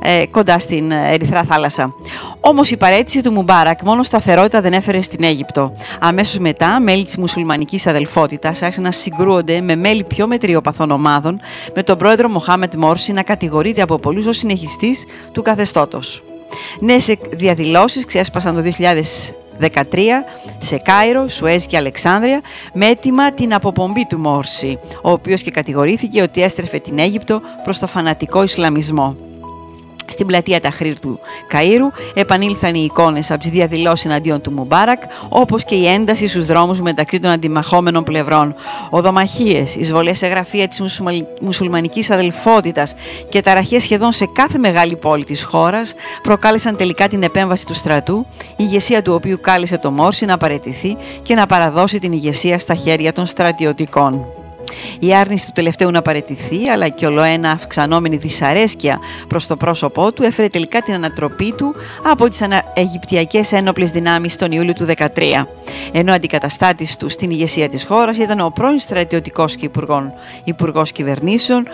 ε, 0.02 0.26
κοντά 0.26 0.58
στην 0.58 0.90
ε, 0.90 1.12
Ερυθρά 1.12 1.42
Θάλασσα. 1.44 1.94
Όμως 2.40 2.70
η 2.70 2.76
παραίτηση 2.76 3.22
του 3.22 3.32
Μουμπάρακ 3.32 3.82
μόνο 3.82 4.02
σταθερότητα 4.02 4.60
δεν 4.60 4.72
έφερε 4.72 5.00
στην 5.00 5.24
Αίγυπτο. 5.24 5.72
Αμέσως 6.00 6.38
μετά, 6.38 6.80
μέλη 6.80 7.02
της 7.04 7.16
μουσουλμανικής 7.16 7.86
αδελφότητας 7.86 8.62
άρχισαν 8.62 8.82
να 8.82 8.90
συγκρούονται 8.90 9.60
με 9.60 9.76
μέλη 9.76 10.04
πιο 10.04 10.26
μετριοπαθών 10.26 10.90
ομάδων, 10.90 11.40
με 11.74 11.82
τον 11.82 11.98
πρόεδρο 11.98 12.28
Μοχάμετ 12.28 12.74
Μόρση 12.74 13.12
να 13.12 13.22
κατηγορείται 13.22 13.82
από 13.82 13.96
πολλούς 13.96 14.26
ως 14.26 14.36
συνεχιστής 14.36 15.04
του 15.32 15.42
καθεστώτος. 15.42 16.22
Νέε 16.80 16.98
διαδηλώσεις 17.30 18.04
ξέσπασαν 18.04 18.54
το 18.54 18.72
2013 19.60 19.98
σε 20.58 20.76
Κάιρο, 20.76 21.28
Σουέζ 21.28 21.64
και 21.64 21.76
Αλεξάνδρεια 21.76 22.40
με 22.72 22.86
αίτημα 22.86 23.32
την 23.32 23.54
αποπομπή 23.54 24.06
του 24.06 24.18
Μόρση, 24.18 24.78
ο 25.02 25.10
οποίος 25.10 25.42
και 25.42 25.50
κατηγορήθηκε 25.50 26.22
ότι 26.22 26.42
έστρεφε 26.42 26.78
την 26.78 26.98
Αίγυπτο 26.98 27.40
προς 27.62 27.78
το 27.78 27.86
φανατικό 27.86 28.42
Ισλαμισμό. 28.42 29.16
Στην 30.08 30.26
πλατεία 30.26 30.60
Ταχρήρ 30.60 30.98
του 30.98 31.20
Καΐρου 31.52 31.98
επανήλθαν 32.14 32.74
οι 32.74 32.82
εικόνες 32.84 33.30
από 33.30 33.40
τις 33.40 33.50
διαδηλώσεις 33.50 34.04
εναντίον 34.04 34.40
του 34.40 34.52
Μουμπάρακ, 34.52 35.02
όπως 35.28 35.64
και 35.64 35.74
η 35.74 35.86
ένταση 35.86 36.26
στους 36.26 36.46
δρόμους 36.46 36.80
μεταξύ 36.80 37.20
των 37.20 37.30
αντιμαχόμενων 37.30 38.04
πλευρών. 38.04 38.54
Οδομαχίες, 38.90 39.76
εισβολές 39.76 40.18
σε 40.18 40.26
γραφεία 40.26 40.68
της 40.68 40.80
μουσουλμα- 40.80 41.26
μουσουλμανικής 41.40 42.10
αδελφότητας 42.10 42.94
και 43.28 43.40
ταραχές 43.40 43.82
σχεδόν 43.82 44.12
σε 44.12 44.26
κάθε 44.32 44.58
μεγάλη 44.58 44.96
πόλη 44.96 45.24
της 45.24 45.44
χώρας 45.44 45.94
προκάλεσαν 46.22 46.76
τελικά 46.76 47.08
την 47.08 47.22
επέμβαση 47.22 47.66
του 47.66 47.74
στρατού, 47.74 48.26
η 48.40 48.54
ηγεσία 48.56 49.02
του 49.02 49.12
οποίου 49.14 49.38
κάλεσε 49.40 49.78
το 49.78 49.90
Μόρση 49.90 50.24
να 50.24 50.36
παραιτηθεί 50.36 50.96
και 51.22 51.34
να 51.34 51.46
παραδώσει 51.46 51.98
την 51.98 52.12
ηγεσία 52.12 52.58
στα 52.58 52.74
χέρια 52.74 53.12
των 53.12 53.26
στρατιωτικών. 53.26 54.24
Η 54.98 55.14
άρνηση 55.14 55.46
του 55.46 55.52
τελευταίου 55.54 55.90
να 55.90 56.02
παραιτηθεί, 56.02 56.68
αλλά 56.68 56.88
και 56.88 57.06
ολοένα 57.06 57.50
αυξανόμενη 57.50 58.16
δυσαρέσκεια 58.16 58.98
προς 59.28 59.46
το 59.46 59.56
πρόσωπό 59.56 60.12
του, 60.12 60.22
έφερε 60.22 60.48
τελικά 60.48 60.80
την 60.80 60.94
ανατροπή 60.94 61.52
του 61.52 61.74
από 62.10 62.28
τις 62.28 62.42
ανα- 62.42 62.62
Αιγυπτιακές 62.74 63.52
ένοπλες 63.52 63.90
δυνάμεις 63.90 64.36
τον 64.36 64.52
Ιούλιο 64.52 64.72
του 64.72 64.84
2013. 64.84 65.48
Ενώ 65.92 66.12
αντικαταστάτης 66.12 66.96
του 66.96 67.08
στην 67.08 67.30
ηγεσία 67.30 67.68
της 67.68 67.84
χώρας 67.84 68.16
ήταν 68.16 68.40
ο 68.40 68.50
πρώην 68.54 68.78
στρατιωτικός 68.78 69.56
και 69.56 69.64
υπουργών, 69.64 70.12
υπουργός 70.44 70.92
κυβερνήσεων, 70.92 71.68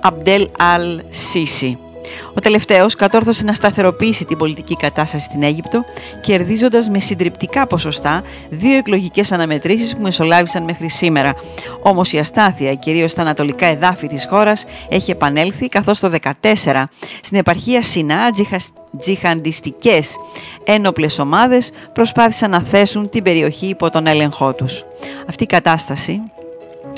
Αμπτέλ 0.00 0.48
Αλ 0.58 1.00
Σίση. 1.08 1.78
Ο 2.34 2.40
τελευταίος 2.40 2.94
κατόρθωσε 2.94 3.44
να 3.44 3.52
σταθεροποιήσει 3.52 4.24
την 4.24 4.36
πολιτική 4.38 4.76
κατάσταση 4.76 5.24
στην 5.24 5.42
Αίγυπτο, 5.42 5.84
κερδίζοντας 6.20 6.88
με 6.88 7.00
συντριπτικά 7.00 7.66
ποσοστά 7.66 8.22
δύο 8.50 8.76
εκλογικές 8.76 9.32
αναμετρήσεις 9.32 9.96
που 9.96 10.02
μεσολάβησαν 10.02 10.62
μέχρι 10.62 10.88
σήμερα. 10.88 11.34
Όμως 11.82 12.12
η 12.12 12.18
αστάθεια, 12.18 12.74
κυρίως 12.74 13.10
στα 13.10 13.20
ανατολικά 13.20 13.66
εδάφη 13.66 14.06
της 14.06 14.26
χώρας, 14.30 14.64
έχει 14.88 15.10
επανέλθει, 15.10 15.68
καθώς 15.68 15.98
το 15.98 16.08
2014 16.08 16.88
στην 17.22 17.38
επαρχία 17.38 17.82
Σινά 17.82 18.30
τζιχας- 18.30 18.72
τζιχαντιστικές 18.98 20.16
ένοπλες 20.64 21.18
ομάδες 21.18 21.70
προσπάθησαν 21.92 22.50
να 22.50 22.60
θέσουν 22.60 23.08
την 23.10 23.22
περιοχή 23.22 23.66
υπό 23.66 23.90
τον 23.90 24.06
έλεγχό 24.06 24.52
τους. 24.54 24.84
Αυτή 25.28 25.42
η 25.42 25.46
κατάσταση 25.46 26.20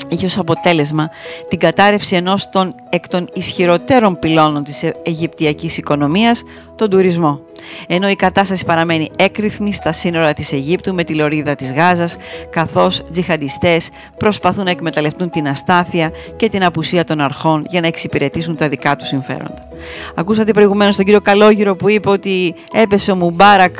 είχε 0.07 0.25
ως 0.25 0.37
αποτέλεσμα 0.37 1.09
την 1.47 1.59
κατάρρευση 1.59 2.15
ενός 2.15 2.49
των 2.49 2.75
εκ 2.89 3.07
των 3.07 3.27
ισχυροτέρων 3.33 4.19
πυλώνων 4.19 4.63
της 4.63 4.83
ε- 4.83 4.95
Αιγυπτιακής 5.03 5.77
οικονομίας, 5.77 6.43
τον 6.75 6.89
τουρισμό. 6.89 7.39
Ενώ 7.87 8.09
η 8.09 8.15
κατάσταση 8.15 8.65
παραμένει 8.65 9.09
έκρηθμη 9.15 9.73
στα 9.73 9.91
σύνορα 9.91 10.33
της 10.33 10.53
Αιγύπτου 10.53 10.93
με 10.93 11.03
τη 11.03 11.15
λωρίδα 11.15 11.55
της 11.55 11.73
Γάζας, 11.73 12.15
καθώς 12.49 13.03
τζιχαντιστές 13.11 13.89
προσπαθούν 14.17 14.63
να 14.63 14.71
εκμεταλλευτούν 14.71 15.29
την 15.29 15.47
αστάθεια 15.47 16.11
και 16.35 16.49
την 16.49 16.63
απουσία 16.63 17.03
των 17.03 17.21
αρχών 17.21 17.65
για 17.69 17.81
να 17.81 17.87
εξυπηρετήσουν 17.87 18.55
τα 18.55 18.69
δικά 18.69 18.95
τους 18.95 19.07
συμφέροντα. 19.07 19.67
Ακούσατε 20.15 20.51
προηγουμένως 20.51 20.95
τον 20.95 21.05
κύριο 21.05 21.21
Καλόγυρο 21.21 21.75
που 21.75 21.89
είπε 21.89 22.09
ότι 22.09 22.55
έπεσε 22.73 23.11
ο 23.11 23.15
Μουμπάρακ 23.15 23.75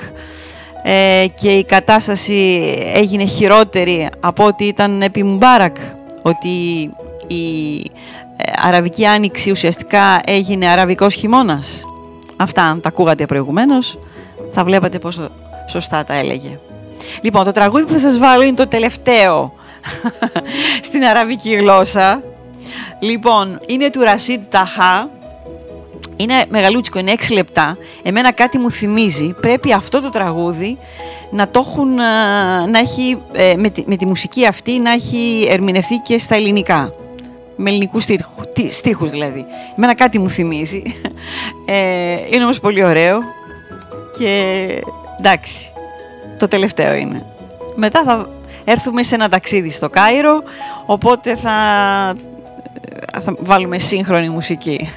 ε, 0.83 1.25
και 1.41 1.51
η 1.51 1.63
κατάσταση 1.63 2.61
έγινε 2.93 3.25
χειρότερη 3.25 4.09
από 4.19 4.45
ό,τι 4.45 4.65
ήταν 4.65 5.01
επί 5.01 5.23
Μουμπάρακ 5.23 5.77
ότι 6.21 6.49
η 7.27 7.77
ε, 8.37 8.51
Αραβική 8.55 9.05
Άνοιξη 9.05 9.51
ουσιαστικά 9.51 10.21
έγινε 10.25 10.67
Αραβικός 10.67 11.13
χειμώνας. 11.13 11.85
Αυτά 12.37 12.63
αν 12.63 12.81
τα 12.81 12.87
ακούγατε 12.87 13.25
προηγουμένως 13.25 13.99
θα 14.51 14.63
βλέπατε 14.63 14.99
πόσο 14.99 15.29
σωστά 15.67 16.03
τα 16.03 16.13
έλεγε. 16.13 16.59
Λοιπόν, 17.21 17.43
το 17.43 17.51
τραγούδι 17.51 17.83
που 17.83 17.91
θα 17.91 17.99
σας 17.99 18.17
βάλω 18.17 18.43
είναι 18.43 18.55
το 18.55 18.67
τελευταίο 18.67 19.53
στην 20.87 21.03
αραβική 21.03 21.53
γλώσσα. 21.55 22.23
Λοιπόν, 22.99 23.59
είναι 23.67 23.89
του 23.89 24.01
Ρασίδ 24.01 24.41
Ταχά 24.49 25.09
είναι 26.21 26.45
μεγαλούτσικο, 26.49 26.99
είναι 26.99 27.13
6 27.17 27.33
λεπτά. 27.33 27.77
Εμένα 28.03 28.31
κάτι 28.31 28.57
μου 28.57 28.71
θυμίζει. 28.71 29.33
Πρέπει 29.41 29.73
αυτό 29.73 30.01
το 30.01 30.09
τραγούδι 30.09 30.77
να 31.31 31.49
το 31.49 31.65
έχουν, 31.67 31.99
α, 31.99 32.67
να 32.67 32.79
έχει, 32.79 33.17
ε, 33.31 33.53
με, 33.57 33.69
τη, 33.69 33.83
με 33.85 33.95
τη 33.95 34.05
μουσική 34.05 34.45
αυτή 34.47 34.79
να 34.79 34.91
έχει 34.91 35.47
ερμηνευτεί 35.49 35.95
και 35.97 36.17
στα 36.19 36.35
ελληνικά. 36.35 36.93
Με 37.55 37.69
ελληνικούς 37.69 38.03
στίχου- 38.03 38.47
τι- 38.53 38.71
στίχους 38.73 39.09
δηλαδή. 39.09 39.45
Εμένα 39.77 39.95
κάτι 39.95 40.19
μου 40.19 40.29
θυμίζει. 40.29 40.83
Ε, 41.65 42.15
είναι 42.31 42.43
όμως 42.43 42.59
πολύ 42.59 42.83
ωραίο 42.83 43.19
και 44.17 44.65
εντάξει, 45.17 45.71
το 46.37 46.47
τελευταίο 46.47 46.93
είναι. 46.95 47.25
Μετά 47.75 48.03
θα 48.03 48.29
έρθουμε 48.63 49.03
σε 49.03 49.15
ένα 49.15 49.29
ταξίδι 49.29 49.69
στο 49.69 49.89
Κάιρο, 49.89 50.43
οπότε 50.85 51.35
θα, 51.35 51.51
θα 53.19 53.35
βάλουμε 53.39 53.79
σύγχρονη 53.79 54.29
μουσική. 54.29 54.89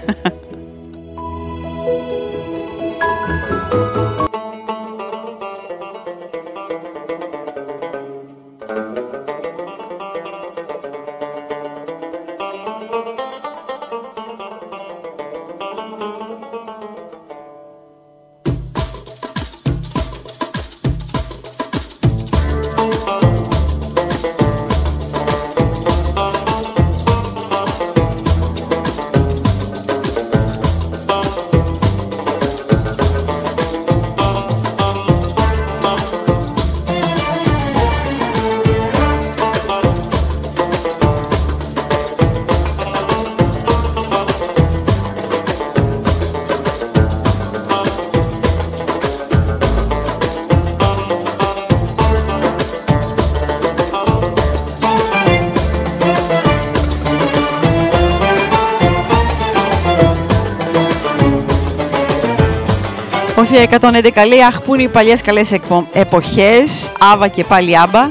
111 63.56 64.26
λέει 64.28 64.42
Αχ 64.42 64.60
που 64.60 64.74
είναι 64.74 64.82
οι 64.82 64.88
παλιές 64.88 65.22
καλές 65.22 65.52
εκπο... 65.52 65.86
εποχές 65.92 66.90
Άβα 67.12 67.28
και 67.28 67.44
πάλι 67.44 67.78
Άμπα 67.78 68.10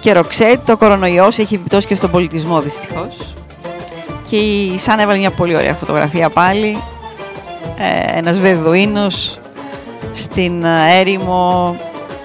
Και 0.00 0.12
Ροξέτ 0.12 0.66
Το 0.66 0.76
κορονοϊός 0.76 1.38
έχει 1.38 1.54
επιπτώσει 1.54 1.86
και 1.86 1.94
στον 1.94 2.10
πολιτισμό 2.10 2.60
δυστυχώς 2.60 3.34
Και 4.28 4.36
η 4.36 4.78
Σαν 4.78 4.98
έβαλε 4.98 5.18
μια 5.18 5.30
πολύ 5.30 5.56
ωραία 5.56 5.74
φωτογραφία 5.74 6.30
πάλι 6.30 6.78
ε, 7.78 8.18
Ένας 8.18 8.38
βεδουίνος 8.38 9.38
Στην 10.12 10.64
ε, 10.64 10.98
έρημο 10.98 11.76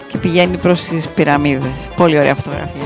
Και 0.08 0.18
πηγαίνει 0.18 0.58
προς 0.58 0.82
τις 0.82 1.08
πυραμίδες 1.08 1.90
Πολύ 1.96 2.18
ωραία 2.18 2.36
φωτογραφία 2.36 2.81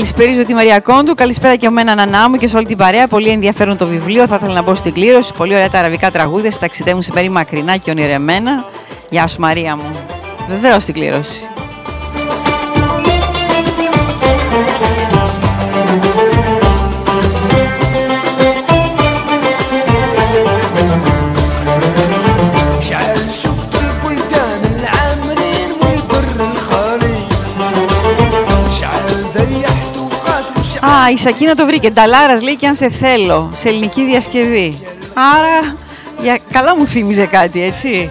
Καλησπέριζω 0.00 0.44
τη 0.44 0.54
Μαρία 0.54 0.80
Κόντου. 0.80 1.14
Καλησπέρα 1.14 1.56
και 1.56 1.66
από 1.66 1.74
μένα 1.74 1.94
Νανά 1.94 2.28
μου 2.30 2.36
και 2.36 2.48
σε 2.48 2.56
όλη 2.56 2.66
την 2.66 2.76
παρέα. 2.76 3.08
Πολύ 3.08 3.28
ενδιαφέρον 3.28 3.76
το 3.76 3.86
βιβλίο. 3.86 4.26
Θα 4.26 4.34
ήθελα 4.34 4.52
να 4.52 4.62
μπω 4.62 4.74
στην 4.74 4.92
κλήρωση. 4.92 5.32
Πολύ 5.34 5.54
ωραία 5.54 5.70
τα 5.70 5.78
αραβικά 5.78 6.10
τραγούδια. 6.10 6.52
Ταξιδεύουν 6.60 7.02
σε 7.02 7.12
μέρη 7.14 7.28
μακρινά 7.28 7.76
και 7.76 7.90
ονειρεμένα. 7.90 8.64
Γεια 9.10 9.26
σου 9.26 9.40
Μαρία 9.40 9.76
μου. 9.76 9.96
Βεβαίως 10.48 10.82
στην 10.82 10.94
κλήρωση. 10.94 11.49
Η 31.10 31.18
Σακίνα 31.18 31.54
το 31.54 31.66
βρήκε. 31.66 31.90
Νταλάρας 31.90 32.42
λέει 32.42 32.56
και 32.56 32.66
αν 32.66 32.74
σε 32.74 32.90
θέλω. 32.90 33.50
Σε 33.54 33.68
ελληνική 33.68 34.04
διασκευή. 34.04 34.78
Άρα, 35.14 35.76
για... 36.20 36.38
καλά 36.50 36.76
μου 36.76 36.86
θύμιζε 36.86 37.26
κάτι, 37.26 37.62
έτσι. 37.62 38.10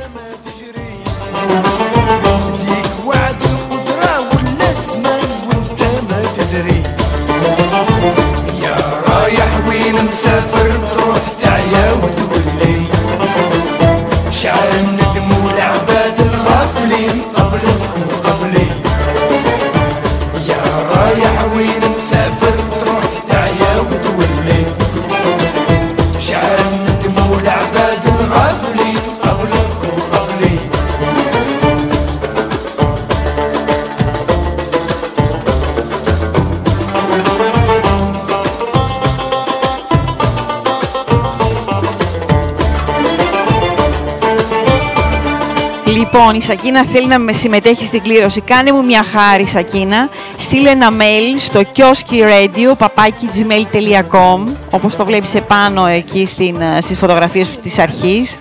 Λοιπόν, 46.32 46.48
η 46.48 46.54
Σακίνα 46.54 46.86
θέλει 46.86 47.08
να 47.08 47.20
με 47.20 47.34
συμμετέχει 47.34 47.86
στην 47.86 48.02
κλήρωση. 48.02 48.42
Κάνε 48.42 48.72
μου 48.72 48.86
μια 48.86 49.04
χάρη, 49.04 49.48
Σακίνα. 49.48 50.10
Στείλε 50.38 50.70
ένα 50.70 50.90
mail 50.92 51.38
στο 51.38 51.62
kioski 51.76 52.22
radio 52.22 52.88
gmail.com 53.36 54.56
όπως 54.72 54.96
το 54.96 55.06
βλέπεις 55.06 55.36
επάνω 55.36 55.86
εκεί 55.86 56.26
στην, 56.26 56.62
ε, 56.62 56.82
στις 56.82 56.98
φωτογραφίες 56.98 57.50
της 57.50 57.80
αρχής 57.80 58.38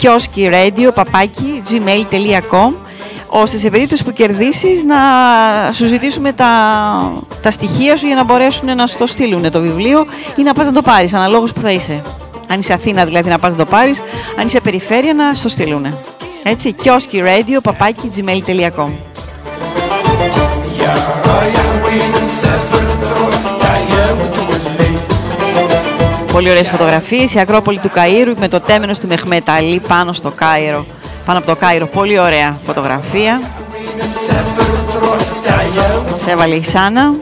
kioski 0.00 0.52
radio 0.52 0.90
gmail.com 1.70 2.72
ώστε 3.26 3.58
σε 3.58 3.70
περίπτωση 3.70 4.04
που 4.04 4.12
κερδίσεις 4.12 4.84
να 4.84 4.96
σου 5.72 5.86
ζητήσουμε 5.86 6.32
τα, 6.32 6.50
τα 7.42 7.50
στοιχεία 7.50 7.96
σου 7.96 8.06
για 8.06 8.14
να 8.14 8.24
μπορέσουν 8.24 8.76
να 8.76 8.86
σου 8.86 8.96
το 8.96 9.06
στείλουν 9.06 9.50
το 9.50 9.60
βιβλίο 9.60 10.06
ή 10.36 10.42
να 10.42 10.52
πας 10.52 10.66
να 10.66 10.72
το 10.72 10.82
πάρεις 10.82 11.14
αναλόγως 11.14 11.52
που 11.52 11.60
θα 11.60 11.70
είσαι. 11.70 12.02
Αν 12.48 12.58
είσαι 12.58 12.72
Αθήνα 12.72 13.04
δηλαδή 13.04 13.28
να 13.28 13.38
πας 13.38 13.52
να 13.52 13.58
το 13.58 13.70
πάρεις, 13.70 14.02
αν 14.38 14.46
είσαι 14.46 14.60
περιφέρεια 14.60 15.14
να 15.14 15.34
στο 15.34 15.48
στείλουν. 15.48 15.94
Έτσι, 16.48 16.72
κιόσκι 16.72 17.22
radio, 17.26 17.62
παπάκι 17.62 18.10
gmail.com 18.16 18.90
Πολύ 26.32 26.50
ωραίες 26.50 26.68
φωτογραφίες, 26.68 27.34
η 27.34 27.38
Ακρόπολη 27.38 27.78
του 27.78 27.90
Καΐρου 27.94 28.34
με 28.38 28.48
το 28.48 28.60
τέμενος 28.60 28.98
του 28.98 29.06
Μεχμεταλή 29.06 29.82
πάνω 29.88 30.12
στο 30.12 30.30
Κάιρο, 30.30 30.86
πάνω 31.24 31.38
από 31.38 31.46
το 31.46 31.56
Κάιρο, 31.56 31.86
πολύ 31.86 32.18
ωραία 32.18 32.58
φωτογραφία. 32.66 33.40
Σε 36.24 36.30
έβαλε 36.30 36.54
η 36.54 36.62
Σάνα. 36.62 37.14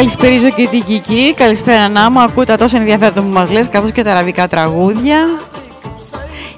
Καλησπέριζω 0.00 0.50
και 0.50 0.66
την 0.66 0.84
Κική. 0.84 1.34
Καλησπέρα 1.36 1.88
να 1.88 2.10
μου. 2.10 2.20
Ακούω 2.20 2.44
τα 2.44 2.56
τόσο 2.56 2.76
ενδιαφέροντα 2.76 3.22
που 3.22 3.28
μας 3.28 3.50
λες, 3.50 3.68
καθώς 3.68 3.92
και 3.92 4.02
τα 4.02 4.10
αραβικά 4.10 4.48
τραγούδια. 4.48 5.40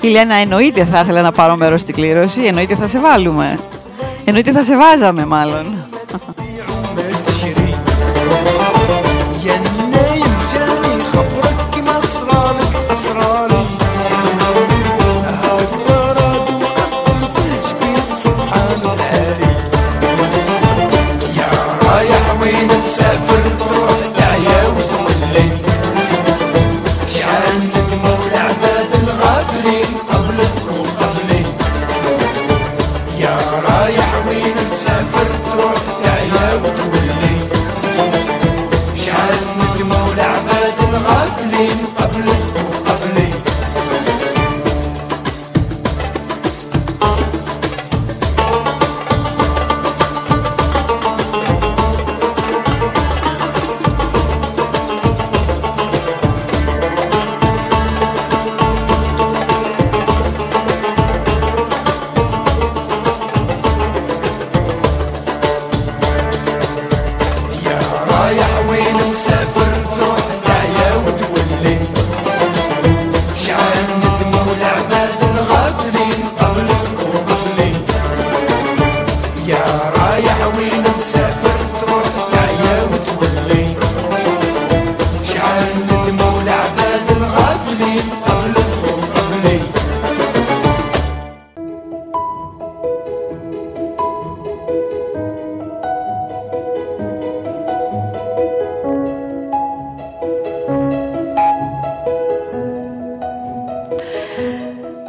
Η 0.01 0.09
Λένα 0.09 0.35
εννοείται 0.35 0.85
θα 0.85 1.01
ήθελα 1.01 1.23
να 1.23 1.33
πάρω 1.33 1.57
μέρος 1.57 1.81
στην 1.81 1.95
κλήρωση. 1.95 2.41
Εννοείται 2.41 2.75
θα 2.75 2.87
σε 2.87 3.01
βάλουμε. 3.01 3.59
Εννοείται 4.25 4.53
θα 4.53 4.63
σε 4.63 4.77
βάζαμε 4.77 5.27
μάλλον. 5.27 5.92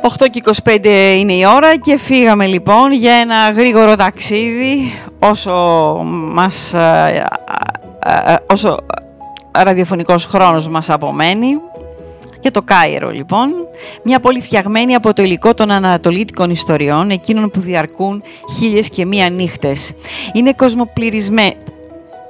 8 0.05 0.27
και 0.29 0.41
25 0.63 0.85
είναι 1.17 1.33
η 1.33 1.45
ώρα 1.55 1.77
και 1.77 1.97
φύγαμε 1.97 2.45
λοιπόν 2.45 2.91
για 2.93 3.13
ένα 3.13 3.51
γρήγορο 3.51 3.95
ταξίδι 3.95 4.93
όσο 5.19 5.51
μας 6.33 6.73
ε, 6.73 7.25
ε, 8.05 8.33
ε, 8.33 8.35
όσο 8.49 8.77
ραδιοφωνικός 9.51 10.25
χρόνος 10.25 10.67
μας 10.67 10.89
απομένει 10.89 11.57
για 12.41 12.51
το 12.51 12.61
Κάιρο 12.61 13.09
λοιπόν, 13.09 13.49
μια 14.03 14.19
πόλη 14.19 14.41
φτιαγμένη 14.41 14.95
από 14.95 15.13
το 15.13 15.23
υλικό 15.23 15.53
των 15.53 15.71
ανατολίτικων 15.71 16.49
ιστοριών, 16.49 17.09
εκείνων 17.09 17.49
που 17.49 17.59
διαρκούν 17.59 18.23
χίλιες 18.57 18.89
και 18.89 19.05
μία 19.05 19.29
νύχτες. 19.29 19.93
Είναι 20.33 20.53
κοσμοπληρισμένη, 20.53 21.55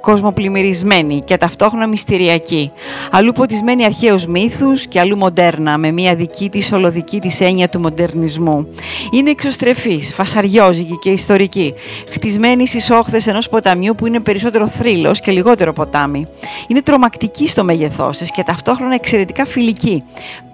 κοσμοπλημμυρισμένη 0.04 1.22
και 1.24 1.36
ταυτόχρονα 1.36 1.86
μυστηριακή. 1.86 2.72
Αλλού 3.10 3.32
ποτισμένη 3.32 3.84
αρχαίους 3.84 4.26
μύθους 4.26 4.86
και 4.86 5.00
αλλού 5.00 5.16
μοντέρνα, 5.16 5.78
με 5.78 5.92
μια 5.92 6.14
δική 6.14 6.48
της 6.48 6.72
ολοδική 6.72 7.18
της 7.18 7.40
έννοια 7.40 7.68
του 7.68 7.80
μοντερνισμού. 7.80 8.66
Είναι 9.10 9.30
εξωστρεφής, 9.30 10.14
φασαριόζικη 10.14 10.98
και 10.98 11.10
ιστορική, 11.10 11.74
χτισμένη 12.08 12.66
στις 12.68 12.90
όχθες 12.90 13.26
ενός 13.26 13.48
ποταμιού 13.48 13.94
που 13.94 14.06
είναι 14.06 14.20
περισσότερο 14.20 14.68
θρύλος 14.68 15.20
και 15.20 15.32
λιγότερο 15.32 15.72
ποτάμι. 15.72 16.26
Είναι 16.68 16.82
τρομακτική 16.82 17.48
στο 17.48 17.64
μέγεθός 17.64 18.18
της 18.18 18.30
και 18.30 18.42
ταυτόχρονα 18.42 18.94
εξαιρετικά 18.94 19.44
φιλική. 19.44 20.04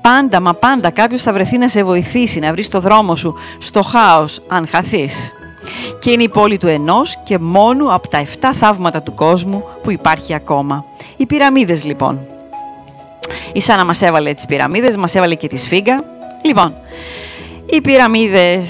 Πάντα, 0.00 0.40
μα 0.40 0.54
πάντα 0.54 0.90
κάποιος 0.90 1.22
θα 1.22 1.32
βρεθεί 1.32 1.58
να 1.58 1.68
σε 1.68 1.84
βοηθήσει 1.84 2.38
να 2.38 2.52
βρεις 2.52 2.68
το 2.68 2.80
δρόμο 2.80 3.16
σου 3.16 3.34
στο 3.58 3.82
χάος, 3.82 4.40
αν 4.48 4.66
χαθείς 4.66 5.34
και 5.98 6.10
είναι 6.10 6.22
η 6.22 6.28
πόλη 6.28 6.58
του 6.58 6.66
ενός 6.66 7.16
και 7.24 7.38
μόνο 7.38 7.94
από 7.94 8.08
τα 8.08 8.24
7 8.40 8.50
θαύματα 8.54 9.02
του 9.02 9.14
κόσμου 9.14 9.64
που 9.82 9.90
υπάρχει 9.90 10.34
ακόμα. 10.34 10.84
Οι 11.16 11.26
πυραμίδες 11.26 11.84
λοιπόν. 11.84 12.20
Η 13.52 13.60
Σάνα 13.60 13.84
μας 13.84 14.02
έβαλε 14.02 14.32
τις 14.32 14.46
πυραμίδες, 14.46 14.96
μας 14.96 15.14
έβαλε 15.14 15.34
και 15.34 15.46
τη 15.46 15.56
σφίγγα. 15.56 16.00
Λοιπόν, 16.44 16.74
οι 17.66 17.80
πυραμίδες... 17.80 18.68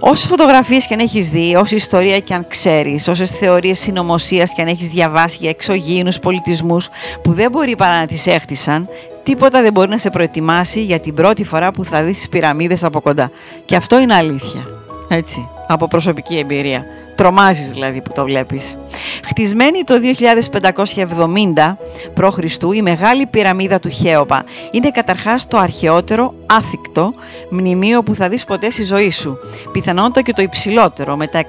Όσες 0.00 0.26
φωτογραφίες 0.26 0.86
και 0.86 0.94
αν 0.94 1.00
έχεις 1.00 1.28
δει, 1.28 1.56
όση 1.56 1.74
ιστορία 1.74 2.18
και 2.18 2.34
αν 2.34 2.46
ξέρεις, 2.48 3.08
όσες 3.08 3.30
θεωρίες 3.30 3.78
συνωμοσίας 3.78 4.52
και 4.54 4.62
αν 4.62 4.68
έχεις 4.68 4.86
διαβάσει 4.86 5.38
για 5.40 5.50
εξωγήινους 5.50 6.18
πολιτισμούς 6.18 6.88
που 7.22 7.32
δεν 7.32 7.50
μπορεί 7.50 7.76
παρά 7.76 7.98
να 7.98 8.06
τις 8.06 8.26
έχτισαν, 8.26 8.88
τίποτα 9.24 9.62
δεν 9.62 9.72
μπορεί 9.72 9.88
να 9.88 9.98
σε 9.98 10.10
προετοιμάσει 10.10 10.82
για 10.82 11.00
την 11.00 11.14
πρώτη 11.14 11.44
φορά 11.44 11.70
που 11.70 11.84
θα 11.84 12.02
δεις 12.02 12.16
τις 12.16 12.28
πυραμίδες 12.28 12.84
από 12.84 13.00
κοντά. 13.00 13.30
Και 13.64 13.76
αυτό 13.76 13.98
είναι 13.98 14.14
αλήθεια. 14.14 14.66
Έτσι, 15.08 15.48
από 15.66 15.88
προσωπική 15.88 16.38
εμπειρία. 16.38 16.84
Τρομάζεις 17.14 17.70
δηλαδή 17.70 18.02
που 18.02 18.10
το 18.14 18.24
βλέπεις. 18.24 18.76
Χτισμένη 19.24 19.84
το 19.84 19.94
2570 19.94 21.76
π.Χ. 22.14 22.38
η 22.74 22.82
Μεγάλη 22.82 23.26
Πυραμίδα 23.26 23.78
του 23.78 23.88
Χέοπα 23.88 24.44
είναι 24.70 24.90
καταρχάς 24.90 25.48
το 25.48 25.58
αρχαιότερο 25.58 26.34
άθικτο 26.46 27.14
μνημείο 27.50 28.02
που 28.02 28.14
θα 28.14 28.28
δεις 28.28 28.44
ποτέ 28.44 28.70
στη 28.70 28.84
ζωή 28.84 29.10
σου. 29.10 29.38
Πιθανότατα 29.72 30.22
και 30.22 30.32
το 30.32 30.42
υψηλότερο 30.42 31.16
με 31.16 31.26
τα 31.26 31.44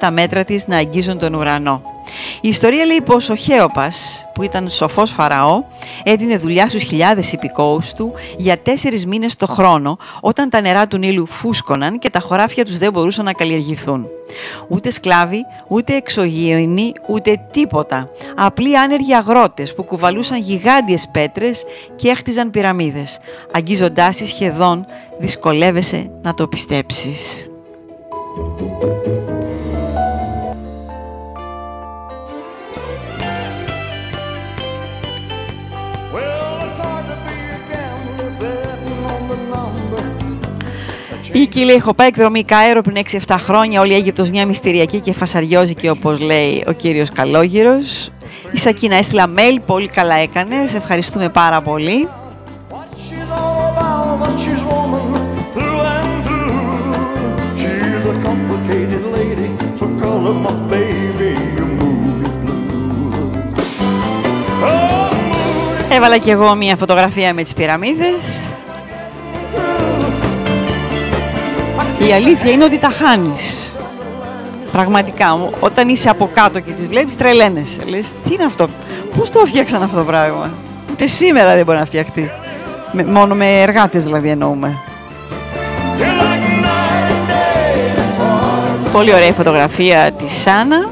137 0.00 0.08
μέτρα 0.12 0.44
της 0.44 0.66
να 0.66 0.76
αγγίζουν 0.76 1.18
τον 1.18 1.34
ουρανό. 1.34 1.95
Η 2.40 2.48
ιστορία 2.48 2.84
λέει 2.84 3.00
πως 3.04 3.30
ο 3.30 3.34
Χέοπας, 3.34 4.26
που 4.34 4.42
ήταν 4.42 4.70
σοφός 4.70 5.10
φαραώ, 5.10 5.64
έδινε 6.02 6.36
δουλειά 6.36 6.68
στους 6.68 6.82
χιλιάδες 6.82 7.32
υπηκόους 7.32 7.92
του 7.92 8.12
για 8.36 8.58
τέσσερις 8.58 9.06
μήνες 9.06 9.36
το 9.36 9.46
χρόνο, 9.46 9.98
όταν 10.20 10.50
τα 10.50 10.60
νερά 10.60 10.86
του 10.86 10.98
Νείλου 10.98 11.26
φούσκωναν 11.26 11.98
και 11.98 12.10
τα 12.10 12.18
χωράφια 12.18 12.64
τους 12.64 12.78
δεν 12.78 12.92
μπορούσαν 12.92 13.24
να 13.24 13.32
καλλιεργηθούν. 13.32 14.06
Ούτε 14.68 14.90
σκλάβοι, 14.90 15.44
ούτε 15.68 15.96
εξωγήινοι, 15.96 16.92
ούτε 17.08 17.46
τίποτα. 17.50 18.10
Απλοί 18.36 18.78
άνεργοι 18.78 19.14
αγρότες 19.14 19.74
που 19.74 19.84
κουβαλούσαν 19.84 20.38
γιγάντιες 20.40 21.08
πέτρες 21.12 21.64
και 21.96 22.08
έχτιζαν 22.08 22.50
πυραμίδες. 22.50 23.18
Αγγίζοντάς 23.52 24.16
τις 24.16 24.28
σχεδόν 24.28 24.86
δυσκολεύεσαι 25.18 26.10
να 26.22 26.34
το 26.34 26.48
πιστέψεις. 26.48 27.46
Η 41.36 41.46
Κίλη 41.46 41.72
έχω 41.72 41.94
πάει 41.94 42.06
εκδρομή 42.06 42.44
Κάιρο 42.44 42.80
πριν 42.80 43.02
6-7 43.26 43.36
χρόνια. 43.38 43.80
Όλη 43.80 43.92
η 43.92 43.94
Αίγυπτος 43.94 44.30
μια 44.30 44.46
μυστηριακή 44.46 45.00
και 45.00 45.12
φασαριόζικη 45.12 45.88
όπως 45.88 46.20
λέει 46.20 46.64
ο 46.66 46.72
κύριος 46.72 47.10
Καλόγυρος. 47.10 48.10
Η 48.52 48.58
Σακίνα 48.58 48.96
έστειλα 48.96 49.26
mail, 49.36 49.58
πολύ 49.66 49.88
καλά 49.88 50.14
έκανε. 50.14 50.54
Σε 50.66 50.76
ευχαριστούμε 50.76 51.28
πάρα 51.28 51.60
πολύ. 51.60 52.08
Έβαλα 65.88 66.18
κι 66.18 66.30
εγώ 66.30 66.54
μια 66.54 66.76
φωτογραφία 66.76 67.34
με 67.34 67.42
τις 67.42 67.54
πυραμίδες. 67.54 68.50
Η 71.98 72.12
αλήθεια 72.12 72.50
είναι 72.50 72.64
ότι 72.64 72.78
τα 72.78 72.90
χάνεις. 72.90 73.76
Πραγματικά, 74.72 75.50
όταν 75.60 75.88
είσαι 75.88 76.08
από 76.08 76.30
κάτω 76.34 76.60
και 76.60 76.70
τις 76.70 76.86
βλέπεις, 76.86 77.16
τρελαίνεσαι. 77.16 77.82
Λες, 77.84 78.06
τι 78.24 78.34
είναι 78.34 78.44
αυτό, 78.44 78.68
πώς 79.16 79.30
το 79.30 79.46
φτιάξαν 79.46 79.82
αυτό 79.82 79.96
το 79.96 80.04
πράγμα; 80.04 80.50
Ούτε 80.90 81.06
σήμερα 81.06 81.54
δεν 81.54 81.64
μπορεί 81.64 81.78
να 81.78 81.84
φτιαχτεί. 81.84 82.30
Με, 82.92 83.04
μόνο 83.04 83.34
με 83.34 83.62
εργάτες 83.62 84.04
δηλαδή 84.04 84.28
εννοούμε. 84.28 84.78
Πολύ 88.92 89.14
ωραία 89.14 89.32
φωτογραφία 89.32 90.12
της 90.12 90.32
Σάνα. 90.32 90.90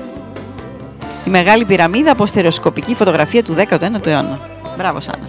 Η 1.25 1.31
μεγάλη 1.31 1.65
πυραμίδα 1.65 2.13
από 2.13 2.27
στερεοσκοπική 2.27 2.95
φωτογραφία 2.95 3.43
του 3.43 3.55
19ου 3.57 4.07
αιώνα. 4.07 4.41
Μπράβο 4.77 5.01
Σάνα. 5.01 5.29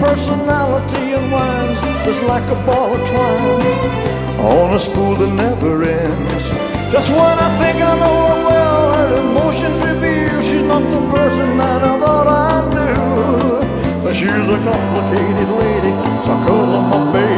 Personality 0.00 1.12
unwinds 1.12 1.80
just 2.04 2.22
like 2.24 2.42
a 2.50 2.54
ball 2.66 2.94
of 2.94 3.08
twine 3.08 4.14
on 4.38 4.74
a 4.74 4.78
spool 4.78 5.14
that 5.16 5.32
never 5.32 5.82
ends. 5.82 6.48
Just 6.92 7.10
when 7.10 7.38
I 7.46 7.48
think 7.58 7.82
I 7.82 7.98
know 7.98 8.26
her 8.28 8.40
well, 8.44 8.94
her 8.94 9.16
emotions 9.20 9.80
reveal 9.80 10.42
she's 10.42 10.66
not 10.66 10.82
the 10.94 11.00
person 11.10 11.56
that 11.58 11.82
I 11.82 11.98
thought 11.98 12.28
I 12.28 12.60
knew. 12.74 14.02
But 14.02 14.14
she's 14.14 14.28
a 14.28 14.58
complicated 14.70 15.48
lady, 15.62 15.92
so 16.24 16.30
I 16.34 16.44
call 16.46 16.66
her 16.74 16.84
my 16.92 17.00
baby, 17.12 17.33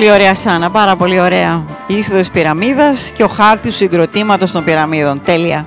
Πολύ 0.00 0.12
ωραία 0.12 0.34
Σάνα, 0.34 0.70
πάρα 0.70 0.96
πολύ 0.96 1.20
ωραία. 1.20 1.64
Η 1.86 1.94
είσοδος 1.94 2.18
της 2.18 2.30
πυραμίδας 2.30 3.10
και 3.16 3.22
ο 3.22 3.28
χάρτης 3.28 3.70
του 3.70 3.76
συγκροτήματος 3.76 4.50
των 4.50 4.64
πυραμίδων. 4.64 5.20
Τέλεια. 5.24 5.64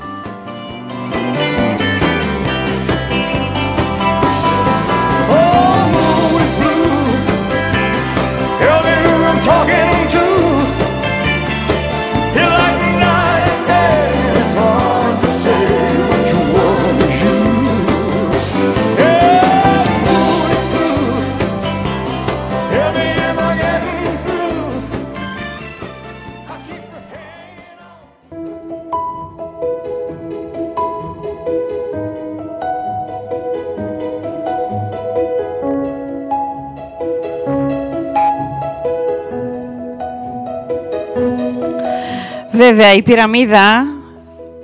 Βέβαια, 42.84 42.98
η 42.98 43.04
πυραμίδα 43.04 43.86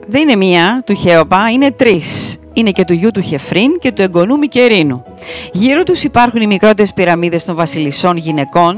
δεν 0.07 0.21
είναι 0.21 0.35
μία 0.35 0.83
του 0.85 0.93
Χέοπα, 0.93 1.49
είναι 1.51 1.71
τρεις. 1.71 2.37
Είναι 2.53 2.71
και 2.71 2.85
του 2.85 2.93
γιου 2.93 3.11
του 3.11 3.21
Χεφρίν 3.21 3.79
και 3.79 3.91
του 3.91 4.01
εγγονού 4.01 4.37
Μικερίνου. 4.37 5.03
Γύρω 5.51 5.83
τους 5.83 6.03
υπάρχουν 6.03 6.41
οι 6.41 6.47
μικρότερες 6.47 6.93
πυραμίδες 6.93 7.45
των 7.45 7.55
βασιλισσών 7.55 8.17
γυναικών, 8.17 8.77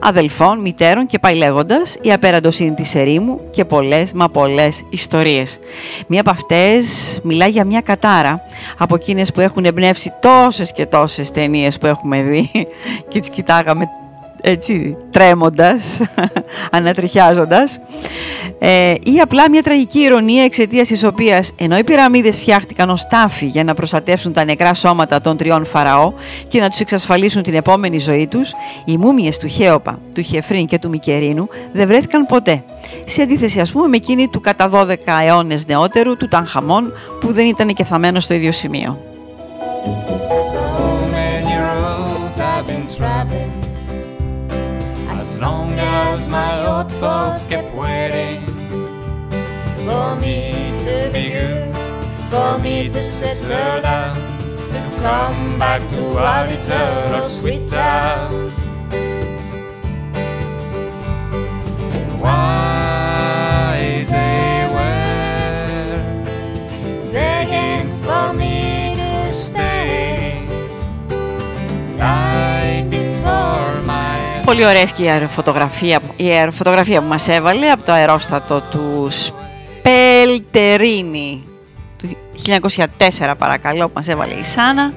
αδελφών, 0.00 0.60
μητέρων 0.60 1.06
και 1.06 1.18
πάει 1.18 1.34
λέγοντας, 1.34 1.96
η 2.00 2.12
απέραντοσύνη 2.12 2.74
της 2.74 2.94
ερήμου 2.94 3.40
και 3.50 3.64
πολλές 3.64 4.12
μα 4.12 4.28
πολλές 4.28 4.82
ιστορίες. 4.90 5.58
Μία 6.06 6.20
από 6.20 6.30
αυτές 6.30 7.18
μιλάει 7.22 7.50
για 7.50 7.64
μια 7.64 7.80
κατάρα 7.80 8.40
από 8.78 8.94
εκείνες 8.94 9.32
που 9.32 9.40
έχουν 9.40 9.64
εμπνεύσει 9.64 10.12
τόσες 10.20 10.72
και 10.72 10.86
τόσες 10.86 11.30
ταινίες 11.30 11.78
που 11.78 11.86
έχουμε 11.86 12.22
δει 12.22 12.50
και 13.08 13.20
τις 13.20 13.30
κοιτάγαμε 13.30 13.88
έτσι 14.42 14.96
τρέμοντας, 15.10 16.00
ανατριχιάζοντας 16.70 17.80
ε, 18.58 18.94
ή 19.02 19.20
απλά 19.22 19.50
μια 19.50 19.62
τραγική 19.62 19.98
ηρωνία 19.98 20.44
εξαιτίας 20.44 20.88
της 20.88 21.04
οποίας 21.04 21.52
ενώ 21.56 21.78
οι 21.78 21.84
πυραμίδες 21.84 22.36
φτιάχτηκαν 22.38 22.90
ως 22.90 23.06
τάφη 23.06 23.46
για 23.46 23.64
να 23.64 23.74
προστατεύσουν 23.74 24.32
τα 24.32 24.44
νεκρά 24.44 24.74
σώματα 24.74 25.20
των 25.20 25.36
τριών 25.36 25.64
φαραώ 25.64 26.12
και 26.48 26.60
να 26.60 26.68
τους 26.68 26.80
εξασφαλίσουν 26.80 27.42
την 27.42 27.54
επόμενη 27.54 27.98
ζωή 27.98 28.26
τους, 28.26 28.52
οι 28.84 28.96
μούμιες 28.96 29.38
του 29.38 29.46
Χέοπα, 29.46 29.98
του 30.14 30.22
Χεφρίν 30.22 30.66
και 30.66 30.78
του 30.78 30.88
Μικερίνου 30.88 31.48
δεν 31.72 31.86
βρέθηκαν 31.86 32.26
ποτέ. 32.26 32.64
Σε 33.06 33.22
αντίθεση 33.22 33.60
ας 33.60 33.72
πούμε 33.72 33.86
με 33.86 33.96
εκείνη 33.96 34.28
του 34.28 34.40
κατά 34.40 34.70
12 34.72 34.96
αιώνες 35.26 35.66
νεότερου 35.66 36.16
του 36.16 36.28
Τανχαμών 36.28 36.92
που 37.20 37.32
δεν 37.32 37.46
ήταν 37.46 37.68
και 37.68 37.84
θαμένος 37.84 38.24
στο 38.24 38.34
ίδιο 38.34 38.52
σημείο. 38.52 38.98
So 40.52 40.62
many 41.12 41.54
roads 41.68 42.38
I've 42.38 42.66
been 42.66 42.86
traveling. 42.96 43.40
As 43.42 43.49
long 45.40 45.72
as 45.78 46.28
my 46.28 46.66
old 46.66 46.92
folks 46.92 47.44
kept 47.44 47.74
waiting 47.74 48.44
for 49.86 50.14
me 50.16 50.52
to 50.84 51.10
be 51.12 51.30
good, 51.30 51.74
for 52.28 52.58
me 52.58 52.88
to 52.90 53.02
settle 53.02 53.48
down, 53.80 54.16
to 54.68 54.80
come 55.00 55.58
back 55.58 55.80
to 55.90 56.18
our 56.18 56.46
little 56.46 57.28
sweet 57.28 57.66
town. 57.68 58.52
And 61.96 62.20
Πολύ 74.50 74.64
ωραία 74.64 74.84
και 74.84 75.02
η 75.02 75.08
αεροφωτογραφία, 75.08 76.00
η 76.16 76.28
αεροφωτογραφία 76.28 77.00
που 77.00 77.08
μας 77.08 77.28
έβαλε 77.28 77.70
από 77.70 77.84
το 77.84 77.92
αερόστατο 77.92 78.60
του 78.60 79.08
Σπελτερίνη 79.80 81.44
του 81.98 82.16
1904 82.46 83.32
παρακαλώ 83.38 83.86
που 83.86 83.92
μας 83.94 84.08
έβαλε 84.08 84.34
η 84.34 84.44
Σάνα. 84.44 84.92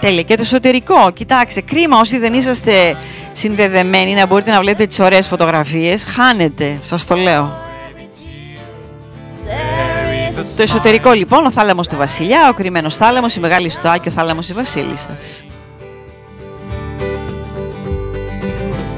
Τέλεια. 0.00 0.22
Και 0.22 0.34
το 0.34 0.42
εσωτερικό, 0.42 1.10
κοιτάξτε, 1.10 1.60
κρίμα 1.60 1.98
όσοι 1.98 2.18
δεν 2.18 2.32
είσαστε 2.32 2.96
συνδεδεμένοι 3.32 4.14
να 4.14 4.26
μπορείτε 4.26 4.50
να 4.50 4.60
βλέπετε 4.60 4.86
τις 4.86 5.00
ωραίες 5.00 5.26
φωτογραφίες. 5.26 6.04
Χάνετε, 6.04 6.78
σας 6.82 7.06
το 7.06 7.14
λέω. 7.14 7.52
there 9.46 10.32
is 10.32 10.38
a 10.38 10.42
Το 10.56 10.62
εσωτερικό 10.62 11.12
λοιπόν, 11.12 11.46
ο 11.46 11.50
θάλαμος 11.50 11.88
του 11.88 11.96
βασιλιά, 11.96 12.48
ο 12.48 12.52
κρυμμένος 12.52 12.96
θάλαμος, 12.96 13.36
η 13.36 13.40
μεγάλη 13.40 13.68
στοά 13.68 13.98
και 13.98 14.08
ο 14.08 14.12
θάλαμος 14.12 14.46
της 14.46 14.54
βασίλισσας. 14.54 15.44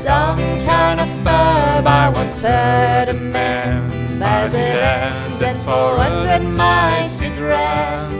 Some 0.06 0.36
kind 0.64 1.00
of 1.00 1.08
verb 1.24 1.84
I 1.84 2.08
once 2.14 2.40
heard 2.40 3.08
a 3.08 3.14
man 3.14 4.22
As 4.22 4.54
it 4.54 4.60
ends 4.60 5.42
at 5.42 5.56
400 5.64 6.42
miles 6.42 7.20
it 7.20 7.36
ran. 7.40 8.12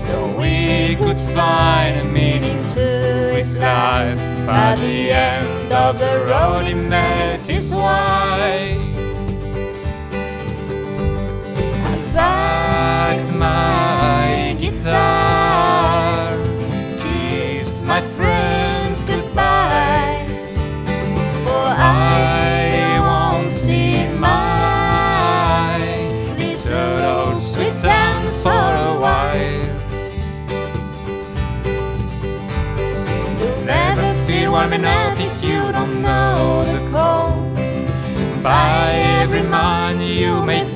So 0.00 0.28
we 0.38 0.94
could 0.94 1.20
find 1.34 1.98
a 1.98 2.04
meaning 2.04 2.62
to 2.74 3.34
his 3.34 3.58
life 3.58 4.16
By 4.46 4.76
the 4.76 5.10
end 5.10 5.72
of 5.72 5.98
the 5.98 6.24
road 6.24 6.66
he 6.66 6.74
met 6.74 7.44
his 7.44 7.72
wife 7.72 8.96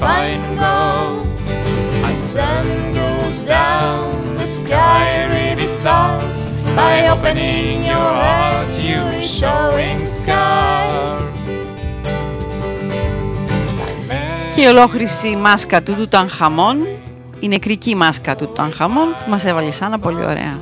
you 0.01 0.07
may 0.07 0.37
find 0.37 0.59
gold. 0.59 1.27
A 2.05 2.13
sun 2.13 2.93
goes 2.93 3.45
down, 3.45 4.37
the 4.37 4.47
sky 4.47 5.27
really 5.35 5.67
starts. 5.67 6.41
By 6.75 7.09
opening 7.09 7.85
your 7.85 8.11
heart, 8.23 8.73
you 8.89 9.03
showing 9.23 10.07
scars. 10.07 11.25
Και 14.55 14.61
η 14.61 14.69
ολόχρηση 14.69 15.37
μάσκα 15.37 15.83
του 15.83 15.95
Τουτανχαμών, 15.95 16.87
η 17.41 17.49
νεκρική 17.49 17.95
μάσκα 17.95 18.37
του 18.37 18.47
Τουτανχαμών 18.47 19.07
που 19.25 19.31
μας 19.31 19.45
έβαλε 19.45 19.71
σαν 19.71 20.01
πολύ 20.01 20.25
ωραία. 20.25 20.61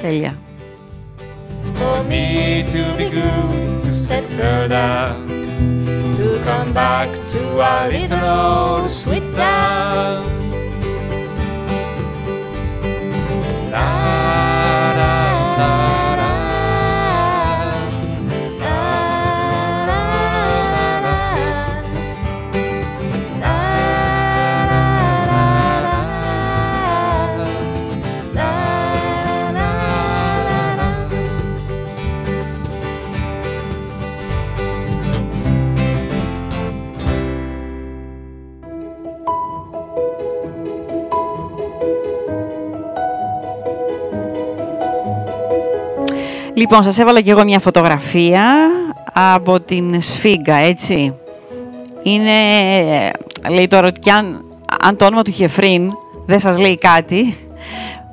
Τέλεια. 0.00 0.38
For 1.74 2.02
me 2.10 2.64
to 2.72 2.82
be 2.98 3.06
good, 3.16 3.78
to 3.84 3.92
settle 4.06 4.68
down, 4.68 5.37
come 6.44 6.72
back 6.72 7.08
to 7.28 7.60
our 7.60 7.88
little 7.90 8.24
old 8.24 8.90
sweet 8.90 9.32
town. 9.34 10.38
Λοιπόν, 46.58 46.82
σας 46.82 46.98
έβαλα 46.98 47.20
και 47.20 47.30
εγώ 47.30 47.44
μια 47.44 47.58
φωτογραφία 47.58 48.54
από 49.12 49.60
την 49.60 50.02
Σφίγγα, 50.02 50.56
έτσι. 50.56 51.14
Είναι, 52.02 52.32
λέει 53.50 53.66
τώρα 53.66 53.86
ότι 53.86 54.00
κι 54.00 54.10
αν, 54.10 54.44
αν 54.80 54.96
το 54.96 55.04
όνομα 55.04 55.22
του 55.22 55.30
Χεφρίν 55.30 55.92
δεν 56.26 56.40
σας 56.40 56.58
λέει 56.58 56.78
κάτι, 56.78 57.36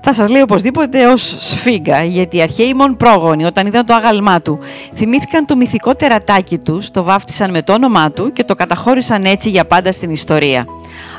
θα 0.02 0.14
σας 0.14 0.30
λέει 0.30 0.42
οπωσδήποτε 0.42 1.06
ως 1.06 1.36
Σφίγγα, 1.40 2.04
γιατί 2.04 2.38
οι 2.38 2.42
αρχαίοι 2.42 2.74
μον 2.74 2.98
πρόγονοι 2.98 3.46
όταν 3.46 3.68
είδαν 3.68 3.86
το 3.86 3.94
άγαλμά 3.94 4.42
του, 4.42 4.60
θυμήθηκαν 4.94 5.46
το 5.46 5.56
μυθικό 5.56 5.96
τερατάκι 5.96 6.58
τους, 6.58 6.92
το 6.92 7.04
βάφτισαν 7.04 7.52
με 7.52 7.62
το 7.62 7.74
όνομά 7.74 8.12
του 8.12 8.34
και 8.34 8.44
το 8.44 8.56
καταχώρησαν 8.56 9.26
έτσι 9.26 9.50
για 9.50 9.66
πάντα 9.66 9.92
στην 9.92 10.10
ιστορία. 10.10 10.66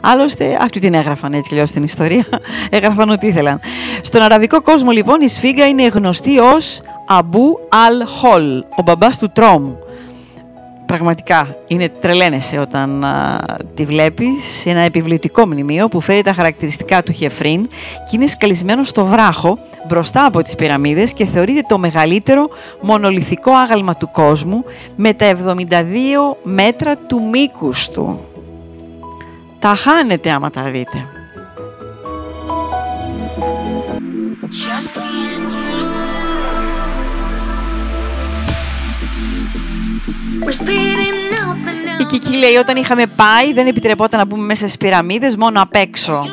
Άλλωστε, 0.02 0.58
αυτή 0.60 0.80
την 0.80 0.94
έγραφαν 0.94 1.32
έτσι 1.32 1.54
λέω 1.54 1.66
στην 1.66 1.82
ιστορία. 1.82 2.24
έγραφαν 2.70 3.10
ό,τι 3.10 3.26
ήθελαν. 3.26 3.60
Στον 4.02 4.22
αραβικό 4.22 4.62
κόσμο, 4.62 4.90
λοιπόν, 4.90 5.20
η 5.20 5.28
Σφίγγα 5.28 5.66
είναι 5.66 5.86
γνωστή 5.86 6.38
ως 6.38 6.80
Αμπού 7.08 7.58
Αλ 7.68 8.06
Χολ, 8.06 8.58
ο 8.58 8.82
μπαμπάς 8.84 9.18
του 9.18 9.30
τρόμου. 9.32 9.78
Πραγματικά, 10.86 11.56
είναι 11.66 11.88
τρελαίνεσαι 11.88 12.58
όταν 12.58 13.04
α, 13.04 13.44
τη 13.74 13.84
βλέπεις. 13.84 14.66
Ένα 14.66 14.80
επιβλητικό 14.80 15.46
μνημείο 15.46 15.88
που 15.88 16.00
φέρει 16.00 16.22
τα 16.22 16.32
χαρακτηριστικά 16.32 17.02
του 17.02 17.12
Χεφρίν 17.12 17.68
και 18.10 18.16
είναι 18.16 18.26
σκαλισμένο 18.26 18.84
στο 18.84 19.04
βράχο 19.04 19.58
μπροστά 19.88 20.24
από 20.24 20.42
τις 20.42 20.54
πυραμίδες 20.54 21.12
και 21.12 21.26
θεωρείται 21.26 21.60
το 21.68 21.78
μεγαλύτερο 21.78 22.48
μονολιθικό 22.80 23.52
άγαλμα 23.52 23.94
του 23.94 24.10
κόσμου 24.10 24.64
με 24.96 25.12
τα 25.14 25.36
72 25.70 25.74
μέτρα 26.42 26.96
του 26.96 27.22
μήκους 27.30 27.88
του. 27.88 28.20
Τα 29.58 29.74
χάνετε 29.74 30.30
άμα 30.30 30.50
τα 30.50 30.62
δείτε. 30.62 31.06
Η 41.98 42.04
και 42.04 42.16
εκεί 42.16 42.36
λέει 42.36 42.54
όταν 42.54 42.76
είχαμε 42.76 43.06
πάει 43.16 43.52
δεν 43.52 43.66
επιτρεπόταν 43.66 44.18
να 44.18 44.26
μπούμε 44.26 44.44
μέσα 44.44 44.64
στις 44.64 44.76
πυραμίδες, 44.76 45.36
μόνο 45.36 45.62
απ' 45.62 45.74
έξω. 45.74 46.26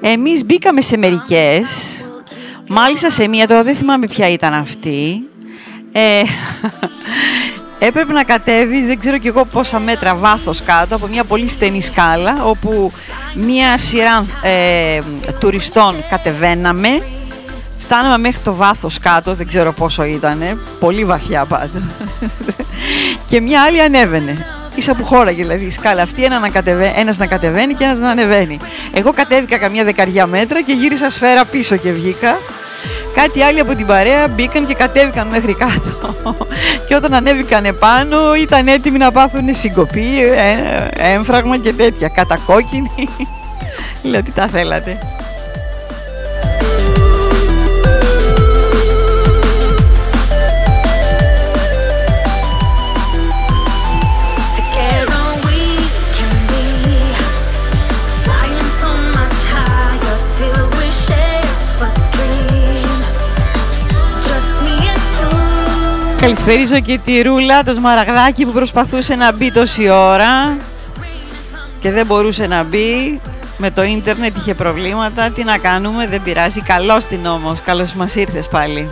Εμείς 0.00 0.44
μπήκαμε 0.44 0.80
σε 0.80 0.96
μερικές, 0.96 1.66
μάλιστα 2.68 3.10
σε 3.10 3.28
μία, 3.28 3.46
τώρα 3.46 3.62
δεν 3.62 3.76
θυμάμαι 3.76 4.06
ποια 4.06 4.28
ήταν 4.28 4.52
αυτή. 4.52 5.28
Ε, 5.92 6.22
έπρεπε 7.86 8.12
να 8.12 8.24
κατέβεις, 8.24 8.86
δεν 8.86 8.98
ξέρω 8.98 9.18
κι 9.18 9.28
εγώ 9.28 9.44
πόσα 9.44 9.78
μέτρα 9.78 10.14
βάθος 10.14 10.62
κάτω, 10.62 10.94
από 10.94 11.06
μια 11.06 11.24
πολύ 11.24 11.48
στενή 11.48 11.80
σκάλα, 11.82 12.44
όπου 12.44 12.92
μια 13.34 13.78
σειρά 13.78 14.26
ε, 14.42 15.00
τουριστών 15.38 16.04
κατεβαίναμε, 16.10 17.02
φτάναμε 17.84 18.18
μέχρι 18.18 18.40
το 18.40 18.54
βάθος 18.54 18.98
κάτω, 18.98 19.34
δεν 19.34 19.46
ξέρω 19.46 19.72
πόσο 19.72 20.04
ήταν, 20.04 20.60
πολύ 20.80 21.04
βαθιά 21.04 21.44
πάντα, 21.44 21.82
και 23.28 23.40
μια 23.40 23.62
άλλη 23.62 23.80
ανέβαινε. 23.80 24.46
Ίσα 24.74 24.94
που 24.94 25.04
χώραγε 25.04 25.42
δηλαδή 25.42 25.64
η 25.64 25.70
σκάλα 25.70 26.02
αυτή, 26.02 26.24
ένα 26.24 26.38
να 26.38 26.48
κατεβαίνει, 26.48 26.92
ένας 26.96 27.18
να 27.18 27.26
κατεβαίνει 27.26 27.74
και 27.74 27.84
ένας 27.84 27.98
να 27.98 28.10
ανεβαίνει. 28.10 28.58
Εγώ 28.92 29.12
κατέβηκα 29.12 29.58
καμιά 29.58 29.84
δεκαριά 29.84 30.26
μέτρα 30.26 30.62
και 30.62 30.72
γύρισα 30.72 31.10
σφαίρα 31.10 31.44
πίσω 31.44 31.76
και 31.76 31.90
βγήκα. 31.90 32.36
Κάτι 33.14 33.42
άλλοι 33.42 33.60
από 33.60 33.74
την 33.74 33.86
παρέα 33.86 34.28
μπήκαν 34.28 34.66
και 34.66 34.74
κατέβηκαν 34.74 35.26
μέχρι 35.26 35.54
κάτω. 35.54 36.14
και 36.88 36.94
όταν 36.94 37.14
ανέβηκαν 37.14 37.64
επάνω 37.64 38.34
ήταν 38.34 38.68
έτοιμοι 38.68 38.98
να 38.98 39.12
πάθουν 39.12 39.54
συγκοπή, 39.54 40.22
ε, 40.22 41.12
έμφραγμα 41.12 41.58
και 41.58 41.72
τέτοια. 41.72 42.08
Κατακόκκινοι. 42.08 43.08
Λέω 44.02 44.22
τι 44.22 44.30
τα 44.30 44.46
θέλατε. 44.46 44.98
Καλησπέριζω 66.24 66.80
και 66.80 67.00
τη 67.04 67.22
Ρούλα, 67.22 67.62
το 67.62 67.74
σμαραγδάκι 67.74 68.44
που 68.44 68.52
προσπαθούσε 68.52 69.14
να 69.14 69.32
μπει 69.32 69.52
τόση 69.52 69.88
ώρα 69.88 70.56
και 71.80 71.90
δεν 71.90 72.06
μπορούσε 72.06 72.46
να 72.46 72.62
μπει. 72.62 73.20
Με 73.58 73.70
το 73.70 73.82
ίντερνετ 73.82 74.36
είχε 74.36 74.54
προβλήματα. 74.54 75.30
Τι 75.30 75.44
να 75.44 75.58
κάνουμε, 75.58 76.06
δεν 76.06 76.22
πειράζει. 76.22 76.60
Καλώς 76.60 77.04
την 77.04 77.26
όμως. 77.26 77.60
Καλώς 77.60 77.92
μας 77.92 78.14
ήρθες 78.14 78.48
πάλι. 78.48 78.90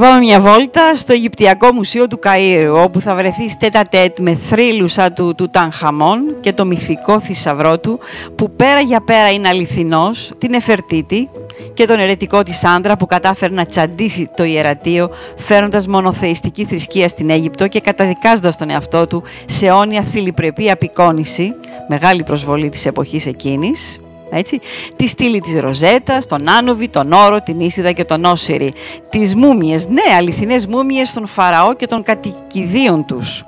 Πάμε 0.00 0.18
μια 0.18 0.40
βόλτα 0.40 0.94
στο 0.94 1.12
Αιγυπτιακό 1.12 1.72
Μουσείο 1.72 2.06
του 2.06 2.18
Καΐρου, 2.22 2.82
όπου 2.84 3.00
θα 3.00 3.14
βρεθεί 3.14 3.56
τέτα 3.58 3.82
τέτ 3.82 4.18
με 4.18 4.34
θρύλους 4.34 4.92
σαν 4.92 5.14
του, 5.14 5.34
του 5.34 5.48
Τανχαμών 5.48 6.36
και 6.40 6.52
το 6.52 6.64
μυθικό 6.64 7.20
θησαυρό 7.20 7.78
του, 7.78 7.98
που 8.36 8.50
πέρα 8.50 8.80
για 8.80 9.00
πέρα 9.00 9.30
είναι 9.30 9.48
αληθινός, 9.48 10.30
την 10.38 10.54
Εφερτίτη 10.54 11.28
και 11.74 11.86
τον 11.86 11.98
ερετικό 11.98 12.42
της 12.42 12.64
άντρα 12.64 12.96
που 12.96 13.06
κατάφερε 13.06 13.54
να 13.54 13.66
τσαντήσει 13.66 14.30
το 14.36 14.44
ιερατείο, 14.44 15.10
φέροντας 15.36 15.86
μονοθεϊστική 15.86 16.64
θρησκεία 16.64 17.08
στην 17.08 17.30
Αίγυπτο 17.30 17.68
και 17.68 17.80
καταδικάζοντας 17.80 18.56
τον 18.56 18.70
εαυτό 18.70 19.06
του 19.06 19.22
σε 19.46 19.66
αιώνια 19.66 20.02
θηλυπρεπή 20.02 20.70
απεικόνηση, 20.70 21.54
μεγάλη 21.88 22.22
προσβολή 22.22 22.68
της 22.68 22.86
εποχής 22.86 23.26
εκείνης, 23.26 23.98
έτσι, 24.30 24.60
τη 24.96 25.08
στήλη 25.08 25.40
της 25.40 25.60
Ροζέτας, 25.60 26.26
τον 26.26 26.48
Άνοβη, 26.48 26.88
τον 26.88 27.12
Όρο, 27.12 27.42
την 27.42 27.60
Ίσιδα 27.60 27.92
και 27.92 28.04
τον 28.04 28.24
Όσυρη. 28.24 28.72
Τις 29.10 29.34
μούμιες, 29.34 29.88
ναι, 29.88 30.14
αληθινές 30.18 30.66
μούμιες 30.66 31.12
των 31.12 31.26
Φαραώ 31.26 31.74
και 31.74 31.86
των 31.86 32.02
κατοικιδίων 32.02 33.04
τους. 33.06 33.44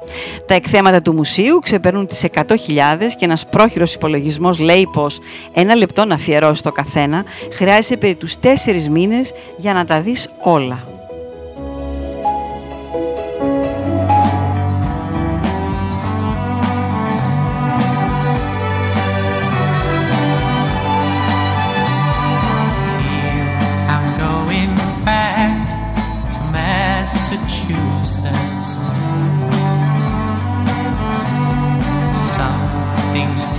Τα 0.47 0.55
εκθέματα 0.55 1.03
του 1.03 1.15
μουσείου 1.15 1.59
ξεπερνούν 1.59 2.07
τις 2.07 2.23
100.000 2.23 3.15
και 3.17 3.25
ένας 3.25 3.47
πρόχειρος 3.47 3.95
υπολογισμός 3.95 4.59
λέει 4.59 4.89
πως 4.93 5.19
ένα 5.53 5.75
λεπτό 5.75 6.05
να 6.05 6.15
αφιερώσει 6.15 6.63
το 6.63 6.73
καθένα 6.73 7.25
χρειάζεται 7.53 7.97
περί 7.97 8.15
τους 8.15 8.39
τέσσερις 8.41 8.89
μήνες 8.89 9.33
για 9.57 9.73
να 9.73 9.85
τα 9.85 10.01
δεις 10.01 10.29
όλα. 10.41 10.92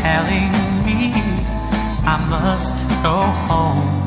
telling 0.04 0.52
me 0.86 1.14
I 2.06 2.18
must 2.30 2.76
go 3.02 3.18
home. 3.48 4.03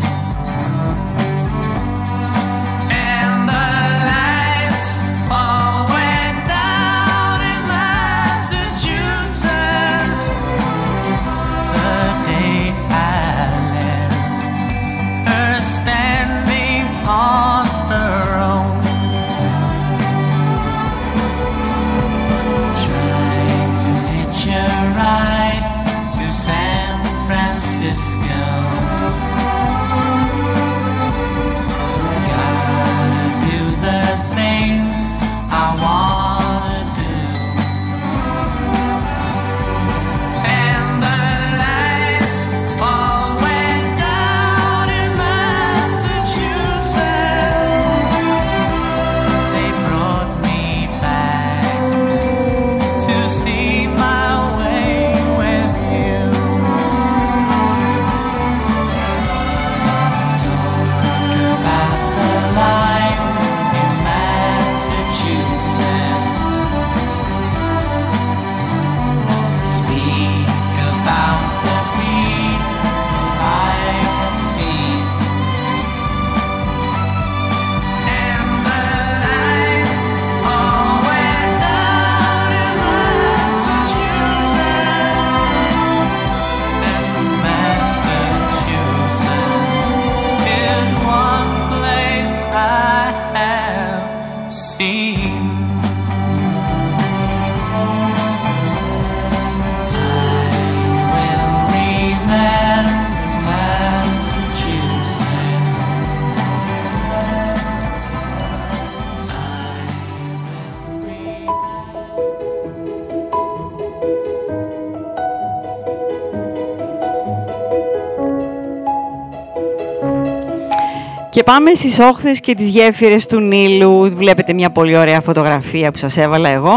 Και 121.37 121.43
πάμε 121.43 121.75
στις 121.75 121.99
όχθες 121.99 122.41
και 122.41 122.55
τις 122.55 122.69
γέφυρες 122.69 123.27
του 123.27 123.41
Νείλου. 123.41 124.11
Βλέπετε 124.15 124.53
μια 124.53 124.71
πολύ 124.71 124.97
ωραία 124.97 125.21
φωτογραφία 125.21 125.91
που 125.91 125.99
σας 125.99 126.17
έβαλα 126.17 126.49
εγώ. 126.49 126.77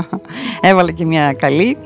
έβαλα 0.70 0.92
και 0.92 1.04
μια 1.04 1.32
καλή. 1.32 1.76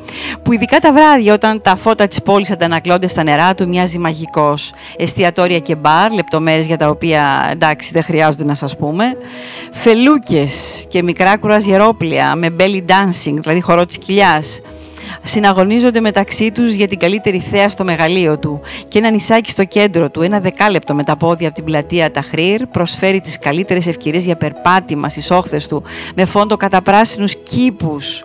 Που 0.42 0.52
ειδικά 0.52 0.78
τα 0.78 0.92
βράδια 0.92 1.34
όταν 1.34 1.60
τα 1.60 1.76
φώτα 1.76 2.06
της 2.06 2.22
πόλης 2.22 2.50
αντανακλώνται 2.50 3.06
στα 3.06 3.22
νερά 3.22 3.54
του 3.54 3.68
μοιάζει 3.68 3.98
μαγικός. 3.98 4.72
Εστιατόρια 4.96 5.58
και 5.58 5.74
μπαρ, 5.74 6.12
λεπτομέρειες 6.12 6.66
για 6.66 6.76
τα 6.76 6.88
οποία 6.88 7.48
εντάξει 7.50 7.90
δεν 7.92 8.02
χρειάζονται 8.02 8.44
να 8.44 8.54
σας 8.54 8.76
πούμε. 8.76 9.04
Φελούκες 9.72 10.84
και 10.88 11.02
μικρά 11.02 11.36
κουραζιερόπλια 11.36 12.34
με 12.34 12.56
belly 12.58 12.80
dancing, 12.90 13.34
δηλαδή 13.40 13.60
χορό 13.60 13.84
της 13.84 13.98
κοιλιάς 13.98 14.60
συναγωνίζονται 15.22 16.00
μεταξύ 16.00 16.52
τους 16.52 16.72
για 16.72 16.88
την 16.88 16.98
καλύτερη 16.98 17.38
θέα 17.38 17.68
στο 17.68 17.84
μεγαλείο 17.84 18.38
του 18.38 18.60
και 18.88 18.98
ένα 18.98 19.10
νησάκι 19.10 19.50
στο 19.50 19.64
κέντρο 19.64 20.10
του, 20.10 20.22
ένα 20.22 20.40
δεκάλεπτο 20.40 20.94
με 20.94 21.02
τα 21.02 21.16
πόδια 21.16 21.46
από 21.46 21.56
την 21.56 21.64
πλατεία 21.64 22.10
Ταχρήρ, 22.10 22.66
προσφέρει 22.66 23.20
τις 23.20 23.38
καλύτερες 23.38 23.86
ευκαιρίες 23.86 24.24
για 24.24 24.36
περπάτημα 24.36 25.08
στις 25.08 25.30
όχθες 25.30 25.68
του 25.68 25.82
με 26.14 26.24
φόντο 26.24 26.56
κατά 26.56 26.82
πράσινους 26.82 27.36
κήπους. 27.36 28.22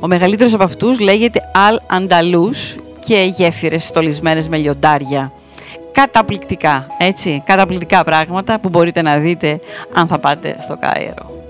Ο 0.00 0.06
μεγαλύτερος 0.06 0.54
από 0.54 0.64
αυτούς 0.64 1.00
λέγεται 1.00 1.40
Αλ 1.68 1.78
Ανταλούς 1.86 2.74
και 3.06 3.32
γέφυρες 3.36 3.84
στολισμένες 3.84 4.48
με 4.48 4.56
λιοντάρια. 4.56 5.32
Καταπληκτικά, 5.92 6.86
έτσι, 6.98 7.42
καταπληκτικά 7.46 8.04
πράγματα 8.04 8.60
που 8.60 8.68
μπορείτε 8.68 9.02
να 9.02 9.18
δείτε 9.18 9.60
αν 9.94 10.06
θα 10.06 10.18
πάτε 10.18 10.56
στο 10.60 10.78
Κάιρο. 10.80 11.43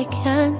I 0.00 0.04
can. 0.04 0.59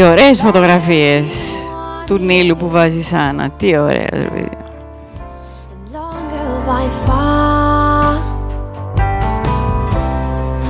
Τι 0.00 0.06
ωραίες 0.06 0.40
φωτογραφίες 0.40 1.56
του 2.06 2.18
Νείλου 2.18 2.56
που 2.56 2.68
βάζει 2.68 3.02
Σάνα. 3.02 3.50
Τι 3.50 3.78
ωραία, 3.78 4.06
ρε 4.12 4.18
παιδί. 4.18 4.48
Longer 5.92 6.68
by 6.68 7.08
far. 7.08 8.14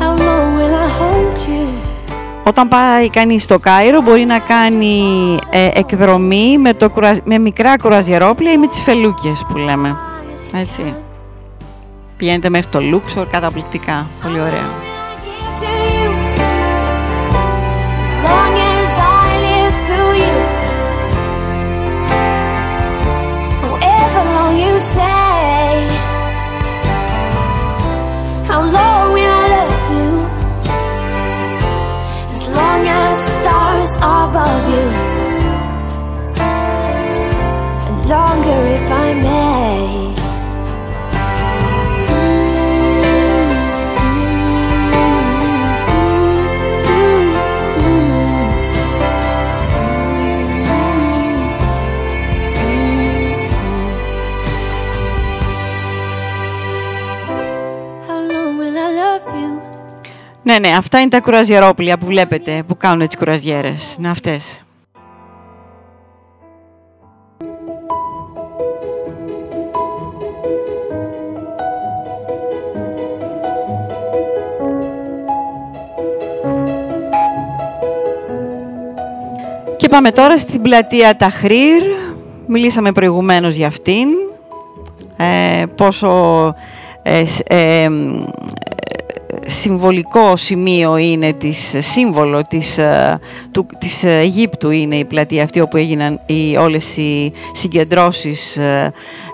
How 0.00 0.12
long 0.18 0.58
will 0.58 0.74
I 0.74 0.88
hold 1.00 1.36
you? 1.36 1.68
Όταν 2.44 2.68
πάει 2.68 3.10
κανείς 3.10 3.42
στο 3.42 3.58
Κάιρο 3.58 4.00
μπορεί 4.00 4.24
να 4.24 4.38
κάνει 4.38 5.36
ε, 5.50 5.68
εκδρομή 5.74 6.58
με, 6.58 6.74
το, 6.74 6.90
κουραζ- 6.90 7.22
με 7.24 7.38
μικρά 7.38 7.76
κουραζιερόπλια 7.76 8.52
ή 8.52 8.56
με 8.56 8.66
τις 8.66 8.82
φελούκες 8.82 9.44
που 9.48 9.56
λέμε. 9.58 9.96
Έτσι. 10.54 10.94
Πηγαίνετε 12.16 12.48
μέχρι 12.48 12.68
το 12.68 12.80
Λούξορ, 12.80 13.26
καταπληκτικά. 13.26 14.06
Πολύ 14.22 14.40
ωραία. 14.40 14.89
love 34.50 34.68
you. 34.74 34.86
And 37.88 37.98
longer 38.08 38.60
if 38.76 38.90
I'm 39.02 39.29
Ναι, 60.50 60.58
ναι, 60.58 60.68
αυτά 60.76 61.00
είναι 61.00 61.08
τα 61.08 61.20
κουραζιερόπλια 61.20 61.98
που 61.98 62.06
βλέπετε, 62.06 62.64
που 62.66 62.76
κάνουν 62.76 63.06
τις 63.06 63.16
κουραζιέρες. 63.16 63.96
Είναι 63.98 64.08
αυτές. 64.08 64.62
Και 79.76 79.88
πάμε 79.88 80.10
τώρα 80.12 80.38
στην 80.38 80.62
πλατεία 80.62 81.16
Ταχρήρ. 81.16 81.82
Μιλήσαμε 82.46 82.92
προηγουμένως 82.92 83.54
για 83.54 83.66
αυτήν. 83.66 84.08
Ε, 85.16 85.64
πόσο 85.74 86.54
ε, 87.02 87.26
σ- 87.26 87.52
ε, 87.52 87.88
μ, 87.88 88.24
συμβολικό 89.46 90.36
σημείο 90.36 90.96
είναι 90.96 91.32
της, 91.32 91.76
σύμβολο 91.78 92.42
της, 92.42 92.78
ε, 92.78 93.18
του, 93.50 93.66
της 93.78 94.04
Αιγύπτου 94.04 94.70
είναι 94.70 94.96
η 94.96 95.04
πλατεία 95.04 95.44
αυτή 95.44 95.60
όπου 95.60 95.76
έγιναν 95.76 96.20
οι, 96.26 96.56
όλες 96.56 96.96
οι 96.96 97.32
συγκεντρώσεις 97.52 98.56
ε, 98.56 98.92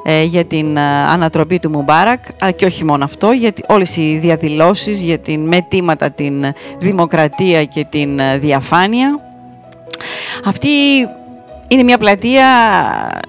ε, 0.08 0.22
για 0.22 0.44
την 0.44 0.76
ε, 0.76 0.80
ανατροπή 0.80 1.58
του 1.58 1.70
Μουμπάρακ 1.70 2.24
αλλά 2.40 2.50
και 2.50 2.64
όχι 2.64 2.84
μόνο 2.84 3.04
αυτό, 3.04 3.30
γιατί 3.30 3.62
όλες 3.68 3.96
οι 3.96 4.18
διαδηλώσεις 4.18 5.02
για 5.02 5.18
την 5.18 5.40
μετήματα 5.40 6.10
την 6.10 6.44
δημοκρατία 6.78 7.64
και 7.64 7.86
την 7.90 8.18
ε, 8.18 8.38
διαφάνεια. 8.38 9.20
Αυτή 10.44 10.68
είναι 11.68 11.82
μια 11.82 11.98
πλατεία, 11.98 12.46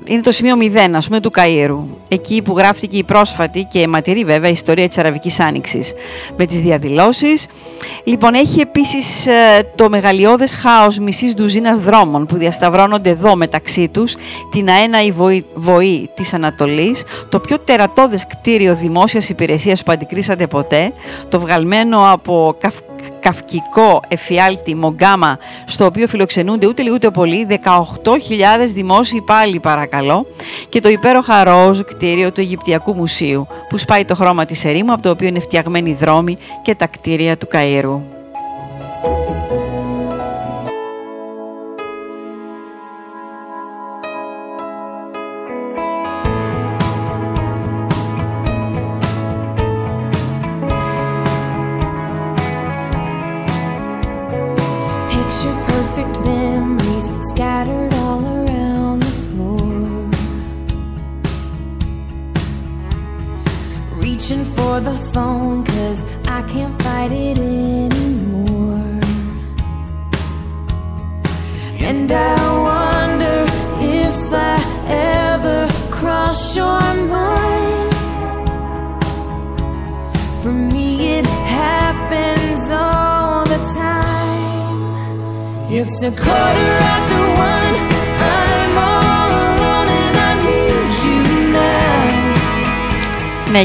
είναι 0.04 0.22
το 0.22 0.32
σημείο 0.32 0.56
0 0.60 0.92
ας 0.94 1.08
πούμε 1.08 1.20
του 1.20 1.32
Καΐρου. 1.36 1.80
Εκεί 2.08 2.42
που 2.42 2.58
γράφτηκε 2.58 2.98
η 2.98 3.04
πρόσφατη 3.04 3.68
και 3.72 3.82
αιματηρή 3.82 4.24
βέβαια 4.24 4.50
ιστορία 4.50 4.88
της 4.88 4.98
Αραβικής 4.98 5.40
Άνοιξης 5.40 5.94
με 6.38 6.46
τις 6.46 6.62
διαδηλώσεις. 6.62 7.48
Λοιπόν, 8.04 8.34
έχει 8.34 8.60
επίσης 8.60 9.28
ε, 9.28 9.72
το 9.76 9.90
μεγαλειώδες 9.90 10.56
χάος 10.56 10.98
μισής 11.00 11.34
ντουζίνας 11.34 11.80
δρόμων 11.80 12.26
που 12.26 12.38
διασταυρώνονται 12.38 13.10
εδώ 13.10 13.36
μεταξύ 13.36 13.90
τους 13.90 14.16
την 14.52 14.70
αέναη 14.70 15.12
βοή, 15.12 15.46
βοή 15.54 16.10
της 16.14 16.34
Ανατολής, 16.34 17.04
το 17.30 17.40
πιο 17.40 17.60
τερατώδες 17.60 18.28
κτίριο 18.28 18.76
δημόσιας 18.76 19.30
υπηρεσίας 19.30 19.84
που 19.84 19.92
αντικρίσατε 19.92 20.48
ποτέ, 20.48 20.92
το 21.30 21.40
βγαλμένο 21.40 22.12
από 22.12 22.56
καυ, 22.60 22.72
καυκικό 23.20 24.00
εφιάλτη 24.08 24.76
Μογκάμα, 24.76 25.38
στο 25.66 25.86
οποίο 25.86 26.08
φιλοξενούνται 26.08 26.68
ούτε 26.68 26.82
λίγο 26.82 26.96
ούτε 26.96 27.10
πολύ 27.10 27.48
18.000 27.50 27.60
δημόσιοι 28.66 29.22
πάλι 29.22 29.60
παρακαλώ 29.60 30.26
και 30.70 30.80
το 30.80 30.90
υπέροχα 30.90 31.44
ροζ 31.44 31.80
κτίριο 31.80 32.32
του 32.32 32.42
Αιγυπτιακού 32.42 32.94
Μουσείου 32.96 33.48
που 33.70 33.78
σπάει 33.78 34.06
το 34.06 34.16
χρώμα 34.16 34.46
της 34.46 34.66
ερήμου 34.66 34.94
από 34.94 35.02
το 35.02 35.10
οποίο 35.10 35.28
είναι 35.28 35.40
φτιαγμένοι 35.40 35.90
οι 35.90 35.94
δρόμοι 35.94 36.38
και 36.62 36.76
τα 36.76 36.88
κτίρια 36.88 37.38
του 37.38 37.48
Καΐρου. 37.52 38.17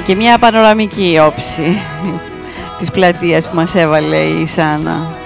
Και 0.07 0.15
μια 0.15 0.39
πανοραμική 0.39 1.19
όψη 1.27 1.79
της 2.79 2.91
πλατείας 2.91 3.49
που 3.49 3.57
μας 3.57 3.75
έβαλε 3.75 4.17
η 4.17 4.47
Σάνα. 4.47 5.22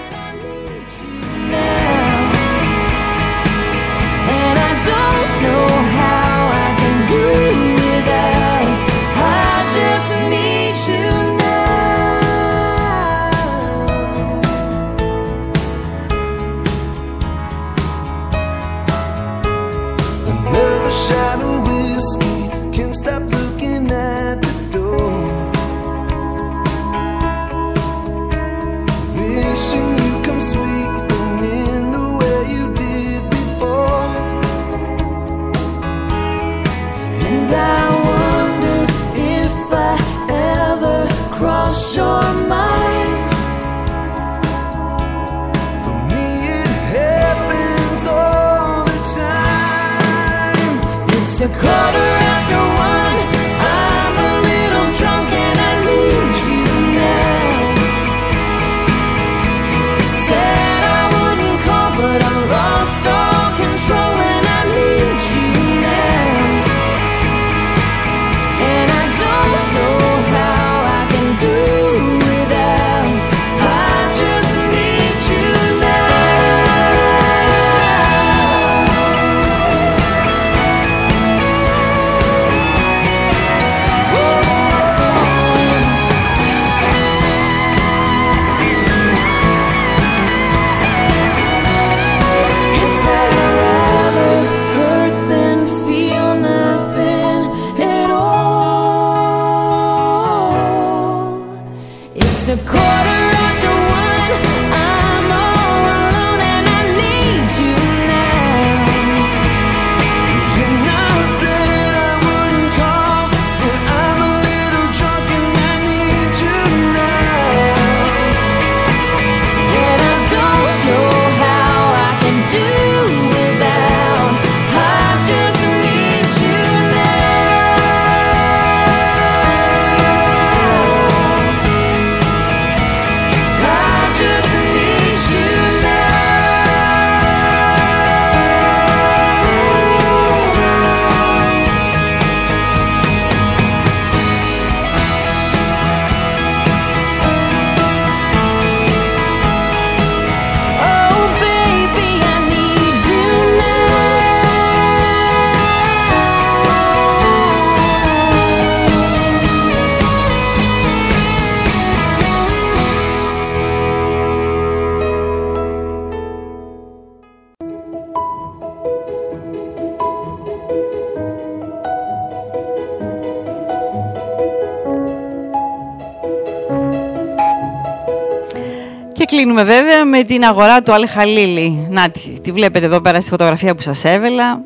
Και 179.57 179.63
κλείνουμε 179.63 179.83
βέβαια 179.83 180.05
με 180.05 180.23
την 180.23 180.45
αγορά 180.45 180.83
του 180.83 180.93
Αλ 180.93 181.09
Χαλίλη. 181.09 181.87
Να 181.91 182.11
τη, 182.11 182.41
τη 182.41 182.53
βλέπετε 182.53 182.87
εδώ 182.87 183.01
πέρα 183.01 183.21
στη 183.21 183.31
φωτογραφία 183.31 183.75
που 183.75 183.83
σας 183.83 184.05
έβελα. 184.05 184.61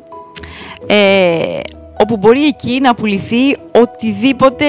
Ε, 0.87 1.59
όπου 1.99 2.17
μπορεί 2.17 2.45
εκεί 2.45 2.79
να 2.81 2.93
πουληθεί 2.93 3.57
οτιδήποτε 3.71 4.65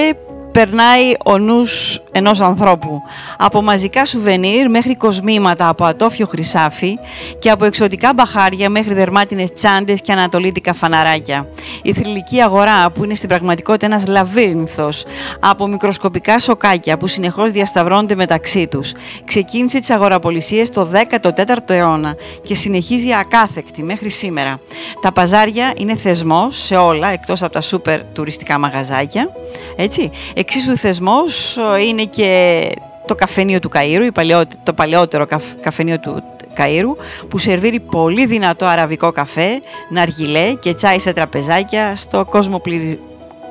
περνάει 0.53 1.13
ο 1.25 1.39
νους 1.39 2.01
ενός 2.13 2.41
ανθρώπου. 2.41 3.01
Από 3.39 3.63
μαζικά 3.63 4.05
σουβενίρ 4.05 4.71
μέχρι 4.71 4.97
κοσμήματα 4.97 5.69
από 5.69 5.85
ατόφιο 5.85 6.27
χρυσάφι 6.27 6.99
και 7.39 7.51
από 7.51 7.65
εξωτικά 7.65 8.13
μπαχάρια 8.15 8.71
μέχρι 8.71 8.95
δερμάτινες 8.95 9.53
τσάντες 9.53 10.01
και 10.01 10.13
ανατολίτικα 10.13 10.73
φαναράκια. 10.73 11.47
Η 11.83 11.93
θρηλυκή 11.93 12.41
αγορά 12.43 12.91
που 12.91 13.05
είναι 13.05 13.15
στην 13.15 13.29
πραγματικότητα 13.29 13.87
ένας 13.87 14.07
λαβύρινθος 14.07 15.05
από 15.41 15.67
μικροσκοπικά 15.67 16.39
σοκάκια 16.39 16.97
που 16.97 17.07
συνεχώς 17.07 17.51
διασταυρώνονται 17.51 18.15
μεταξύ 18.15 18.67
τους. 18.69 18.93
Ξεκίνησε 19.25 19.81
τις 19.81 19.91
αγοραπολισίες 19.91 20.71
το 20.71 20.91
14ο 20.93 21.71
αιώνα 21.71 22.15
και 22.43 22.55
συνεχίζει 22.55 23.15
ακάθεκτη 23.15 23.83
μέχρι 23.83 24.11
σήμερα. 24.11 24.61
Τα 25.01 25.13
παζάρια 25.13 25.73
είναι 25.77 25.97
θεσμός 25.97 26.59
σε 26.65 26.77
όλα 26.77 27.09
εκτός 27.09 27.43
από 27.43 27.53
τα 27.53 27.61
σούπερ 27.61 28.03
τουριστικά 28.05 28.59
μαγαζάκια. 28.59 29.29
Έτσι. 29.77 30.11
Εξίσου 30.35 30.77
θεσμός 30.77 31.57
ε, 31.57 31.83
είναι 31.85 32.05
και 32.05 32.63
το 33.07 33.15
καφενείο 33.15 33.59
του 33.59 33.71
Καΐρου, 33.75 34.05
η 34.07 34.13
παλαιότε- 34.13 34.57
το 34.63 34.73
παλαιότερο 34.73 35.27
καφ- 35.27 35.55
καφενείο 35.61 35.99
του 36.01 36.23
Καΐρου, 36.57 36.97
που 37.29 37.39
σερβίρει 37.39 37.81
πολύ 37.81 38.27
δυνατό 38.27 38.67
αραβικό 38.67 39.13
καφέ, 39.13 39.61
ναργιλέ 39.89 40.55
και 40.55 40.75
τσάι 40.75 40.99
σε 40.99 41.13
τραπεζάκια 41.13 41.97
στο 41.97 42.25
κόσμο 42.25 42.59
πληρη- 42.59 43.01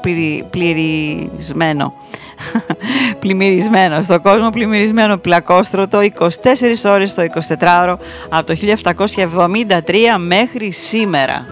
πληρη- 0.01 0.45
πληρισμένο. 0.49 1.93
πλημμυρισμένο, 3.19 4.01
στο 4.01 4.21
κόσμο 4.21 4.49
πλημμυρισμένο 4.49 5.17
πλακόστρωτο 5.17 5.99
24 6.19 6.29
ώρες 6.85 7.13
το 7.13 7.23
24ωρο 7.59 7.95
από 8.29 8.45
το 8.45 8.55
1773 9.85 9.95
μέχρι 10.17 10.71
σήμερα. 10.71 11.45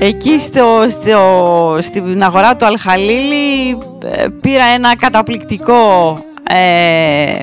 Εκεί 0.00 0.38
στο, 0.38 0.86
στο, 0.88 1.78
στην 1.80 2.22
αγορά 2.22 2.56
του 2.56 2.66
Αλχαλίλη 2.66 3.78
ε, 4.04 4.26
πήρα 4.40 4.64
ένα 4.64 4.96
καταπληκτικό 4.96 6.18
ε, 6.48 6.54
ε, 6.54 7.42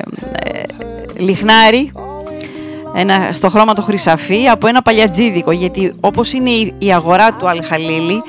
λιχνάρι 1.18 1.92
ένα, 2.96 3.30
στο 3.32 3.50
χρώμα 3.50 3.74
το 3.74 3.82
χρυσαφί 3.82 4.48
από 4.48 4.68
ένα 4.68 4.82
παλιατζίδικο 4.82 5.52
γιατί 5.52 5.94
όπως 6.00 6.34
είναι 6.34 6.50
η, 6.50 6.74
η 6.78 6.94
αγορά 6.94 7.34
του 7.34 7.50
Αλχαλίλη 7.50 8.22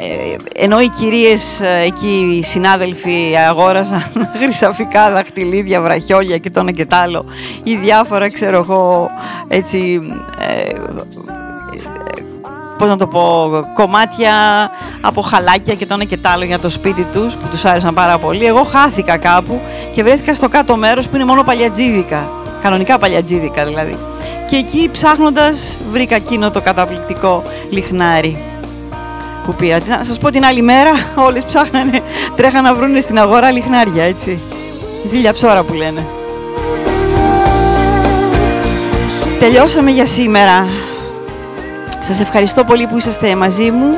ε, 0.00 0.64
ενώ 0.64 0.80
οι 0.80 0.88
κυρίες 0.88 1.60
ε, 1.60 1.82
εκεί 1.86 2.38
οι 2.38 2.44
συνάδελφοι 2.44 3.36
αγόραζαν 3.48 4.10
χρυσαφικά 4.40 5.10
δαχτυλίδια, 5.10 5.80
βραχιόλια 5.80 6.38
και 6.38 6.50
το 6.50 6.60
ένα 6.60 6.70
και 6.70 6.84
τ' 6.84 6.94
άλλο 6.94 7.24
ή 7.62 7.76
διάφορα 7.76 8.30
ξέρω 8.30 8.56
εγώ 8.58 9.10
έτσι 9.48 10.00
ε, 10.38 10.74
πώς 12.78 12.88
να 12.88 12.96
το 12.96 13.06
πω, 13.06 13.50
κομμάτια 13.74 14.32
από 15.00 15.20
χαλάκια 15.20 15.74
και 15.74 15.86
το 15.86 15.94
ένα 15.94 16.04
και 16.04 16.16
τ' 16.16 16.26
άλλο 16.26 16.44
για 16.44 16.58
το 16.58 16.70
σπίτι 16.70 17.06
τους 17.12 17.34
που 17.34 17.46
τους 17.50 17.64
άρεσαν 17.64 17.94
πάρα 17.94 18.18
πολύ. 18.18 18.44
Εγώ 18.44 18.62
χάθηκα 18.62 19.16
κάπου 19.16 19.60
και 19.94 20.02
βρέθηκα 20.02 20.34
στο 20.34 20.48
κάτω 20.48 20.76
μέρος 20.76 21.08
που 21.08 21.16
είναι 21.16 21.24
μόνο 21.24 21.42
παλιατζίδικα, 21.42 22.28
κανονικά 22.62 22.98
παλιατζίδικα 22.98 23.64
δηλαδή. 23.64 23.96
Και 24.46 24.56
εκεί 24.56 24.88
ψάχνοντας 24.92 25.80
βρήκα 25.90 26.14
εκείνο 26.14 26.50
το 26.50 26.60
καταπληκτικό 26.60 27.42
λιχνάρι 27.70 28.42
που 29.46 29.54
πήρα. 29.54 29.78
Τι 29.78 29.90
Να 29.90 30.04
σας 30.04 30.18
πω 30.18 30.30
την 30.30 30.44
άλλη 30.44 30.62
μέρα 30.62 30.90
όλες 31.26 31.44
ψάχνανε, 31.44 32.00
τρέχαν 32.36 32.62
να 32.62 32.74
βρούνε 32.74 33.00
στην 33.00 33.18
αγορά 33.18 33.50
λιχνάρια 33.50 34.04
έτσι. 34.04 34.38
Ζήλια 35.06 35.32
ψώρα 35.32 35.62
που 35.62 35.74
λένε. 35.74 36.06
Τελειώσαμε 39.38 39.90
για 39.90 40.06
σήμερα. 40.06 40.66
Σας 42.04 42.20
ευχαριστώ 42.20 42.64
πολύ 42.64 42.86
που 42.86 42.96
είσαστε 42.96 43.34
μαζί 43.34 43.70
μου. 43.70 43.96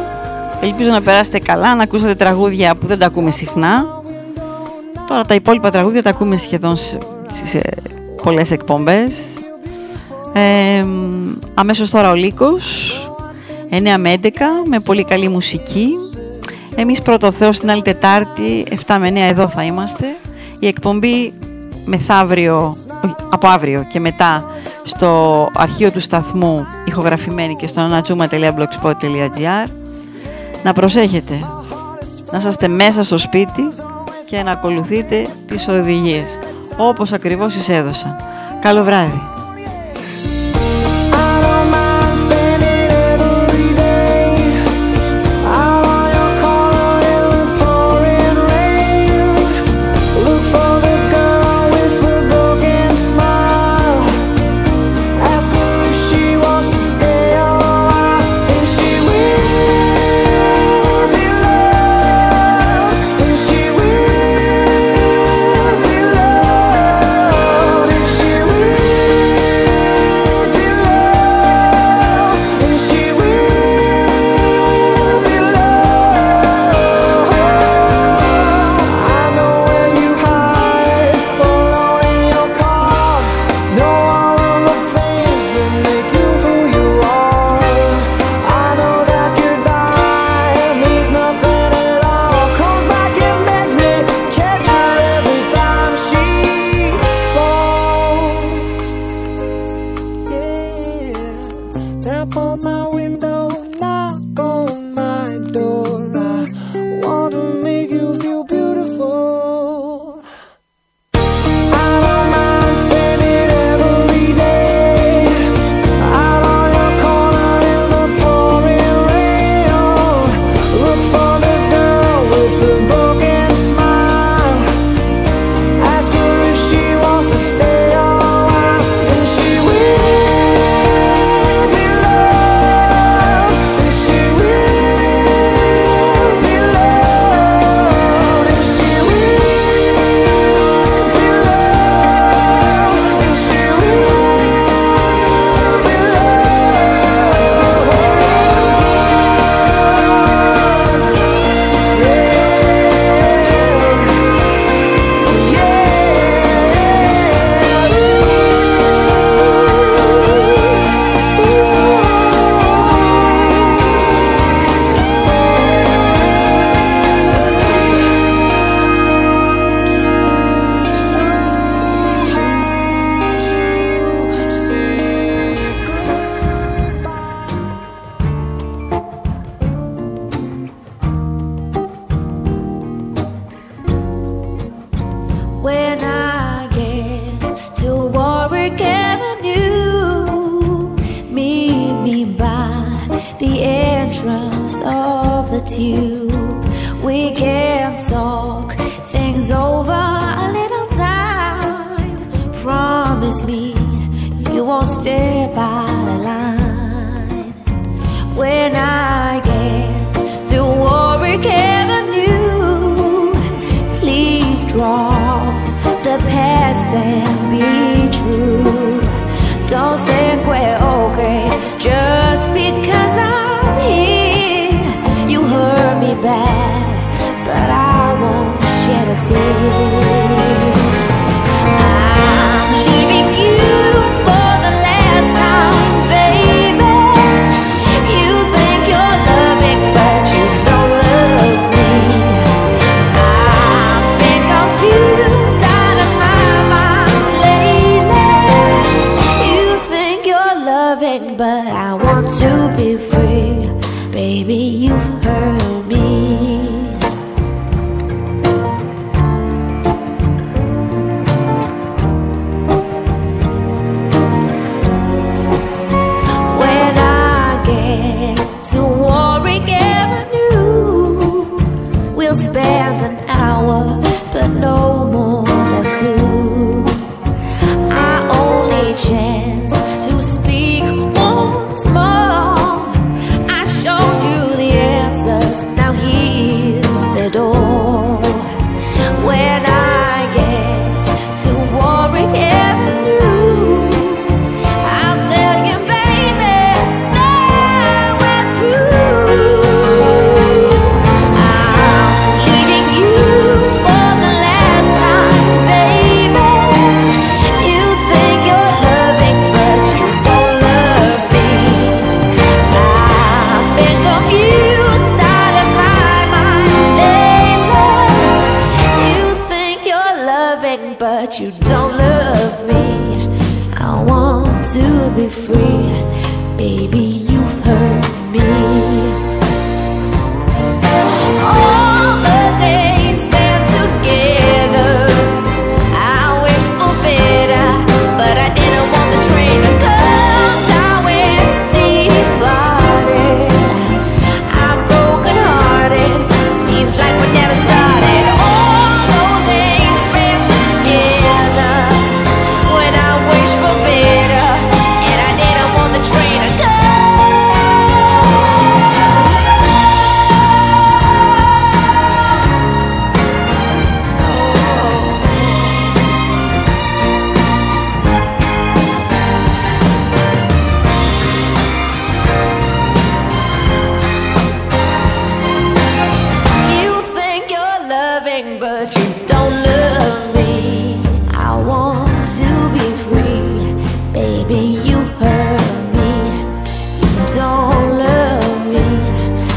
Ελπίζω 0.60 0.90
να 0.90 1.02
περάσετε 1.02 1.38
καλά, 1.38 1.74
να 1.74 1.82
ακούσατε 1.82 2.14
τραγούδια 2.14 2.74
που 2.74 2.86
δεν 2.86 2.98
τα 2.98 3.06
ακούμε 3.06 3.30
συχνά. 3.30 3.84
Τώρα 5.06 5.24
τα 5.24 5.34
υπόλοιπα 5.34 5.70
τραγούδια 5.70 6.02
τα 6.02 6.10
ακούμε 6.10 6.36
σχεδόν 6.36 6.76
σε, 6.76 6.98
σε 7.26 7.60
πολλές 8.22 8.50
εκπομπές. 8.50 9.22
Ε, 10.32 10.84
αμέσως 11.54 11.90
τώρα 11.90 12.10
ο 12.10 12.14
Λύκος, 12.14 13.10
9 13.70 13.94
με 13.98 14.14
11, 14.22 14.28
με 14.64 14.80
πολύ 14.80 15.04
καλή 15.04 15.28
μουσική. 15.28 15.88
Εμείς 16.74 17.02
πρώτο 17.02 17.32
Θεό 17.32 17.50
την 17.50 17.70
άλλη 17.70 17.82
Τετάρτη, 17.82 18.66
7 18.86 18.96
με 19.00 19.08
9 19.10 19.16
εδώ 19.16 19.48
θα 19.48 19.62
είμαστε. 19.64 20.06
Η 20.58 20.66
εκπομπή 20.66 21.32
μεθαύριο, 21.84 22.76
όχι, 22.86 22.93
από 23.30 23.46
αύριο 23.46 23.86
και 23.92 24.00
μετά 24.00 24.44
στο 24.84 25.48
αρχείο 25.54 25.90
του 25.90 26.00
σταθμού 26.00 26.66
ηχογραφημένη 26.84 27.56
και 27.56 27.66
στο 27.66 27.88
anatsuma.blogspot.gr 27.90 29.68
Να 30.62 30.72
προσέχετε, 30.72 31.34
να 32.30 32.38
είσαστε 32.38 32.68
μέσα 32.68 33.02
στο 33.02 33.18
σπίτι 33.18 33.68
και 34.26 34.42
να 34.42 34.50
ακολουθείτε 34.50 35.26
τις 35.46 35.68
οδηγίες 35.68 36.38
όπως 36.76 37.12
ακριβώς 37.12 37.54
τις 37.54 37.68
έδωσαν. 37.68 38.16
Καλό 38.60 38.82
βράδυ. 38.84 39.33